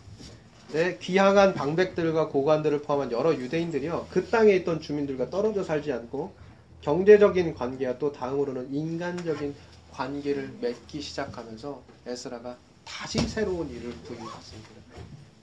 네, 0.72 0.98
귀향한 0.98 1.54
방백들과 1.54 2.30
고관들을 2.30 2.82
포함한 2.82 3.12
여러 3.12 3.36
유대인들이요. 3.36 4.08
그 4.10 4.28
땅에 4.28 4.54
있던 4.56 4.82
주민들과 4.82 5.30
떨어져 5.30 5.64
살지 5.64 5.92
않고 5.92 6.34
경제적인 6.82 7.54
관계와 7.54 8.00
또 8.00 8.12
다음으로는 8.12 8.74
인간적인 8.74 9.54
관계를 9.92 10.52
맺기 10.62 11.00
시작하면서 11.00 11.80
에스라가 12.08 12.58
다시 12.86 13.20
새로운 13.20 13.70
일을 13.70 13.92
부여받습니다. 13.92 14.70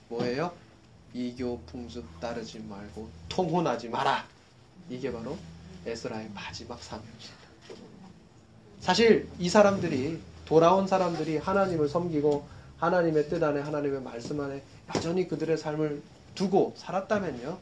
뭐예요? 0.09 0.68
이교 1.19 1.59
풍습 1.67 2.21
따르지 2.21 2.61
말고 2.61 3.09
통혼하지 3.29 3.89
마라. 3.89 4.25
이게 4.89 5.11
바로 5.13 5.37
에스라의 5.85 6.31
마지막 6.33 6.81
사명입니다. 6.81 7.39
사실 8.79 9.29
이 9.41 9.49
사람들이 9.49 10.21
돌아온 10.45 10.87
사람들이 10.87 11.39
하나님을 11.39 11.89
섬기고 11.89 12.47
하나님의 12.79 13.29
뜻 13.29 13.43
안에 13.43 13.61
하나님의 13.61 14.01
말씀 14.01 14.41
안에 14.41 14.63
여전히 14.95 15.27
그들의 15.27 15.59
삶을 15.59 16.03
두고 16.37 16.75
살았다면요. 16.77 17.59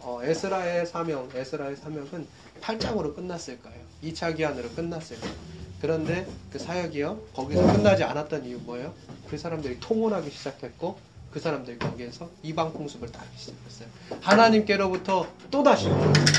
어, 0.00 0.20
에스라의 0.22 0.84
사명, 0.86 1.30
에스라의 1.34 1.76
사명은 1.76 2.26
8장으로 2.60 3.16
끝났을 3.16 3.62
거예요. 3.62 3.80
2차 4.02 4.36
기한으로 4.36 4.68
끝났을 4.70 5.18
거예요. 5.18 5.34
그런데 5.80 6.26
그 6.52 6.58
사역이요. 6.58 7.18
거기서 7.34 7.72
끝나지 7.72 8.04
않았던 8.04 8.44
이유 8.44 8.58
뭐예요? 8.58 8.92
그 9.30 9.38
사람들이 9.38 9.80
통혼하기 9.80 10.30
시작했고 10.30 10.98
그 11.30 11.38
사람들이 11.38 11.78
거기에서 11.78 12.28
이방 12.42 12.72
풍습을 12.72 13.10
따르기 13.12 13.36
시작했어요. 13.38 13.88
하나님께로부터 14.20 15.26
또다시 15.50 15.84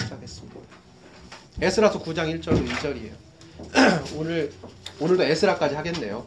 시작했습니다. 0.04 0.60
에스라서 1.62 2.02
9장 2.04 2.42
1절로 2.42 2.68
2절이에요. 2.68 3.14
오늘 4.18 4.52
오늘도 5.00 5.24
에스라까지 5.24 5.76
하겠네요. 5.76 6.26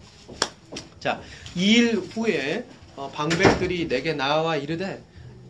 자, 1.00 1.20
2일 1.56 2.14
후에 2.16 2.64
어, 2.96 3.10
방백들이 3.12 3.88
내게 3.88 4.12
나와 4.14 4.56
이르되 4.56 5.02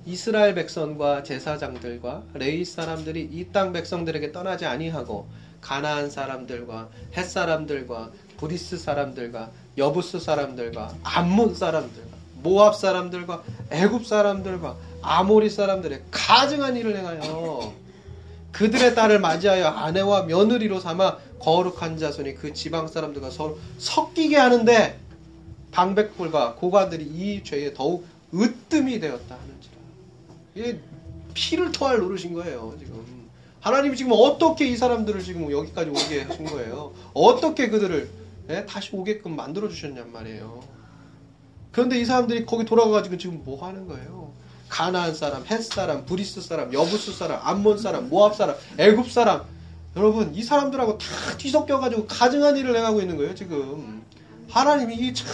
이스라엘 0.07 0.55
백성과 0.55 1.23
제사장들과 1.23 2.25
레위 2.35 2.65
사람들이 2.65 3.29
이 3.33 3.53
땅 3.53 3.73
백성들에게 3.73 4.33
떠나지 4.33 4.67
아니하고 4.67 5.29
가나안 5.61 6.11
사람들과 6.11 6.89
헷 7.17 7.25
사람들과 7.25 8.11
브리스 8.39 8.77
사람들과 8.77 9.51
여부스 9.79 10.21
사람들과 10.21 10.95
암몬 11.05 11.55
사람들과 11.55 12.14
모압 12.45 12.77
사람들과 12.77 13.43
애굽 13.71 14.07
사람들과 14.07 14.77
아모리 15.03 15.51
사람들의 15.51 16.03
가증한 16.11 16.77
일을 16.77 16.97
행하여 16.97 17.73
그들의 18.53 18.95
딸을 18.95 19.19
맞이하여 19.19 19.67
아내와 19.67 20.25
며느리로 20.25 20.79
삼아 20.79 21.19
거룩한 21.41 21.99
자손이 21.99 22.35
그 22.35 22.53
지방 22.53 22.87
사람들과 22.87 23.31
서로 23.31 23.59
섞이게 23.79 24.37
하는데 24.37 25.01
방백불과 25.73 26.55
고관들이 26.55 27.05
이 27.05 27.43
죄에 27.43 27.75
더욱 27.75 28.07
으뜸이 28.33 29.01
되었다 29.01 29.35
하는지라. 29.35 29.75
이게 30.55 30.81
피를 31.35 31.73
토할 31.73 31.99
노릇인 31.99 32.33
거예요, 32.33 32.77
지금. 32.79 33.05
하나님이 33.61 33.97
지금 33.97 34.13
어떻게 34.15 34.69
이 34.69 34.77
사람들을 34.77 35.23
지금 35.23 35.51
여기까지 35.51 35.91
오게 35.91 36.23
하신 36.23 36.45
거예요? 36.45 36.93
어떻게 37.13 37.69
그들을 37.71 38.09
예? 38.51 38.67
다시 38.67 38.91
오게끔 38.93 39.35
만들어 39.35 39.69
주셨냔 39.69 40.13
말이에요. 40.13 40.63
그런데 41.75 42.01
이 42.01 42.05
사람들이 42.05 42.47
거기 42.47 42.65
돌아가가지고 42.65 43.19
지금 43.19 43.43
뭐 43.45 43.67
하는 43.67 43.89
거예요? 43.89 44.33
가나안 44.69 45.13
사람, 45.13 45.45
헷 45.45 45.61
사람, 45.61 46.05
브리스 46.07 46.41
사람, 46.41 46.73
여부스 46.73 47.13
사람, 47.13 47.41
암몬 47.43 47.79
사람, 47.79 48.09
모압 48.09 48.37
사람, 48.37 48.57
애굽 48.79 49.11
사람. 49.11 49.43
여러분 49.97 50.33
이 50.35 50.43
사람들하고 50.43 50.99
다 50.99 51.07
뒤섞여가지고 51.37 52.07
가증한 52.07 52.57
일을 52.57 52.77
행하고 52.77 53.01
있는 53.01 53.17
거예요 53.17 53.35
지금. 53.35 54.05
하나님이 54.49 54.95
이게 54.95 55.13
참, 55.13 55.29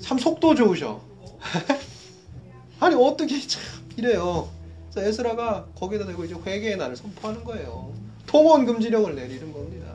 참 0.00 0.18
속도 0.18 0.56
좋으셔. 0.56 1.00
아니 2.80 2.96
어떻게 2.96 3.40
참 3.46 3.62
이래요. 3.96 4.48
그래서 4.90 5.08
에스라가 5.08 5.66
거기다 5.76 6.04
대고 6.06 6.24
이제 6.24 6.34
회개의 6.34 6.78
날을 6.78 6.96
선포하는 6.96 7.44
거예요. 7.44 7.92
통혼 8.26 8.66
금지령을 8.66 9.14
내리는 9.14 9.52
겁니다. 9.52 9.87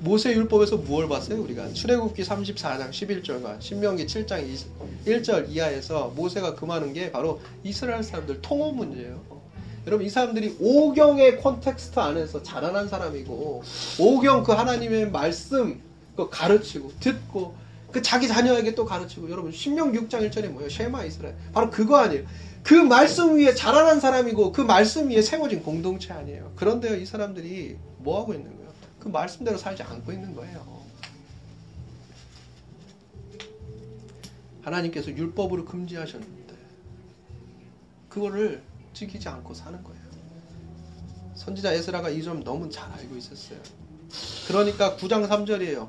모세 0.00 0.32
율법에서 0.32 0.78
무엇을 0.78 1.08
봤어요? 1.08 1.42
우리가 1.42 1.72
출애굽기 1.72 2.22
34장 2.22 2.90
11절과 2.90 3.60
신명기 3.60 4.06
7장 4.06 4.46
1절 5.06 5.48
이하에서 5.48 6.12
모세가 6.14 6.54
금하는 6.54 6.92
게 6.92 7.10
바로 7.10 7.40
이스라엘 7.62 8.02
사람들 8.02 8.42
통호 8.42 8.72
문제예요. 8.72 9.20
여러분 9.86 10.06
이 10.06 10.10
사람들이 10.10 10.56
오경의 10.60 11.38
콘텍스트 11.38 11.98
안에서 11.98 12.42
자라난 12.42 12.88
사람이고 12.88 13.62
오경 13.98 14.44
그 14.44 14.52
하나님의 14.52 15.10
말씀 15.10 15.80
그 16.16 16.28
가르치고 16.30 16.92
듣고 17.00 17.54
그 17.92 18.02
자기 18.02 18.26
자녀에게 18.26 18.74
또 18.74 18.84
가르치고 18.84 19.30
여러분 19.30 19.52
신명 19.52 19.92
6장 19.92 20.28
1절에 20.28 20.48
뭐예요? 20.48 20.68
쉐마 20.68 21.04
이스라엘 21.04 21.36
바로 21.52 21.70
그거 21.70 21.96
아니에요. 21.96 22.24
그 22.62 22.74
말씀 22.74 23.36
위에 23.36 23.54
자라난 23.54 24.00
사람이고 24.00 24.52
그 24.52 24.62
말씀 24.62 25.10
위에 25.10 25.20
세워진 25.20 25.62
공동체 25.62 26.12
아니에요. 26.12 26.52
그런데요 26.56 26.96
이 26.96 27.04
사람들이 27.04 27.76
뭐 27.98 28.20
하고 28.20 28.32
있는 28.32 28.56
거예요? 28.56 28.63
그 29.04 29.08
말씀대로 29.10 29.58
살지 29.58 29.82
않고 29.82 30.12
있는 30.12 30.34
거예요. 30.34 30.82
하나님께서 34.62 35.10
율법으로 35.10 35.66
금지하셨는데 35.66 36.54
그거를 38.08 38.62
지키지 38.94 39.28
않고 39.28 39.52
사는 39.52 39.82
거예요. 39.84 40.00
선지자 41.34 41.72
에스라가 41.74 42.08
이 42.08 42.22
점 42.22 42.42
너무 42.42 42.70
잘 42.70 42.90
알고 42.92 43.14
있었어요. 43.16 43.58
그러니까 44.48 44.96
9장 44.96 45.28
3절이에요. 45.28 45.86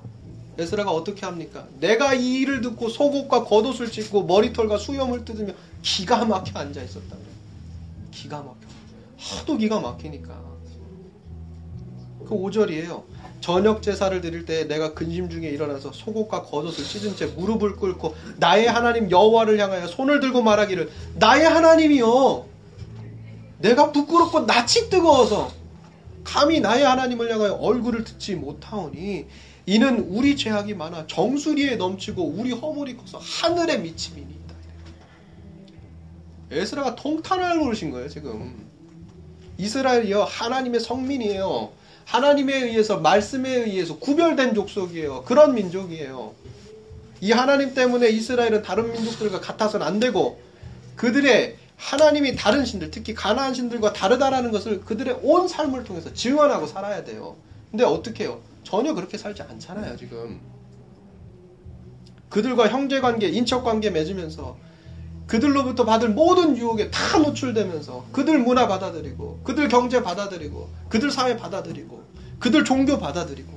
에스라가 0.57 0.91
어떻게 0.91 1.25
합니까? 1.25 1.65
내가 1.79 2.13
이 2.13 2.39
일을 2.41 2.59
듣고 2.59 2.89
속옷과 2.89 3.45
겉옷을 3.45 3.91
찢고 3.91 4.25
머리털과 4.25 4.77
수염을 4.77 5.23
뜯으며 5.23 5.53
기가 5.81 6.25
막혀 6.25 6.59
앉아 6.59 6.81
있었다. 6.83 7.15
기가 8.11 8.39
막혀. 8.43 8.57
하도 9.17 9.57
기가 9.57 9.79
막히니까. 9.79 10.44
그 12.25 12.35
5절이에요. 12.35 13.03
저녁 13.41 13.81
제사를 13.81 14.19
드릴 14.21 14.45
때 14.45 14.63
내가 14.67 14.93
근심 14.93 15.29
중에 15.29 15.49
일어나서 15.49 15.91
속옷과 15.91 16.43
겉옷을 16.43 16.83
찢은 16.83 17.15
채 17.15 17.27
무릎을 17.27 17.75
꿇고 17.75 18.15
나의 18.37 18.67
하나님 18.67 19.11
여호와를 19.11 19.59
향하여 19.59 19.87
손을 19.87 20.19
들고 20.19 20.41
말하기를 20.41 20.89
나의 21.15 21.45
하나님이요 21.45 22.45
내가 23.59 23.91
부끄럽고 23.91 24.41
낯이 24.41 24.89
뜨거워서 24.89 25.51
감히 26.23 26.59
나의 26.59 26.83
하나님을 26.83 27.31
향하여 27.31 27.53
얼굴을 27.53 28.03
듣지 28.03 28.35
못하오니 28.35 29.27
이는 29.67 29.99
우리 30.09 30.35
죄악이 30.35 30.73
많아 30.73 31.07
정수리에 31.07 31.75
넘치고 31.75 32.23
우리 32.23 32.51
허물이 32.51 32.97
커서 32.97 33.19
하늘에 33.19 33.77
미침이니 33.77 34.27
있다. 34.27 34.55
에스라가 36.51 36.95
통탄할 36.95 37.57
노릇인 37.57 37.91
거예요 37.91 38.09
지금. 38.09 38.69
이스라엘이요 39.57 40.23
하나님의 40.23 40.79
성민이에요. 40.79 41.71
하나님에 42.05 42.55
의해서 42.55 42.97
말씀에 42.97 43.49
의해서 43.49 43.97
구별된 43.97 44.53
족속이에요. 44.53 45.23
그런 45.23 45.53
민족이에요. 45.55 46.33
이 47.21 47.31
하나님 47.31 47.73
때문에 47.73 48.09
이스라엘은 48.09 48.61
다른 48.61 48.91
민족들과 48.91 49.41
같아서는 49.41 49.85
안 49.85 49.99
되고 49.99 50.39
그들의 50.95 51.57
하나님이 51.77 52.35
다른 52.35 52.63
신들, 52.63 52.91
특히 52.91 53.13
가나안 53.13 53.53
신들과 53.53 53.93
다르다라는 53.93 54.51
것을 54.51 54.81
그들의 54.81 55.19
온 55.23 55.47
삶을 55.47 55.83
통해서 55.83 56.13
증언하고 56.13 56.67
살아야 56.67 57.03
돼요. 57.03 57.35
근데 57.69 57.83
어떻게 57.83 58.23
해요? 58.23 58.39
전혀 58.63 58.93
그렇게 58.93 59.17
살지 59.17 59.41
않잖아요, 59.41 59.97
지금. 59.97 60.39
그들과 62.29 62.69
형제 62.69 63.01
관계, 63.01 63.27
인척 63.27 63.63
관계 63.63 63.89
맺으면서 63.89 64.57
그들로부터 65.27 65.85
받을 65.85 66.09
모든 66.09 66.55
유혹에 66.55 66.91
다 66.91 67.17
노출되면서 67.17 68.05
그들 68.11 68.39
문화 68.39 68.67
받아들이고 68.67 69.41
그들 69.43 69.67
경제 69.67 70.03
받아들이고 70.03 70.69
그들 70.89 71.11
사회 71.11 71.35
받아들이고 71.35 72.03
그들 72.39 72.63
종교 72.63 72.99
받아들이고 72.99 73.51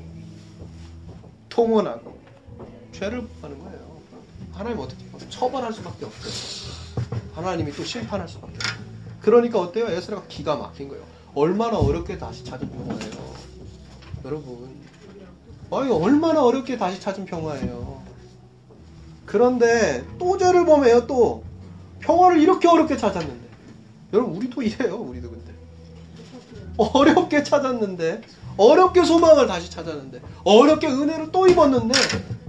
통원하고 1.49 2.19
죄를 2.93 3.27
하는 3.43 3.59
거예요. 3.59 3.99
하나님 4.53 4.79
어떻게? 4.79 5.05
처벌할 5.29 5.73
수밖에 5.73 6.07
없어요. 6.07 6.73
하나님이 7.35 7.73
또 7.73 7.85
심판할 7.85 8.29
수밖에 8.29 8.55
없어요. 8.55 8.79
그러니까 9.21 9.61
어때요? 9.61 9.87
에스라가 9.89 10.25
기가 10.29 10.57
막힌 10.57 10.89
거예요. 10.89 11.05
얼마나 11.35 11.79
어렵게 11.79 12.19
다시 12.19 12.45
찾은 12.45 12.71
거예요. 12.71 12.99
여러분, 14.25 14.75
아니 15.71 15.91
얼마나 15.91 16.43
어렵게 16.43 16.79
다시 16.79 17.01
찾은 17.01 17.27
평화예요. 17.27 18.03
그런데 19.27 20.05
또 20.19 20.39
죄를 20.39 20.65
범해요. 20.65 21.07
또 21.07 21.45
평화를 22.01 22.41
이렇게 22.41 22.69
어렵게 22.69 22.97
찾았는데, 22.97 23.49
여러분 24.13 24.37
우리도 24.37 24.63
이래요. 24.63 24.97
우리도 24.97 25.31
근데 25.31 25.53
어렵게 26.77 27.43
찾았는데, 27.43 28.23
어렵게 28.57 29.05
소망을 29.05 29.47
다시 29.47 29.71
찾았는데, 29.71 30.21
어렵게 30.45 30.87
은혜를 30.87 31.33
또 31.33 31.47
입었는데, 31.47 31.95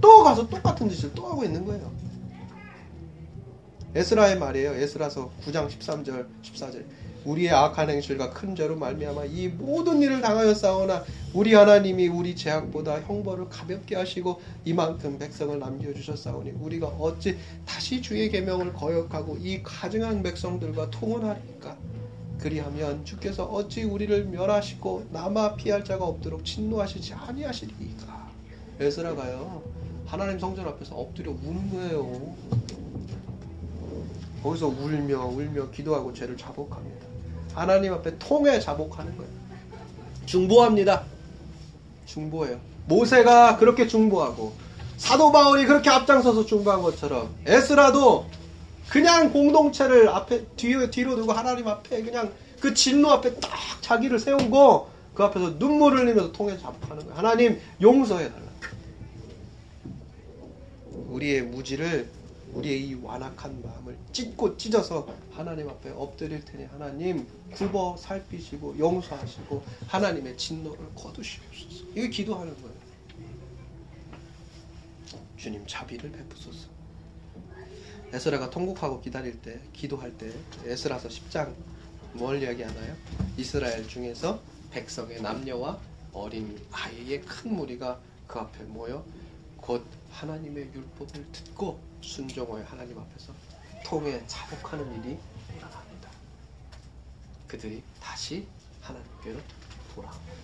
또 0.00 0.22
가서 0.22 0.48
똑같은 0.48 0.88
짓을 0.88 1.12
또 1.14 1.26
하고 1.26 1.44
있는 1.44 1.64
거예요. 1.64 1.90
에스라의 3.94 4.38
말이에요. 4.38 4.74
에스라서 4.74 5.30
9장 5.44 5.68
13절, 5.68 6.26
14절. 6.42 6.84
우리의 7.24 7.50
악한 7.50 7.90
행실과 7.90 8.30
큰 8.30 8.54
죄로 8.54 8.76
말미암아 8.76 9.26
이 9.26 9.48
모든 9.48 10.00
일을 10.00 10.20
당하였사오나 10.20 11.04
우리 11.34 11.54
하나님이 11.54 12.08
우리 12.08 12.34
죄악보다 12.34 13.00
형벌을 13.02 13.48
가볍게 13.48 13.96
하시고 13.96 14.40
이만큼 14.64 15.18
백성을 15.18 15.58
남겨 15.58 15.92
주셨사오니 15.92 16.52
우리가 16.60 16.86
어찌 16.86 17.36
다시 17.66 18.00
주의 18.00 18.30
계명을 18.30 18.72
거역하고 18.72 19.36
이 19.38 19.62
가증한 19.62 20.22
백성들과 20.22 20.90
통혼하리까? 20.90 21.76
그리하면 22.38 23.04
주께서 23.04 23.44
어찌 23.44 23.82
우리를 23.82 24.24
멸하시고 24.24 25.08
남아 25.10 25.56
피할 25.56 25.84
자가 25.84 26.06
없도록 26.06 26.44
진노하시지 26.44 27.12
아니하시리까? 27.12 28.30
에스라가요. 28.80 29.62
하나님 30.06 30.38
성전 30.38 30.66
앞에서 30.66 30.96
엎드려 30.96 31.30
우는 31.30 31.70
거예요. 31.70 32.34
거기서 34.42 34.68
울며 34.68 35.26
울며 35.26 35.70
기도하고 35.70 36.14
죄를 36.14 36.36
자복합니다. 36.36 37.09
하나님 37.60 37.92
앞에 37.92 38.16
통해 38.18 38.58
자복하는 38.58 39.14
거예요. 39.18 39.30
중보합니다. 40.24 41.04
중보해요. 42.06 42.58
모세가 42.86 43.58
그렇게 43.58 43.86
중보하고 43.86 44.54
사도 44.96 45.30
바울이 45.30 45.66
그렇게 45.66 45.90
앞장서서 45.90 46.46
중보한 46.46 46.80
것처럼 46.80 47.34
에스라도 47.44 48.24
그냥 48.88 49.30
공동체를 49.30 50.08
앞에 50.08 50.46
뒤에 50.56 50.90
뒤로 50.90 51.16
두고 51.16 51.32
하나님 51.32 51.68
앞에 51.68 52.02
그냥 52.02 52.32
그 52.60 52.72
진노 52.72 53.10
앞에 53.10 53.34
딱 53.34 53.50
자기를 53.82 54.18
세우고 54.18 54.88
그 55.12 55.22
앞에서 55.24 55.56
눈물을 55.58 55.98
흘리면서 55.98 56.32
통해 56.32 56.56
자복하는 56.56 57.04
거예요. 57.04 57.14
하나님 57.14 57.60
용서해 57.82 58.30
달라. 58.30 58.46
우리의 61.10 61.42
무지를 61.42 62.08
우리의 62.52 62.88
이 62.88 62.94
완악한 62.94 63.62
마음을 63.62 63.96
찢고 64.12 64.56
찢어서 64.56 65.06
하나님 65.32 65.68
앞에 65.68 65.90
엎드릴 65.90 66.44
테니 66.44 66.64
하나님 66.64 67.26
굽어 67.52 67.96
살피시고 67.96 68.78
용서하시고 68.78 69.62
하나님의 69.86 70.36
진노를 70.36 70.94
거두시옵소서. 70.94 71.84
이게 71.92 72.08
기도하는 72.08 72.54
거예요. 72.60 72.80
주님 75.36 75.64
자비를 75.66 76.10
베푸소서. 76.12 76.68
에스라가 78.12 78.50
통곡하고 78.50 79.00
기다릴 79.00 79.40
때 79.40 79.60
기도할 79.72 80.16
때 80.18 80.32
에스라서 80.64 81.08
10장 81.08 81.54
뭘 82.12 82.42
이야기하나요? 82.42 82.96
이스라엘 83.36 83.86
중에서 83.86 84.40
백성의 84.72 85.22
남녀와 85.22 85.78
어린 86.12 86.60
아이의 86.72 87.22
큰 87.22 87.54
무리가 87.54 88.00
그 88.26 88.38
앞에 88.38 88.64
모여 88.64 89.04
곧 89.56 89.84
하나님의 90.10 90.70
율법을 90.74 91.26
듣고 91.32 91.78
순종하여 92.00 92.64
하나님 92.64 92.98
앞에서 92.98 93.32
통해 93.84 94.22
자복하는 94.26 94.86
일이 94.98 95.18
일어납니다. 95.56 96.10
그들이 97.46 97.82
다시 98.00 98.46
하나님께로 98.80 99.40
돌아옵니다. 99.94 100.40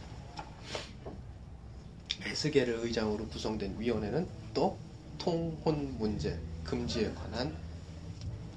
에스겔을 2.24 2.80
의장으로 2.80 3.26
구성된 3.28 3.78
위원회는 3.78 4.26
또 4.52 4.76
통혼 5.18 5.96
문제 5.98 6.38
금지에 6.64 7.12
관한 7.14 7.56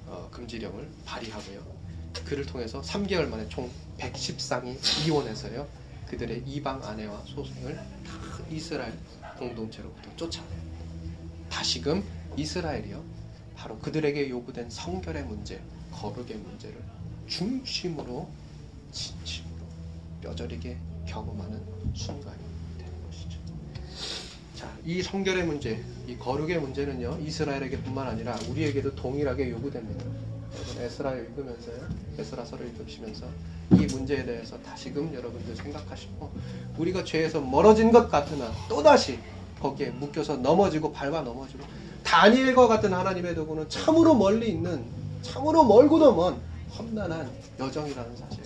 어, 0.06 0.28
금지령을 0.32 0.88
발의하고요. 1.04 1.80
그를 2.24 2.44
통해서 2.44 2.80
3개월 2.80 3.28
만에 3.28 3.48
총 3.48 3.70
110쌍이 3.98 5.06
이혼해서요. 5.06 5.68
그들의 6.08 6.42
이방 6.46 6.82
아내와 6.82 7.22
소생을 7.26 7.76
다 7.76 7.84
이스라엘 8.50 8.92
공동체로부터 9.38 10.16
쫓아내요. 10.16 10.60
다시금 11.48 12.02
이스라엘이요. 12.36 13.02
바로 13.56 13.78
그들에게 13.78 14.30
요구된 14.30 14.70
성결의 14.70 15.24
문제, 15.24 15.60
거룩의 15.92 16.36
문제를 16.36 16.76
중심으로 17.26 18.28
진심으로 18.90 19.50
뼈저리게 20.22 20.76
경험하는 21.06 21.60
순간이 21.94 22.38
되는 22.78 22.92
것이죠. 23.06 23.38
자, 24.54 24.74
이 24.84 25.02
성결의 25.02 25.44
문제, 25.44 25.82
이 26.06 26.16
거룩의 26.16 26.60
문제는요, 26.60 27.18
이스라엘에게뿐만 27.20 28.06
아니라 28.06 28.38
우리에게도 28.48 28.94
동일하게 28.94 29.50
요구됩니다. 29.50 30.04
여러분 30.04 30.82
에스라 30.82 31.14
읽으면서요, 31.14 31.88
에스라서를 32.18 32.66
읽으시면서 32.68 33.26
이 33.72 33.86
문제에 33.86 34.24
대해서 34.24 34.60
다시금 34.62 35.14
여러분들 35.14 35.54
생각하시고 35.54 36.30
우리가 36.76 37.04
죄에서 37.04 37.40
멀어진 37.40 37.92
것 37.92 38.08
같으나 38.08 38.52
또 38.68 38.82
다시 38.82 39.18
거기에 39.60 39.90
묶여서 39.90 40.36
넘어지고 40.38 40.92
밟아 40.92 41.20
넘어지고 41.20 41.64
다니엘과 42.10 42.66
같은 42.66 42.92
하나님의 42.92 43.36
도구는 43.36 43.68
참으로 43.68 44.16
멀리 44.16 44.50
있는 44.50 44.84
참으로 45.22 45.62
멀고도 45.62 46.12
먼 46.12 46.40
험난한 46.76 47.30
여정이라는 47.60 48.16
사실 48.16 48.42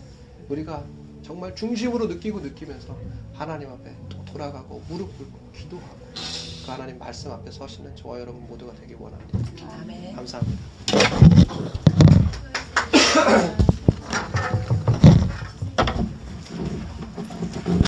우리가 0.50 0.84
정말 1.22 1.54
중심으로 1.54 2.04
느끼고 2.06 2.40
느끼면서 2.40 2.94
하나님 3.32 3.70
앞에 3.70 3.96
돌아가고 4.26 4.82
무릎 4.86 5.16
꿇고 5.16 5.38
기도하고 5.56 5.96
그 6.14 6.70
하나님 6.70 6.98
말씀 6.98 7.30
앞에 7.30 7.50
서시는 7.50 7.96
저와 7.96 8.20
여러분 8.20 8.46
모두가 8.46 8.74
되길 8.74 8.96
원합니다. 9.00 9.38
아멘. 9.80 10.14
감사합니다. 10.14 10.62
아, 13.16 13.54